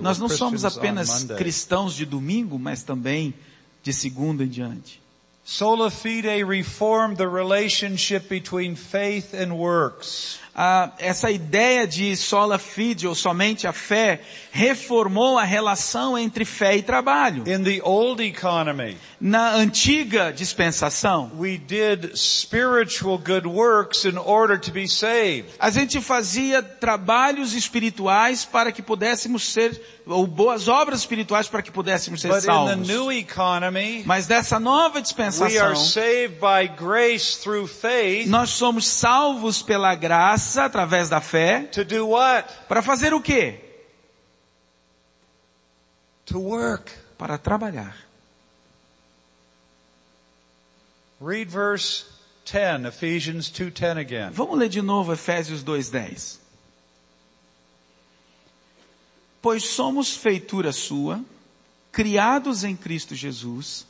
Nós 0.03 0.19
we're 0.19 0.21
não 0.21 0.29
somos 0.29 0.63
Christians 0.63 0.77
on 0.77 0.79
apenas 0.79 1.25
cristãos 1.37 1.95
de 1.95 2.05
domingo, 2.05 2.59
mas 2.59 2.83
também 2.83 3.35
de 3.83 3.93
segunda 3.93 4.43
em 4.43 4.49
diante. 4.49 5.01
Sola 5.45 5.91
fide 5.91 6.45
reformed 6.45 7.17
the 7.17 7.27
relationship 7.27 8.29
between 8.29 8.77
faith 8.77 9.35
and 9.35 9.53
works. 9.53 10.39
Ah, 10.55 10.91
essa 10.99 11.31
ideia 11.31 11.87
de 11.87 12.17
sola 12.17 12.59
fide, 12.59 13.07
ou 13.07 13.15
somente 13.15 13.67
a 13.67 13.73
fé, 13.73 14.21
reformou 14.51 15.39
a 15.39 15.45
relação 15.45 16.19
entre 16.19 16.45
fé 16.45 16.77
e 16.77 16.83
trabalho. 16.83 17.45
In 17.47 17.63
the 17.63 17.81
old 17.83 18.23
economy, 18.23 18.97
Na 19.21 19.53
antiga 19.55 20.33
dispensação, 20.33 21.31
we 21.39 21.57
did 21.59 22.17
spiritual 22.17 23.19
good 23.19 23.47
works 23.47 24.05
in 24.05 24.17
order 24.19 24.59
to 24.59 24.71
be 24.73 24.89
saved. 24.89 25.45
a 25.59 25.71
gente 25.71 26.01
fazia 26.01 26.63
trabalhos 26.63 27.53
espirituais 27.55 28.45
para 28.45 28.73
que 28.73 28.83
pudéssemos 28.83 29.53
ser, 29.53 29.79
ou 30.07 30.27
boas 30.27 30.69
obras 30.69 31.01
espirituais 31.01 31.49
para 31.49 31.63
que 31.63 31.71
pudéssemos 31.71 32.21
ser 32.21 32.29
But 32.29 32.39
in 32.39 32.41
the 32.41 32.47
salvos. 32.47 32.89
new 32.89 33.13
economy, 33.13 34.03
Mas 34.07 34.27
dessa 34.27 34.59
nova 34.59 34.95
we 34.95 34.97
are 34.97 35.03
dispensação, 35.03 35.77
saved 35.77 36.39
by 36.41 36.67
grace 36.77 37.39
through 37.41 37.69
faith 37.69 38.27
nós 38.27 38.51
somos 38.51 38.87
salvos 38.87 39.63
pela 39.63 39.95
graça, 39.95 40.40
através 40.57 41.09
da 41.09 41.21
fé, 41.21 41.63
to 41.65 41.85
do 41.85 42.09
what? 42.09 42.49
para 42.69 42.83
fazer 42.83 43.13
o 43.15 43.21
quê? 43.21 43.61
To 46.27 46.41
work. 46.41 46.93
Para 47.19 47.37
trabalhar. 47.37 47.97
Read 51.21 51.51
verse 51.51 52.07
10, 52.51 52.87
Ephesians 52.87 53.51
2:10 53.51 53.99
again. 53.99 54.31
Vamos 54.33 54.59
ler 54.59 54.69
de 54.69 54.81
novo 54.81 55.13
Efésios 55.13 55.63
2:10. 55.63 56.39
Pois 59.43 59.65
somos 59.65 60.17
feitura 60.17 60.73
sua, 60.73 61.23
criados 61.93 62.65
em 62.65 62.77
Cristo 62.77 63.15
Jesus, 63.15 63.87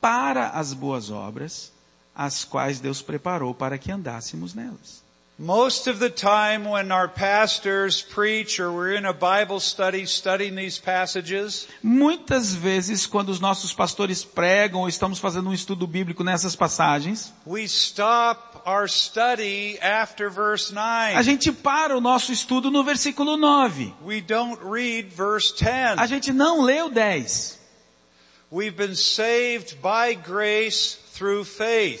para 0.00 0.50
as 0.50 0.72
boas 0.72 1.10
obras, 1.10 1.72
as 2.14 2.44
quais 2.44 2.80
Deus 2.80 3.02
preparou 3.02 3.54
para 3.54 3.78
que 3.78 3.92
andássemos 3.92 4.54
nelas. 4.54 5.07
Most 5.40 5.86
of 5.86 6.00
the 6.00 6.10
time 6.10 6.68
when 6.68 6.90
our 6.90 7.06
pastors 7.06 8.02
preach 8.02 8.58
or 8.58 8.72
we're 8.72 8.94
in 8.94 9.06
a 9.06 9.12
Bible 9.12 9.60
study 9.60 10.04
studying 10.04 10.56
these 10.56 10.80
passages, 10.80 11.68
Muitas 11.80 12.52
vezes, 12.52 13.06
quando 13.06 13.28
os 13.28 13.38
nossos 13.38 13.72
pastores 13.72 14.24
pregam 14.24 14.80
ou 14.80 14.88
estamos 14.88 15.20
fazendo 15.20 15.48
um 15.48 15.52
estudo 15.52 15.86
bíblico 15.86 16.24
nessas 16.24 16.56
passagens, 16.56 17.32
we 17.46 17.62
stop 17.66 18.60
our 18.66 18.88
study 18.88 19.78
after 19.80 20.28
verse 20.28 20.72
a 20.76 21.14
9. 21.14 21.22
gente 21.22 21.52
para 21.52 21.96
o 21.96 22.00
nosso 22.00 22.32
estudo 22.32 22.68
no 22.68 22.82
versículo 22.82 23.36
9. 23.36 23.94
We 24.04 24.20
don't 24.20 24.58
read 24.60 25.08
verse 25.14 25.54
10. 25.56 26.00
A 26.00 26.06
gente 26.06 26.32
não 26.32 26.62
lê 26.62 26.82
o 26.82 26.88
10. 26.88 27.58
We've 28.50 28.76
been 28.76 28.96
saved 28.96 29.76
by 29.76 30.16
grace. 30.16 30.98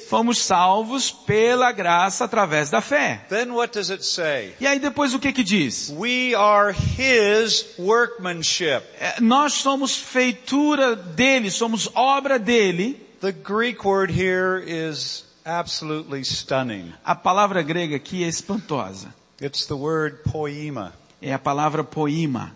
Fomos 0.08 0.38
salvos 0.42 1.10
pela 1.10 1.72
graça 1.72 2.24
através 2.24 2.70
da 2.70 2.80
fé. 2.80 3.24
Then 3.28 3.52
what 3.52 3.72
does 3.72 3.90
it 3.90 4.04
say? 4.04 4.54
E 4.60 4.66
aí 4.66 4.78
depois 4.78 5.14
o 5.14 5.18
que 5.18 5.32
que 5.32 5.42
diz? 5.42 5.90
We 5.90 6.34
are 6.34 6.72
His 6.72 7.66
workmanship. 7.78 8.82
É, 9.00 9.20
Nós 9.20 9.54
somos 9.54 9.96
feitura 9.96 10.94
dele, 10.94 11.50
somos 11.50 11.90
obra 11.94 12.38
dele. 12.38 12.94
The 13.20 13.32
Greek 13.32 13.84
word 13.84 14.12
here 14.12 14.62
is 14.64 15.24
absolutely 15.44 16.24
stunning. 16.24 16.92
A 17.04 17.14
palavra 17.14 17.62
grega 17.62 17.96
aqui 17.96 18.22
é 18.22 18.28
espantosa. 18.28 19.12
It's 19.40 19.66
the 19.66 19.74
word 19.74 20.18
poema. 20.30 20.92
É 21.20 21.32
a 21.32 21.38
palavra 21.38 21.82
poima. 21.82 22.52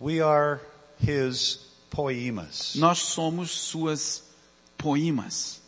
We 0.00 0.20
are 0.22 0.60
His 1.04 1.69
poemas. 1.90 2.74
Nós 2.76 2.98
somos 2.98 3.50
suas 3.50 4.22
poimas. 4.78 5.60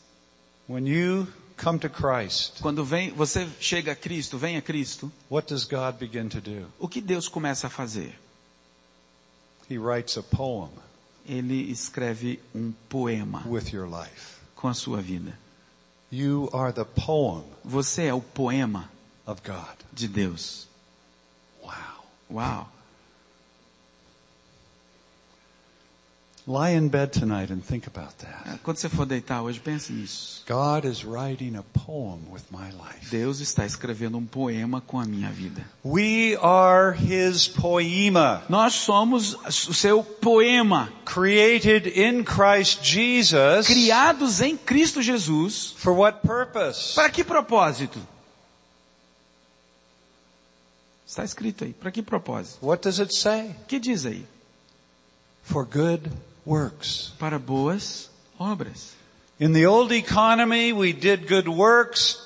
When 0.68 0.86
you 0.88 1.26
come 1.56 1.78
to 1.80 1.88
Christ, 1.90 2.60
Quando 2.62 2.84
vem, 2.84 3.10
você 3.12 3.46
chega 3.60 3.92
a 3.92 3.96
Cristo, 3.96 4.38
vem 4.38 4.56
a 4.56 4.62
Cristo, 4.62 5.10
what 5.30 5.48
does 5.52 5.64
God 5.64 5.96
begin 5.98 6.28
to 6.28 6.40
do? 6.40 6.66
o 6.78 6.88
que 6.88 7.00
Deus 7.00 7.28
começa 7.28 7.66
a 7.66 7.70
fazer? 7.70 8.18
He 9.70 9.78
writes 9.78 10.16
a 10.16 10.22
poem 10.22 10.70
Ele 11.26 11.70
escreve 11.70 12.40
um 12.54 12.72
poema 12.88 13.42
with 13.46 13.72
your 13.72 13.86
life. 13.88 14.36
com 14.56 14.68
a 14.68 14.74
sua 14.74 15.00
vida. 15.00 15.38
You 16.10 16.48
are 16.52 16.72
the 16.72 16.84
poem 16.84 17.44
Você 17.64 18.04
é 18.06 18.14
o 18.14 18.20
poema 18.20 18.90
of 19.26 19.40
God. 19.44 19.76
de 19.92 20.08
Deus. 20.08 20.66
Wow. 21.62 22.04
Uau! 22.30 22.68
Lie 26.44 26.70
in 26.70 26.88
bed 26.88 27.12
tonight 27.12 27.52
and 27.52 27.62
think 27.64 27.86
about 27.86 28.18
that. 28.18 28.58
Quando 28.64 28.76
você 28.76 28.88
for 28.88 29.06
deitar 29.06 29.42
hoje, 29.44 29.60
pense 29.60 29.92
nisso. 29.92 30.42
God 30.44 30.84
is 30.84 31.04
writing 31.04 31.54
a 31.54 31.62
poem 31.62 32.18
with 32.32 32.42
my 32.50 32.72
life. 32.72 33.10
Deus 33.12 33.38
está 33.38 33.64
escrevendo 33.64 34.18
um 34.18 34.26
poema 34.26 34.80
com 34.80 34.98
a 34.98 35.04
minha 35.04 35.30
vida. 35.30 35.64
We 35.84 36.36
are 36.42 36.96
His 36.96 37.46
poema, 37.46 38.42
Nós 38.48 38.74
somos 38.74 39.34
o 39.68 39.72
seu 39.72 40.02
poema, 40.02 40.92
created 41.04 41.86
in 41.86 42.24
Christ 42.24 42.82
Jesus. 42.82 43.68
criados 43.68 44.40
em 44.40 44.56
Cristo 44.56 45.00
Jesus. 45.00 45.74
For 45.76 45.92
what 45.92 46.26
purpose? 46.26 46.96
Para 46.96 47.08
que 47.08 47.22
propósito? 47.22 48.00
Está 51.06 51.22
escrito 51.22 51.62
aí. 51.62 51.72
Para 51.72 51.92
que 51.92 52.02
propósito? 52.02 52.58
What 52.66 52.82
does 52.82 52.98
it 52.98 53.14
say? 53.14 53.54
Que 53.68 53.78
diz 53.78 54.04
aí? 54.04 54.26
For 55.44 55.64
good 55.64 56.10
works. 56.44 57.12
Para 57.18 57.38
boas 57.38 58.10
obras. 58.38 58.92
In 59.40 59.52
the 59.52 59.66
old 59.66 59.92
economy, 59.92 60.72
we 60.72 60.92
did 60.92 61.26
good 61.26 61.48
works 61.48 62.18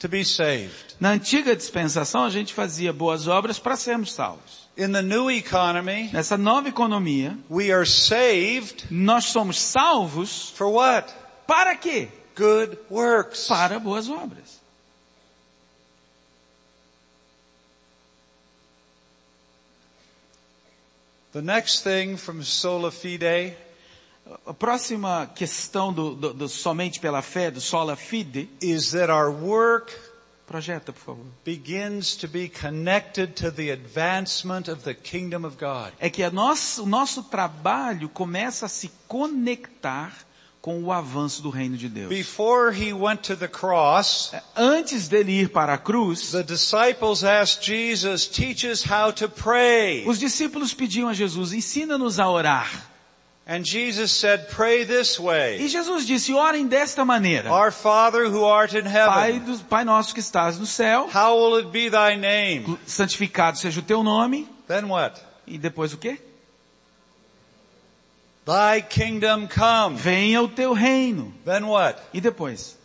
to 0.00 0.08
be 0.08 0.24
saved. 0.24 0.96
Na 1.00 1.10
antiga 1.10 1.54
dispensação, 1.54 2.24
a 2.24 2.30
gente 2.30 2.52
fazia 2.52 2.92
boas 2.92 3.28
obras 3.28 3.58
para 3.58 3.76
sermos 3.76 4.12
salvos. 4.12 4.68
In 4.76 4.92
the 4.92 5.02
new 5.02 5.30
economy, 5.30 6.10
Nessa 6.12 6.36
nova 6.36 6.68
economia, 6.68 7.36
we 7.50 7.72
are 7.72 7.86
saved 7.86 8.86
nós 8.90 9.26
somos 9.26 9.58
salvos 9.58 10.50
for 10.50 10.68
what? 10.68 11.12
para 11.46 11.76
quê? 11.76 12.08
Good 12.36 12.78
works. 12.88 13.48
Para 13.48 13.80
boas 13.80 14.08
obras. 14.08 14.57
The 21.32 21.42
next 21.42 21.82
thing 21.82 22.16
from 22.16 22.42
sola 22.42 22.90
fide 22.90 23.56
A 24.46 24.52
próxima 24.52 25.26
questão 25.34 25.90
do, 25.92 26.14
do- 26.14 26.34
do 26.34 26.48
somente 26.48 27.00
pela 27.00 27.22
fé, 27.22 27.50
do 27.50 27.60
sola 27.62 27.96
fide, 27.96 28.48
is 28.60 28.90
that 28.92 29.10
our 29.10 29.30
work 29.30 29.90
projeta, 30.46 30.92
por 30.92 31.00
favor. 31.00 31.24
begins 31.44 32.14
to 32.16 32.28
be 32.28 32.48
connected 32.48 33.34
to 33.36 33.50
the 33.50 33.70
advancement 33.70 34.68
of 34.68 34.82
the 34.84 34.94
kingdom 34.94 35.44
of 35.46 35.56
God. 35.58 35.92
É 35.98 36.10
que 36.10 36.22
a 36.22 36.30
nosso, 36.30 36.82
o 36.82 36.86
nosso 36.86 37.22
trabalho 37.24 38.08
começa 38.10 38.66
a 38.66 38.68
se 38.68 38.90
conectar 39.06 40.12
com 40.68 40.82
o 40.82 40.92
avanço 40.92 41.40
do 41.40 41.48
reino 41.48 41.78
de 41.78 41.88
Deus. 41.88 42.10
Before 42.10 42.70
he 42.70 42.92
went 42.92 43.22
to 43.22 43.34
the 43.34 43.48
cross, 43.48 44.34
Antes 44.54 45.08
dele 45.08 45.32
ir 45.32 45.48
para 45.48 45.72
a 45.72 45.78
cruz, 45.78 46.30
the 46.30 46.42
disciples 46.42 47.24
asked 47.24 47.64
Jesus, 47.64 48.26
teach 48.26 48.66
us 48.66 48.84
how 48.84 49.10
to 49.10 49.30
pray. 49.30 50.04
os 50.06 50.18
discípulos 50.18 50.74
pediam 50.74 51.08
a 51.08 51.14
Jesus, 51.14 51.54
ensina-nos 51.54 52.20
a 52.20 52.28
orar. 52.28 52.86
And 53.46 53.64
Jesus 53.64 54.12
said, 54.12 54.50
pray 54.50 54.84
this 54.84 55.18
way. 55.18 55.58
E 55.58 55.68
Jesus 55.68 56.06
disse, 56.06 56.34
orem 56.34 56.66
desta 56.66 57.02
maneira. 57.02 57.50
Our 57.50 57.72
Father 57.72 58.28
who 58.28 58.44
art 58.44 58.76
in 58.76 58.82
Pai, 58.82 59.32
heaven, 59.32 59.38
do, 59.40 59.58
Pai 59.64 59.84
nosso 59.86 60.12
que 60.12 60.20
estás 60.20 60.58
no 60.58 60.66
céu, 60.66 61.08
how 61.14 61.34
will 61.34 61.60
it 61.60 61.70
be 61.70 61.88
thy 61.88 62.14
name? 62.14 62.78
santificado 62.86 63.56
seja 63.56 63.80
o 63.80 63.82
teu 63.82 64.02
nome. 64.02 64.46
Then 64.66 64.84
what? 64.90 65.18
E 65.46 65.56
depois 65.56 65.94
o 65.94 65.96
quê? 65.96 66.18
Thy 68.48 68.80
kingdom 68.80 69.46
come. 69.46 69.94
Venha 69.98 70.40
o 70.40 70.48
teu 70.48 70.72
reino. 70.72 71.34
Then 71.44 71.66
what? 71.66 72.00
E 72.14 72.20
depois? 72.20 72.76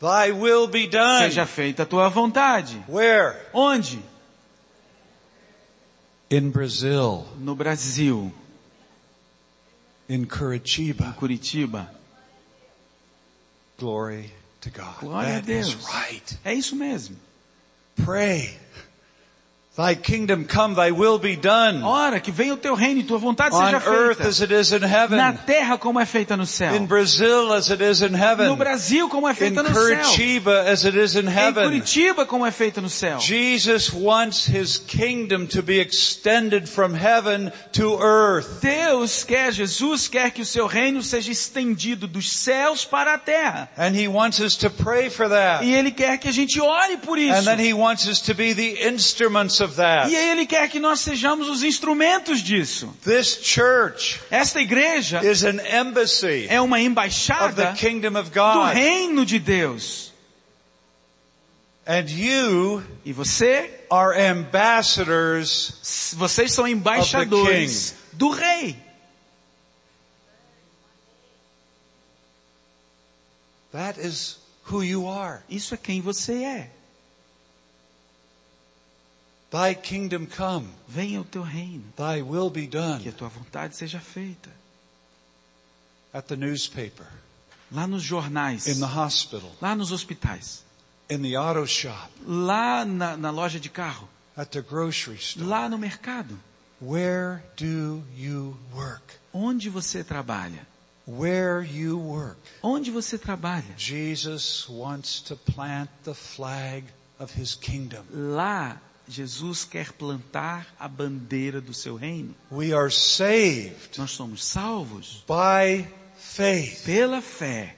Thy 0.00 0.32
will 0.32 0.66
be 0.66 0.86
done. 0.86 1.30
Seja 1.30 1.46
feita 1.46 1.84
a 1.84 1.86
tua 1.86 2.10
vontade. 2.10 2.76
Where? 2.86 3.40
Onde? 3.54 3.98
In 6.28 6.50
Brazil. 6.50 7.26
No 7.38 7.54
Brasil, 7.54 8.30
In 10.10 10.26
Curitiba. 10.26 11.14
Curitiba. 11.16 11.88
Glory 13.78 14.30
to 14.60 14.68
God. 14.68 14.94
Glória 15.00 15.38
a 15.38 15.40
That 15.40 15.48
is 15.48 15.74
Deus. 15.74 15.88
right. 15.88 16.38
É 16.44 16.52
isso 16.52 16.76
mesmo. 16.76 17.16
Pray. 17.96 18.58
Thy 19.74 19.94
kingdom 19.94 20.44
come, 20.44 20.74
thy 20.74 20.90
will 20.90 21.18
be 21.18 21.34
done. 21.34 21.82
Ora, 21.82 22.20
que 22.20 22.30
venha 22.30 22.52
o 22.52 22.58
teu 22.58 22.74
reino 22.74 23.00
e 23.00 23.04
tua 23.04 23.16
vontade 23.16 23.54
On 23.54 23.64
seja 23.64 23.76
earth 23.88 24.18
feita. 24.18 24.28
as 24.28 24.42
it 24.42 24.52
is 24.52 24.70
in 24.70 24.80
Na 24.80 24.86
heaven. 24.86 25.38
terra 25.46 25.78
como 25.78 25.98
é 25.98 26.04
feita 26.04 26.36
no 26.36 26.44
céu. 26.44 26.74
In 26.76 26.84
Brazil 26.84 27.50
as 27.54 27.70
it 27.70 27.82
is 27.82 28.02
in 28.02 28.10
No 28.12 28.18
heaven. 28.18 28.54
Brasil 28.56 29.08
como 29.08 29.26
é 29.26 29.30
In 29.32 29.34
feita 29.34 29.62
no 29.62 29.70
céu. 29.72 29.96
Curitiba 30.04 30.60
as 30.70 30.84
it 30.84 30.94
is 30.98 31.14
in 31.16 31.26
Em 31.26 31.32
heaven. 31.32 31.64
Curitiba 31.64 32.26
como 32.26 32.44
é 32.44 32.50
feita 32.50 32.82
no 32.82 32.90
céu. 32.90 33.18
Jesus 33.18 33.90
wants 33.94 34.44
his 34.46 34.76
kingdom 34.76 35.46
to 35.46 35.62
be 35.62 35.80
extended 35.80 36.68
from 36.68 36.92
heaven 36.94 37.50
to 37.72 37.98
earth. 37.98 38.60
Deus 38.60 39.24
quer, 39.24 39.52
Jesus 39.52 40.06
quer 40.06 40.32
que 40.32 40.42
o 40.42 40.46
seu 40.46 40.66
reino 40.66 41.02
seja 41.02 41.32
estendido 41.32 42.06
dos 42.06 42.30
céus 42.30 42.84
para 42.84 43.14
a 43.14 43.18
terra. 43.18 43.70
And 43.78 43.96
he 43.96 44.06
wants 44.06 44.38
us 44.38 44.54
to 44.58 44.68
pray 44.68 45.08
for 45.08 45.30
that. 45.30 45.64
E 45.64 45.72
Ele 45.74 45.90
quer 45.92 46.18
que 46.18 46.28
a 46.28 46.32
gente 46.32 46.60
ore 46.60 46.98
por 46.98 47.16
And 47.16 47.22
isso. 47.38 47.44
then 47.46 47.58
he 47.58 47.72
wants 47.72 48.06
us 48.06 48.20
to 48.20 48.34
be 48.34 48.52
the 48.52 48.86
instruments 48.86 49.61
of 49.62 49.76
that. 49.76 50.10
E 50.10 50.14
Ele 50.14 50.44
quer 50.46 50.68
que 50.68 50.78
nós 50.80 51.00
sejamos 51.00 51.48
os 51.48 51.62
instrumentos 51.62 52.40
disso. 52.40 52.94
This 53.04 53.38
church 53.42 54.20
Esta 54.30 54.60
igreja 54.60 55.22
is 55.24 55.44
an 55.44 55.60
embassy 55.60 56.46
é 56.48 56.60
uma 56.60 56.76
of 56.76 56.82
the 56.82 56.88
embaixada 56.90 57.72
kingdom 57.74 58.18
of 58.18 58.30
do 58.30 58.34
God. 58.34 58.74
reino 58.74 59.24
de 59.24 59.38
Deus. 59.38 60.12
And 61.86 62.08
you 62.08 62.82
E 63.04 63.12
você, 63.12 63.70
are 63.90 64.16
ambassadors 64.20 66.12
vocês 66.16 66.52
são 66.52 66.66
embaixadores 66.66 67.94
do 68.12 68.30
rei. 68.30 68.76
That 73.72 73.98
is 73.98 74.36
who 74.70 74.82
you 74.82 75.08
are. 75.08 75.40
Isso 75.48 75.74
é 75.74 75.76
quem 75.76 76.00
você 76.00 76.44
é. 76.44 76.70
Thy 79.52 79.74
kingdom 79.74 80.26
come, 80.26 80.66
Venha 80.88 81.20
o 81.20 81.24
teu 81.24 81.42
reino. 81.42 81.84
thy 81.96 82.22
will 82.22 82.48
be 82.50 82.66
Que 82.66 82.78
a 82.78 82.80
done. 82.98 83.12
tua 83.12 83.28
vontade 83.28 83.76
seja 83.76 84.00
feita. 84.00 84.48
At 86.12 86.26
the 86.28 86.36
newspaper, 86.36 87.06
Lá 87.70 87.86
nos 87.86 88.02
jornais, 88.02 88.66
in 88.66 88.80
the 88.80 88.86
hospital, 88.86 89.50
lá 89.60 89.74
nos 89.74 89.90
hospitais, 89.92 90.62
in 91.10 91.22
the 91.22 91.36
auto 91.36 91.66
shop, 91.66 92.10
lá 92.26 92.84
na, 92.84 93.16
na 93.16 93.30
loja 93.30 93.58
de 93.60 93.68
carro, 93.70 94.08
at 94.36 94.50
the 94.52 94.60
grocery 94.62 95.16
store. 95.18 95.46
lá 95.48 95.68
no 95.70 95.78
mercado. 95.78 96.38
Where 96.80 97.42
do 97.56 98.02
you 98.16 98.56
work? 98.74 99.02
Onde 99.32 99.70
você 99.70 100.02
trabalha? 100.04 100.66
Where 101.06 101.62
you 101.66 101.98
work. 101.98 102.38
Onde 102.62 102.90
você 102.90 103.16
trabalha? 103.18 103.74
Jesus 103.76 104.66
wants 104.68 105.20
to 105.22 105.36
plant 105.36 105.88
the 106.04 106.14
flag 106.14 106.84
of 107.18 107.32
his 107.40 107.54
kingdom. 107.54 108.04
Lá, 108.12 108.78
Jesus 109.12 109.64
quer 109.64 109.92
plantar 109.92 110.66
a 110.78 110.88
bandeira 110.88 111.60
do 111.60 111.74
seu 111.74 111.96
reino. 111.96 112.34
We 112.50 112.72
are 112.72 112.90
saved 112.90 113.98
Nós 113.98 114.12
somos 114.12 114.44
salvos 114.44 115.22
by 115.28 115.86
faith 116.16 116.84
pela 116.84 117.20
fé 117.20 117.76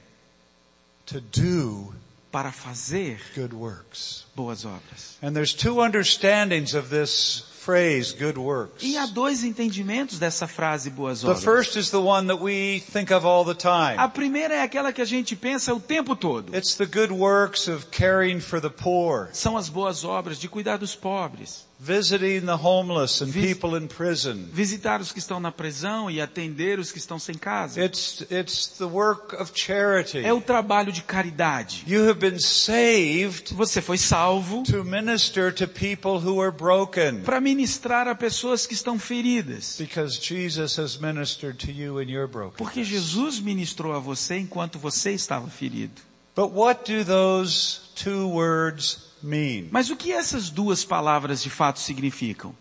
to 1.05 1.19
do 1.19 1.93
para 2.31 2.51
fazer 2.51 3.19
good 3.33 3.53
works. 3.53 4.25
boas 4.35 4.65
obras. 4.65 5.17
And 5.21 5.33
there's 5.33 5.53
two 5.53 5.81
understandings 5.81 6.73
of 6.73 6.89
this 6.89 7.43
phrase, 7.65 8.13
good 8.13 8.37
works. 8.37 8.83
E 8.83 8.95
há 8.97 9.05
dois 9.07 9.43
entendimentos 9.43 10.19
dessa 10.19 10.47
frase 10.47 10.89
boas 10.89 11.21
The 11.21 11.27
obras. 11.29 11.43
first 11.43 11.75
is 11.75 11.89
the 11.89 11.97
one 11.97 12.27
that 12.27 12.41
we 12.41 12.81
think 12.91 13.11
of 13.11 13.25
all 13.25 13.43
the 13.43 13.55
time. 13.55 13.95
A 13.97 14.07
primeira 14.07 14.55
é 14.55 14.61
aquela 14.61 14.93
que 14.93 15.01
a 15.01 15.05
gente 15.05 15.35
pensa 15.35 15.73
o 15.73 15.79
tempo 15.79 16.15
todo. 16.15 16.55
It's 16.55 16.75
the 16.75 16.85
good 16.85 17.11
works 17.11 17.67
of 17.67 17.87
caring 17.91 18.39
for 18.39 18.61
the 18.61 18.69
poor, 18.69 19.29
São 19.33 19.57
as 19.57 19.67
boas 19.69 20.03
obras 20.03 20.37
de 20.39 20.47
cuidar 20.47 20.77
dos 20.77 20.95
pobres, 20.95 21.64
visiting 21.79 22.41
the 22.45 22.55
homeless 22.55 23.21
and 23.21 23.31
people 23.33 23.75
in 23.77 23.87
prison. 23.87 24.47
visitar 24.53 25.01
os 25.01 25.11
que 25.11 25.19
estão 25.19 25.39
na 25.39 25.51
prisão 25.51 26.09
e 26.09 26.21
atender 26.21 26.79
os 26.79 26.91
que 26.91 26.97
estão 26.97 27.19
sem 27.19 27.35
casa. 27.35 27.83
It's, 27.83 28.21
it's 28.31 28.67
the 28.77 28.85
work 28.85 29.35
of 29.35 29.51
charity. 29.53 30.19
É 30.19 30.33
o 30.33 30.39
trabalho 30.41 30.91
de 30.91 31.01
caridade. 31.01 31.83
You 31.87 32.09
have 32.09 32.19
been 32.19 32.39
saved 32.39 33.53
Você 33.53 33.81
foi 33.81 33.97
salvo 33.97 34.63
to 34.63 34.83
minister 34.83 35.53
to 35.53 35.67
people 35.67 36.17
who 36.17 36.41
are 36.41 36.51
broken 36.51 37.21
para 37.21 37.41
ministrar 37.41 38.07
a 38.07 38.15
pessoas 38.15 38.65
que 38.65 38.73
estão 38.73 38.97
feridas. 38.97 39.75
because 39.77 40.17
Jesus 40.21 40.77
has 40.79 40.97
ministered 40.97 41.57
to 41.57 41.71
you 41.71 42.01
in 42.01 42.09
your 42.09 42.27
Porque 42.27 42.81
brokenness. 42.81 42.87
Jesus 42.87 43.39
ministrou 43.39 43.93
a 43.93 43.99
você 43.99 44.37
enquanto 44.37 44.79
você 44.79 45.11
estava 45.11 45.47
ferido. 45.49 46.01
But 46.35 46.51
what 46.51 46.83
do 46.91 47.05
those 47.05 47.79
two 47.95 48.27
words 48.29 49.04
mean? 49.25 49.69
Mas 49.71 49.89
o 49.89 49.95
que 49.95 50.11
essas 50.11 50.49
duas 50.49 50.85
palavras 50.85 51.41
de 51.41 51.49
fato 51.49 51.79
significam? 51.79 52.55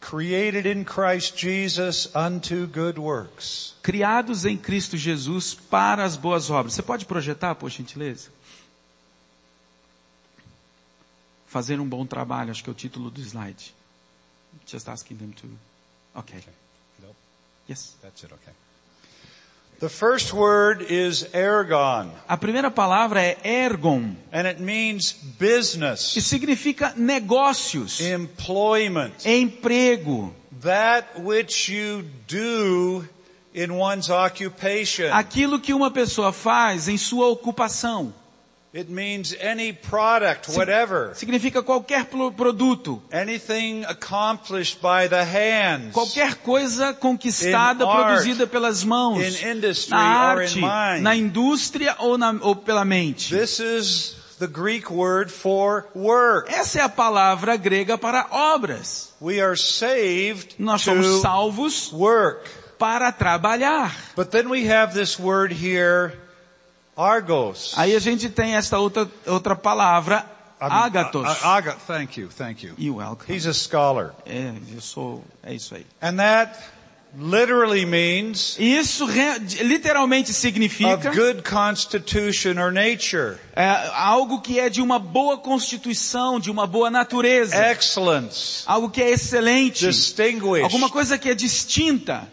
Created 0.00 0.66
in 0.66 0.82
Christ 0.84 1.36
Jesus 1.36 2.08
unto 2.16 2.66
good 2.66 2.98
works. 2.98 3.74
Criados 3.82 4.44
em 4.44 4.56
Cristo 4.56 4.96
Jesus 4.96 5.54
para 5.54 6.04
as 6.04 6.16
boas 6.16 6.50
obras. 6.50 6.74
Você 6.74 6.82
pode 6.82 7.06
projetar, 7.06 7.54
por 7.54 7.70
gentileza? 7.70 8.30
Fazer 11.46 11.78
um 11.78 11.88
bom 11.88 12.06
trabalho, 12.06 12.50
acho 12.50 12.64
que 12.64 12.70
é 12.70 12.72
o 12.72 12.74
título 12.74 13.10
do 13.10 13.20
slide. 13.20 13.74
Just 14.66 14.88
asking 14.88 15.16
them 15.16 15.30
to. 15.30 15.46
Okay. 16.14 16.42
Nope. 17.00 17.14
Yes. 17.68 17.96
That's 18.02 18.24
it, 18.24 18.34
okay. 18.34 18.52
The 19.80 19.88
first 19.88 20.34
word 20.34 20.82
is 20.90 21.24
ergon, 21.32 22.10
A 22.28 22.36
primeira 22.36 22.70
palavra 22.70 23.22
é 23.22 23.38
ergon, 23.42 24.14
and 24.30 24.46
it 24.46 24.60
means 24.60 25.12
business, 25.38 26.00
significa 26.20 26.92
negócios, 26.98 27.98
employment, 27.98 29.14
emprego, 29.24 30.34
that 30.60 31.18
which 31.18 31.72
you 31.72 32.04
do 32.28 33.08
in 33.54 33.70
one's 33.72 34.10
occupation. 34.10 35.10
aquilo 35.12 35.58
que 35.58 35.72
uma 35.72 35.90
pessoa 35.90 36.30
faz 36.30 36.86
em 36.86 36.98
sua 36.98 37.28
ocupação. 37.28 38.12
It 38.72 38.88
means 38.88 39.34
any 39.40 39.72
product, 39.72 40.48
whatever, 40.50 41.10
Significa 41.16 41.60
qualquer 41.60 42.04
pro- 42.04 42.30
produto, 42.30 43.02
anything 43.10 43.84
accomplished 43.84 44.80
by 44.80 45.08
the 45.08 45.24
hands, 45.24 45.92
qualquer 45.92 46.36
coisa 46.36 46.94
conquistada, 46.94 47.82
In 47.82 47.88
art, 47.90 48.06
produzida 48.22 48.46
pelas 48.46 48.84
mãos, 48.84 49.18
in 49.42 49.48
industry 49.56 49.90
na 49.90 50.34
or 50.34 50.42
in 50.42 50.46
arte, 50.46 50.60
mind. 50.60 51.02
na 51.02 51.16
indústria 51.16 51.96
ou, 51.98 52.16
na- 52.16 52.38
ou 52.40 52.54
pela 52.54 52.84
mente. 52.84 53.34
This 53.34 53.58
is 53.58 54.14
the 54.38 54.46
Greek 54.46 54.88
word 54.88 55.32
for 55.32 55.88
work. 55.92 56.48
Essa 56.48 56.78
é 56.78 56.82
a 56.82 56.88
palavra 56.88 57.56
grega 57.56 57.98
para 57.98 58.24
obras. 58.30 59.12
We 59.20 59.40
are 59.40 59.56
saved 59.56 60.54
Nós 60.60 60.82
somos 60.82 61.20
salvos 61.22 61.92
work. 61.92 62.48
para 62.78 63.10
trabalhar. 63.10 63.92
But 64.14 64.30
then 64.30 64.48
we 64.48 64.66
have 64.70 64.94
this 64.94 65.18
word 65.18 65.52
here, 65.52 66.14
argos. 67.00 67.72
Aí 67.76 67.94
a 67.96 68.00
gente 68.00 68.28
tem 68.28 68.56
esta 68.56 68.78
outra, 68.78 69.08
outra 69.26 69.56
palavra, 69.56 70.24
mean, 70.60 70.72
ágatos. 70.72 71.22
uh, 71.26 71.46
aga- 71.46 71.76
thank 71.86 72.20
you, 72.20 72.28
thank 72.28 72.64
you. 72.66 72.74
You 72.78 72.96
welcome. 72.96 73.32
He's 73.34 73.46
a 73.46 73.54
scholar. 73.54 74.14
É, 74.26 74.52
eu 74.74 74.80
sou, 74.80 75.24
é 75.42 75.54
isso 75.54 75.74
aí. 75.74 75.86
And 76.02 76.16
that 76.16 76.58
literally 77.18 77.84
means 77.84 78.56
isso 78.58 79.04
literalmente 79.62 80.30
of 80.30 80.38
significa 80.38 81.10
good 81.10 81.42
constitution 81.42 82.56
or 82.58 82.70
nature, 82.70 83.36
é, 83.56 83.66
algo 83.94 84.40
que 84.40 84.60
é 84.60 84.68
de 84.68 84.80
uma 84.80 84.98
boa 84.98 85.36
constituição, 85.38 86.38
de 86.38 86.50
uma 86.50 86.66
boa 86.68 86.88
natureza, 86.90 87.56
excellence, 87.72 88.62
algo 88.66 88.88
que 88.90 89.02
é 89.02 89.10
excelente, 89.10 89.86
distinguished. 89.86 90.62
alguma 90.62 90.88
coisa 90.88 91.18
que 91.18 91.28
é 91.30 91.34
distinta. 91.34 92.28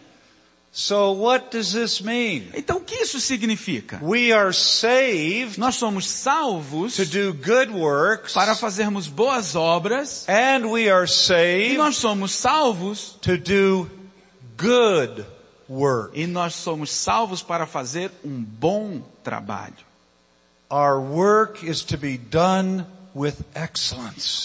So 0.80 1.10
what 1.10 1.50
does 1.50 1.72
this 1.72 2.00
mean? 2.00 2.52
Então 2.54 2.76
o 2.76 2.80
que 2.80 2.94
isso 2.94 3.18
significa? 3.18 3.98
We 4.00 4.30
are 4.32 4.52
saved 4.54 5.58
Nós 5.58 5.74
somos 5.74 6.06
salvos 6.06 6.94
to 6.94 7.04
do 7.04 7.32
good 7.32 7.72
works 7.72 8.32
para 8.32 8.54
fazermos 8.54 9.08
boas 9.08 9.56
obras 9.56 10.24
and 10.28 10.66
we 10.70 10.88
are 10.88 11.04
e 11.04 11.08
saved 11.08 11.76
nós 11.76 11.96
somos 11.96 12.30
salvos 12.30 13.16
to 13.20 13.36
do 13.36 13.90
good 14.56 15.26
work. 15.68 16.12
e 16.16 16.28
nós 16.28 16.54
somos 16.54 16.92
salvos 16.92 17.42
para 17.42 17.66
fazer 17.66 18.12
um 18.24 18.40
bom 18.40 19.02
trabalho. 19.24 19.74
Our 20.70 21.00
work 21.00 21.68
is 21.68 21.82
to 21.86 21.98
be 21.98 22.16
done 22.16 22.86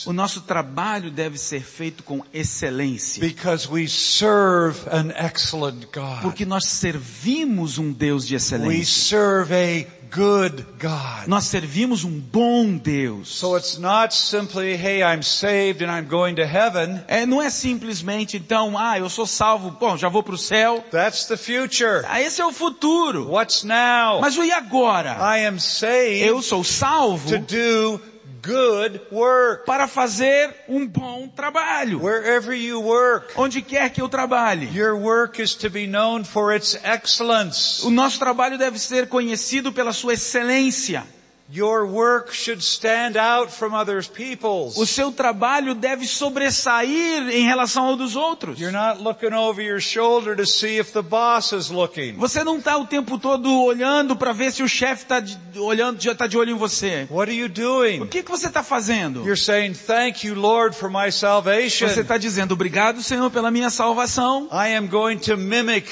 O 0.05 0.13
nosso 0.13 0.41
trabalho 0.41 1.11
deve 1.11 1.38
ser 1.38 1.61
feito 1.63 2.03
com 2.03 2.24
excelência, 2.34 3.21
because 3.21 3.69
we 3.69 3.88
serve 3.88 4.80
an 4.91 5.11
excellent 5.17 5.86
God. 5.93 6.21
porque 6.21 6.45
nós 6.45 6.65
servimos 6.65 7.78
um 7.78 7.91
Deus 7.91 8.26
de 8.28 8.34
We 8.34 8.38
excelência. 8.38 8.86
serve 8.86 9.53
a 9.55 10.03
good 10.15 10.65
God. 10.80 11.28
Nós 11.28 11.45
servimos 11.45 12.03
um 12.03 12.19
bom 12.19 12.78
Deus. 12.78 13.30
So 13.30 13.57
it's 13.57 13.78
not 13.78 14.13
simply, 14.15 14.74
hey, 14.76 15.01
I'm 15.01 15.24
saved 15.24 15.84
and 15.84 15.89
I'm 15.91 16.07
going 16.07 16.36
to 16.36 16.43
heaven. 16.43 17.01
É, 17.07 17.26
não 17.26 17.41
é 17.41 17.49
simplesmente 17.49 18.38
então, 18.38 18.78
ah, 18.78 18.97
eu 18.99 19.09
sou 19.09 19.26
salvo, 19.26 19.71
bom, 19.71 19.97
já 19.97 20.09
vou 20.09 20.21
para 20.21 20.36
o 20.36 20.38
céu. 20.38 20.84
That's 20.91 21.26
the 21.26 21.38
future. 21.38 22.05
Ah, 22.07 22.21
esse 22.21 22.41
é 22.41 22.45
o 22.45 22.51
futuro. 22.51 23.32
What's 23.32 23.63
now? 23.63 24.21
Mas 24.21 24.38
o 24.38 24.43
e 24.43 24.51
agora? 24.51 25.17
I 25.36 25.45
am 25.47 25.59
saved 25.59 26.21
Eu 26.26 26.41
sou 26.41 26.63
salvo 26.63 27.30
to 27.30 27.39
do 27.39 28.12
good 28.45 28.99
work. 29.11 29.65
para 29.65 29.87
fazer 29.87 30.53
um 30.67 30.85
bom 30.85 31.27
trabalho. 31.27 31.99
Wherever 32.03 32.53
you 32.55 32.81
work, 32.81 33.33
Onde 33.37 33.61
quer 33.61 33.89
que 33.89 34.01
eu 34.01 34.09
trabalhe. 34.09 34.69
your 34.75 34.95
work 34.95 35.41
is 35.41 35.55
to 35.55 35.69
be 35.69 35.87
known 35.87 36.23
for 36.25 36.53
its 36.53 36.77
excellence. 36.83 37.85
O 37.85 37.89
nosso 37.89 38.19
trabalho 38.19 38.57
deve 38.57 38.77
ser 38.77 39.07
conhecido 39.07 39.71
pela 39.71 39.93
sua 39.93 40.13
excelência. 40.13 41.03
Your 41.51 41.85
work 41.85 42.33
should 42.33 42.61
stand 42.63 43.15
out 43.17 43.51
from 43.51 43.73
others 43.75 44.07
people's. 44.07 44.77
O 44.77 44.85
seu 44.85 45.11
trabalho 45.11 45.75
deve 45.75 46.07
sobressair 46.07 47.29
em 47.29 47.45
relação 47.45 47.85
ao 47.85 47.95
dos 47.95 48.15
outros. 48.15 48.59
You're 48.59 48.75
not 48.75 49.01
looking 49.03 49.33
over 49.33 49.61
your 49.61 49.79
shoulder 49.81 50.35
to 50.37 50.45
see 50.45 50.77
if 50.79 50.93
the 50.93 51.01
boss 51.01 51.51
is 51.51 51.69
looking. 51.69 52.13
Você 52.15 52.43
não 52.43 52.57
está 52.57 52.77
o 52.77 52.87
tempo 52.87 53.17
todo 53.19 53.51
olhando 53.63 54.15
para 54.15 54.31
ver 54.31 54.51
se 54.51 54.63
o 54.63 54.67
chefe 54.69 55.03
está 55.03 55.21
olhando, 55.59 56.01
já 56.01 56.13
está 56.13 56.27
de 56.27 56.37
olho 56.37 56.51
em 56.51 56.57
você. 56.57 57.07
What 57.11 57.29
are 57.29 57.37
you 57.37 57.45
O 57.45 57.49
doing? 57.49 58.07
que, 58.07 58.23
que 58.23 58.31
você 58.31 58.47
está 58.47 58.63
fazendo? 58.63 59.19
You're 59.23 59.35
saying, 59.39 59.73
thank 59.73 60.25
you, 60.25 60.35
Lord, 60.35 60.75
for 60.75 60.89
my 60.89 61.11
salvation. 61.11 61.87
Você 61.87 62.01
está 62.01 62.17
dizendo 62.17 62.53
obrigado, 62.53 63.03
Senhor, 63.03 63.29
pela 63.29 63.51
minha 63.51 63.69
salvação. 63.69 64.47
I 64.51 64.75
am 64.75 64.87
going 64.87 65.17
to 65.17 65.35
mimic 65.37 65.87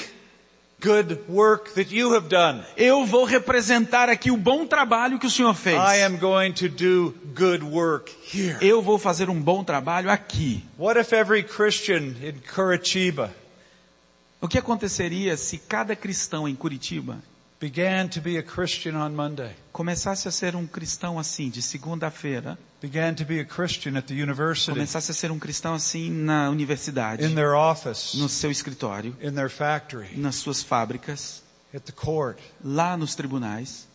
good 0.82 1.20
work 1.28 1.72
that 1.74 1.94
you 1.94 2.14
have 2.14 2.28
done. 2.28 2.62
Eu 2.76 3.06
vou 3.06 3.24
representar 3.24 4.08
aqui 4.08 4.30
o 4.30 4.36
bom 4.36 4.66
trabalho 4.66 5.18
que 5.18 5.26
o 5.26 5.30
Senhor 5.30 5.54
fez. 5.54 5.76
I 5.76 6.02
am 6.02 6.18
going 6.18 6.52
to 6.54 6.68
do 6.68 7.14
good 7.34 7.64
work 7.64 8.12
here. 8.34 8.58
Eu 8.60 8.82
vou 8.82 8.98
fazer 8.98 9.30
um 9.30 9.40
bom 9.40 9.62
trabalho 9.62 10.10
aqui. 10.10 10.64
What 10.78 10.98
if 10.98 11.12
every 11.12 11.42
Christian 11.44 12.14
in 12.22 12.34
Curitiba 12.52 13.32
O 14.40 14.48
que 14.48 14.58
aconteceria 14.58 15.36
se 15.36 15.56
cada 15.56 15.94
cristão 15.94 16.48
em 16.48 16.54
Curitiba 16.56 17.18
began 17.60 18.08
to 18.08 18.20
be 18.20 18.36
a 18.36 18.42
Christian 18.42 18.96
on 18.96 19.10
Monday? 19.10 19.52
começasse 19.72 20.26
a 20.26 20.32
ser 20.32 20.56
um 20.56 20.66
cristão 20.66 21.16
assim, 21.16 21.48
de 21.48 21.62
segunda-feira, 21.62 22.58
Began 22.82 23.14
to 23.14 23.24
be 23.24 23.38
a 23.38 23.44
Christian 23.44 23.96
at 23.96 24.08
the 24.08 24.14
university, 24.14 24.72
começasse 24.72 25.08
a 25.12 25.14
ser 25.14 25.30
um 25.30 25.38
cristão 25.38 25.74
assim 25.74 26.10
na 26.10 26.50
universidade, 26.50 27.24
in 27.24 27.32
their 27.32 27.54
office, 27.54 28.14
no 28.14 28.28
seu 28.28 28.50
escritório, 28.50 29.16
in 29.22 29.32
their 29.34 29.48
factory, 29.48 30.08
nas 30.16 30.34
suas 30.34 30.64
fábricas, 30.64 31.44
at 31.72 31.84
the 31.84 31.92
court, 31.92 32.40
lá 32.64 32.96
nos 32.96 33.14
tribunais, 33.14 33.86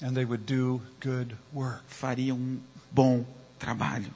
and 0.00 0.14
they 0.14 0.24
would 0.24 0.44
do 0.44 0.80
good 1.00 1.36
work. 1.52 1.82
fariam 1.88 2.36
um 2.36 2.60
bom 2.92 3.24
trabalho. 3.58 4.14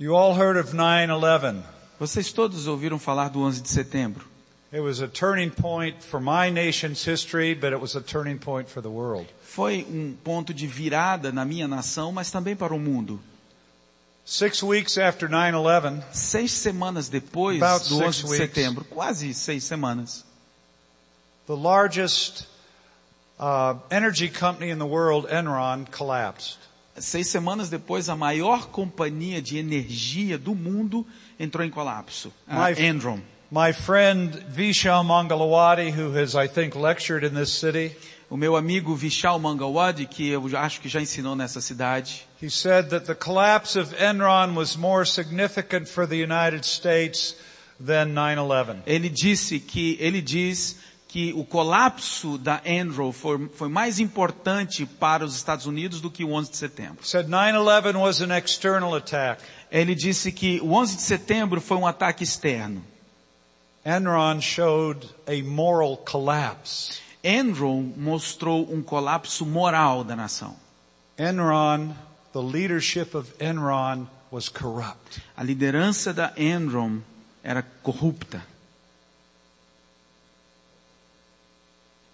You 0.00 0.16
all 0.16 0.34
heard 0.36 0.58
of 0.58 0.74
9-11. 0.74 1.62
Vocês 2.00 2.32
todos 2.32 2.66
ouviram 2.66 2.98
falar 2.98 3.28
do 3.28 3.40
11 3.40 3.60
de 3.60 3.68
setembro? 3.68 4.26
It 4.70 4.80
was 4.80 5.00
a 5.00 5.08
turning 5.08 5.50
point 5.50 6.02
for 6.02 6.20
my 6.20 6.50
nation's 6.50 7.02
history, 7.02 7.54
but 7.54 7.72
it 7.72 7.80
was 7.80 7.96
a 7.96 8.02
turning 8.02 8.38
point 8.38 8.68
for 8.68 8.82
the 8.82 8.90
world. 8.90 9.26
Foi 9.42 9.86
um 9.88 10.14
ponto 10.22 10.52
de 10.52 10.66
virada 10.66 11.32
na 11.32 11.44
minha 11.44 11.66
nação, 11.66 12.12
mas 12.12 12.30
também 12.30 12.54
para 12.54 12.74
o 12.74 12.78
mundo. 12.78 13.18
Six 14.26 14.62
weeks 14.62 14.98
after 14.98 15.26
9-11, 15.26 16.02
Seis 16.12 16.52
semanas 16.52 17.08
depois 17.08 17.58
do 17.58 17.66
six 17.78 17.92
11 17.92 18.18
de 18.18 18.26
weeks. 18.26 18.36
setembro, 18.36 18.84
quase 18.84 19.32
seis 19.32 19.64
semanas, 19.64 20.22
the 21.46 21.54
largest 21.56 22.46
uh, 23.40 23.78
energy 23.90 24.28
company 24.28 24.68
in 24.70 24.76
the 24.78 24.84
world, 24.84 25.26
Enron, 25.30 25.86
collapsed. 25.90 26.58
seis 26.98 27.28
semanas 27.28 27.70
depois, 27.70 28.10
a 28.10 28.16
maior 28.16 28.66
companhia 28.68 29.40
de 29.40 29.56
energia 29.56 30.36
do 30.36 30.54
mundo 30.54 31.06
entrou 31.40 31.64
em 31.64 31.70
colapso. 31.70 32.30
A 32.46 32.68
My- 32.70 32.78
Enron. 32.78 33.20
My 33.50 33.72
friend 33.72 34.32
Vishal 34.32 35.04
Mangalawadi, 35.04 35.90
who 35.90 36.12
has, 36.12 36.36
I 36.36 36.48
think, 36.48 36.76
lectured 36.76 37.24
in 37.24 37.34
this 37.34 37.50
city, 37.50 37.96
O 38.30 38.36
meu 38.36 38.56
amigo 38.56 38.94
Vishal 38.94 39.40
Mangawadi, 39.40 40.04
que 40.04 40.28
eu 40.28 40.44
acho 40.58 40.82
que 40.82 40.88
já 40.88 41.00
ensinou 41.00 41.34
nessa 41.34 41.62
cidade, 41.62 42.26
he 42.42 42.50
said 42.50 42.90
that 42.90 43.06
the 43.06 43.14
collapse 43.14 43.74
of 43.74 43.94
Enron 43.96 44.54
was 44.54 44.76
more 44.76 45.06
significant 45.06 45.88
for 45.88 46.06
the 46.06 46.16
United 46.16 46.66
States 46.66 47.36
than 47.80 48.12
9-11. 48.12 48.82
ele 48.86 49.08
disse 49.08 49.58
que, 49.58 49.96
ele 49.98 50.20
diz 50.20 50.76
que 51.08 51.32
o 51.32 51.42
colapso 51.42 52.36
da 52.36 52.60
Enron 52.66 53.12
foi, 53.12 53.48
foi 53.54 53.68
mais 53.70 53.98
importante 53.98 54.84
para 54.84 55.24
os 55.24 55.34
Estados 55.34 55.64
Unidos 55.64 56.02
do 56.02 56.10
que 56.10 56.22
o 56.22 56.32
11 56.32 56.50
de 56.50 56.56
setembro. 56.58 57.06
Said 57.06 57.30
9-11 57.30 57.96
was 57.96 58.20
an 58.20 58.36
external 58.36 58.94
attack. 58.94 59.42
Ele 59.72 59.94
disse 59.94 60.30
que 60.32 60.60
o 60.60 60.74
11 60.74 60.96
de 60.96 61.02
setembro 61.02 61.62
foi 61.62 61.78
um 61.78 61.86
ataque 61.86 62.22
externo. 62.22 62.84
Enron 63.84 64.40
showed 64.40 65.06
a 65.26 65.42
moral 65.42 65.96
collapse. 65.96 67.00
Enron 67.22 67.94
mostrou 67.96 68.72
um 68.72 68.82
colapso 68.82 69.44
moral 69.44 70.04
da 70.04 70.14
nação. 70.14 70.56
Enron, 71.18 71.94
the 72.32 72.42
leadership 72.42 73.14
of 73.14 73.32
Enron 73.38 74.06
was 74.30 74.48
corrupt. 74.48 75.20
A 75.36 75.42
liderança 75.42 76.12
da 76.12 76.32
Enron 76.36 77.00
era 77.42 77.62
corrupta. 77.82 78.42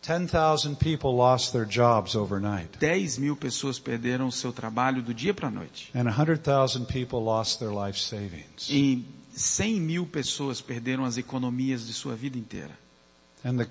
10,000 0.05 0.77
people 0.77 1.17
lost 1.17 1.53
their 1.53 1.65
jobs 1.65 2.15
overnight. 2.15 2.79
10 2.79 3.19
mil 3.19 3.35
pessoas 3.37 3.79
perderam 3.79 4.29
o 4.29 4.33
seu 4.33 4.53
trabalho 4.53 5.01
do 5.03 5.15
dia 5.15 5.33
para 5.33 5.49
a 5.49 5.51
noite. 5.51 5.91
And 5.95 6.05
100,000 6.05 6.85
people 6.85 7.21
lost 7.21 7.59
their 7.59 7.73
life 7.73 7.99
savings. 7.99 8.69
E 8.69 9.03
100 9.37 9.81
mil 9.81 10.07
pessoas 10.07 10.61
perderam 10.61 11.05
as 11.05 11.19
economias 11.19 11.87
de 11.87 11.93
sua 11.93 12.15
vida 12.15 12.39
inteira. 12.39 12.79
And 13.45 13.59
the 13.59 13.69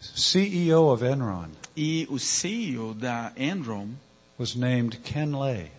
CEO 0.00 0.92
of 0.92 1.02
Enron 1.04 1.50
E 1.76 2.06
o 2.10 2.18
CEO 2.18 2.94
da 2.94 3.32
Enron, 3.36 3.94
was 4.38 4.54
named 4.54 5.02
Ken 5.02 5.32
Lay. 5.32 5.70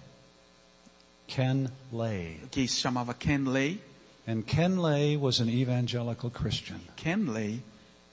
Ken 1.28 1.72
Lay. 1.92 2.40
que 2.52 2.68
se 2.68 2.82
chamava 2.82 3.14
Ken 3.14 3.46
Lay, 3.46 3.80
And 4.28 4.46
Ken 4.46 4.78
Lay 4.78 5.18
was 5.18 5.40
an 5.40 5.50
evangelical 5.50 6.30
Christian. 6.30 6.80
Ken 6.96 7.26
Lay 7.34 7.62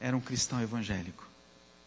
era 0.00 0.16
um 0.16 0.20
cristão 0.20 0.60
evangélico. 0.60 1.28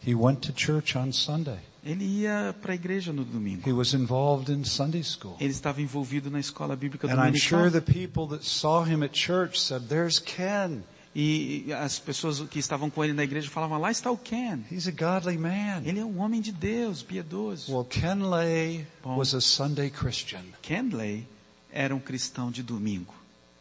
He 0.06 0.14
went 0.14 0.40
to 0.46 0.52
church 0.52 0.96
on 0.96 1.12
Sunday. 1.12 1.58
Ele 1.84 2.04
ia 2.04 2.54
para 2.62 2.72
a 2.72 2.74
igreja 2.74 3.12
no 3.12 3.24
domingo. 3.24 3.68
He 3.68 3.72
was 3.72 3.92
involved 3.92 4.52
in 4.52 4.64
Sunday 4.64 5.02
school. 5.02 5.36
Ele 5.40 5.50
estava 5.50 5.82
envolvido 5.82 6.30
na 6.30 6.38
escola 6.38 6.76
bíblica 6.76 7.08
And 7.08 7.20
I'm 7.20 7.36
sure 7.36 7.70
the 7.70 7.80
people 7.80 8.26
that 8.28 8.44
saw 8.44 8.84
him 8.84 9.02
at 9.02 9.12
church 9.12 9.60
said, 9.60 9.88
there's 9.88 10.18
Ken. 10.20 10.82
E 11.14 11.70
as 11.74 11.98
pessoas 11.98 12.40
que 12.40 12.58
estavam 12.58 12.88
com 12.88 13.04
ele 13.04 13.12
na 13.12 13.22
igreja 13.22 13.50
falavam, 13.50 13.78
lá 13.78 13.90
está 13.90 14.10
o 14.10 14.16
Ken. 14.16 14.60
He's 14.70 14.86
a 14.86 14.92
godly 14.92 15.36
man. 15.36 15.82
Ele 15.84 15.98
é 15.98 16.04
um 16.04 16.20
homem 16.20 16.40
de 16.40 16.52
Deus, 16.52 17.02
piedoso. 17.02 17.70
Well, 17.72 17.84
Ken 17.84 18.30
Lay 18.30 18.86
Bom. 19.02 19.16
was 19.16 19.34
a 19.34 19.40
Sunday 19.40 19.90
Christian. 19.90 20.44
Ken 20.62 20.88
Lay 20.92 21.26
era 21.70 21.94
um 21.94 22.00
cristão 22.00 22.50
de 22.50 22.62
domingo. 22.62 23.12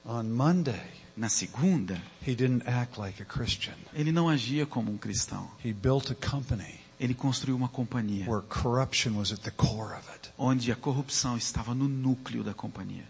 On 0.06 0.24
Monday, 0.24 0.82
Na 1.16 1.28
segunda, 1.30 2.02
he 2.26 2.34
didn't 2.34 2.68
act 2.68 3.00
like 3.00 3.22
a 3.22 3.26
Christian. 3.26 3.76
ele 3.94 4.12
não 4.12 4.30
agia 4.30 4.66
como 4.66 4.92
um 4.92 4.98
cristão. 4.98 5.50
He 5.64 5.74
built 5.74 6.12
a 6.12 6.16
company 6.16 6.80
Ele 7.00 7.14
construiu 7.14 7.56
uma 7.56 7.68
companhia 7.68 8.30
where 8.30 8.46
corruption 8.48 9.14
was 9.18 9.32
at 9.32 9.40
the 9.42 9.52
core 9.52 9.94
of 9.98 10.10
it. 10.14 10.30
onde 10.38 10.72
a 10.72 10.76
corrupção 10.76 11.36
estava 11.36 11.74
no 11.74 11.88
núcleo 11.90 12.44
da 12.44 12.54
companhia. 12.54 13.06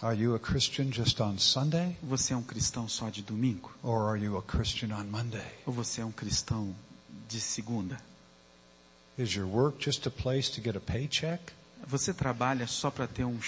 Are 0.00 0.14
you 0.14 0.34
a 0.36 0.38
Christian 0.38 0.92
just 0.92 1.20
on 1.20 1.38
Sunday? 1.38 1.96
Você 2.04 2.32
é 2.32 2.36
um 2.36 2.42
cristão 2.42 2.88
só 2.88 3.08
de 3.10 3.20
domingo? 3.22 3.72
Or 3.82 4.08
are 4.08 4.22
you 4.22 4.36
a 4.36 4.42
Christian 4.42 4.94
on 4.94 5.04
Monday? 5.06 5.44
Ou 5.66 5.72
você 5.72 6.00
é 6.00 6.04
um 6.04 6.12
cristão 6.12 6.72
de 7.28 7.40
segunda? 7.40 7.98
Is 9.18 9.34
your 9.34 9.46
work 9.48 9.82
just 9.84 10.06
a 10.06 10.10
place 10.10 10.48
to 10.52 10.60
get 10.62 10.76
a 10.76 10.80
paycheck? 10.80 11.52
Você 11.86 12.12
trabalha 12.12 12.66
só 12.66 12.90
para 12.90 13.06
ter 13.06 13.24
um, 13.24 13.38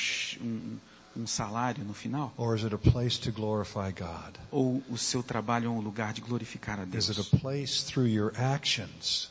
um, 0.40 0.78
um, 1.16 1.26
salário 1.26 1.84
no 1.84 1.92
final? 1.92 2.32
Or 2.36 2.56
is 2.56 2.64
it 2.64 2.74
a 2.74 2.78
place 2.78 3.18
to 3.20 3.32
glorify 3.32 3.92
God? 3.92 4.36
Ou 4.50 4.82
o 4.88 4.96
seu 4.96 5.22
trabalho 5.22 5.66
é 5.66 5.68
um 5.68 5.80
lugar 5.80 6.12
de 6.12 6.20
glorificar 6.20 6.80
a 6.80 6.84
Deus? 6.84 7.08
Is 7.08 7.18
it 7.18 7.34
a 7.34 7.38
place 7.38 7.84
through 7.84 8.08
your 8.08 8.32
actions 8.36 9.30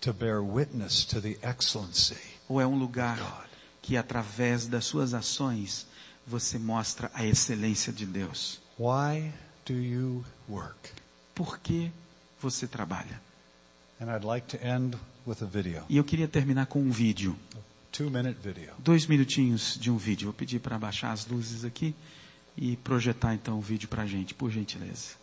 to 0.00 0.12
bear 0.12 0.42
witness 0.42 1.04
to 1.06 1.20
the 1.20 1.38
excellency? 1.42 2.18
Ou 2.48 2.60
é 2.60 2.66
um 2.66 2.78
lugar 2.78 3.48
que 3.82 3.96
através 3.96 4.66
das 4.66 4.84
suas 4.84 5.14
ações 5.14 5.86
você 6.26 6.58
mostra 6.58 7.10
a 7.14 7.24
excelência 7.24 7.92
de 7.92 8.06
Deus? 8.06 8.60
Why 8.78 9.32
do 9.66 9.74
you 9.74 10.24
work? 10.48 10.90
Por 11.34 11.58
que 11.58 11.90
você 12.40 12.66
trabalha? 12.66 13.20
And 14.00 14.14
I'd 14.14 14.24
like 14.24 14.46
to 14.56 14.66
end 14.66 14.96
with 15.26 15.42
a 15.42 15.46
video. 15.46 15.84
E 15.88 15.96
eu 15.96 16.04
queria 16.04 16.26
terminar 16.26 16.66
com 16.66 16.80
um 16.80 16.90
vídeo. 16.90 17.36
Dois 18.78 19.06
minutinhos 19.06 19.78
de 19.80 19.90
um 19.90 19.96
vídeo. 19.96 20.26
Vou 20.26 20.34
pedir 20.34 20.60
para 20.60 20.78
baixar 20.78 21.12
as 21.12 21.26
luzes 21.26 21.64
aqui 21.64 21.94
e 22.56 22.76
projetar 22.76 23.34
então 23.34 23.58
o 23.58 23.60
vídeo 23.60 23.88
para 23.88 24.02
a 24.02 24.06
gente, 24.06 24.34
por 24.34 24.50
gentileza. 24.50 25.19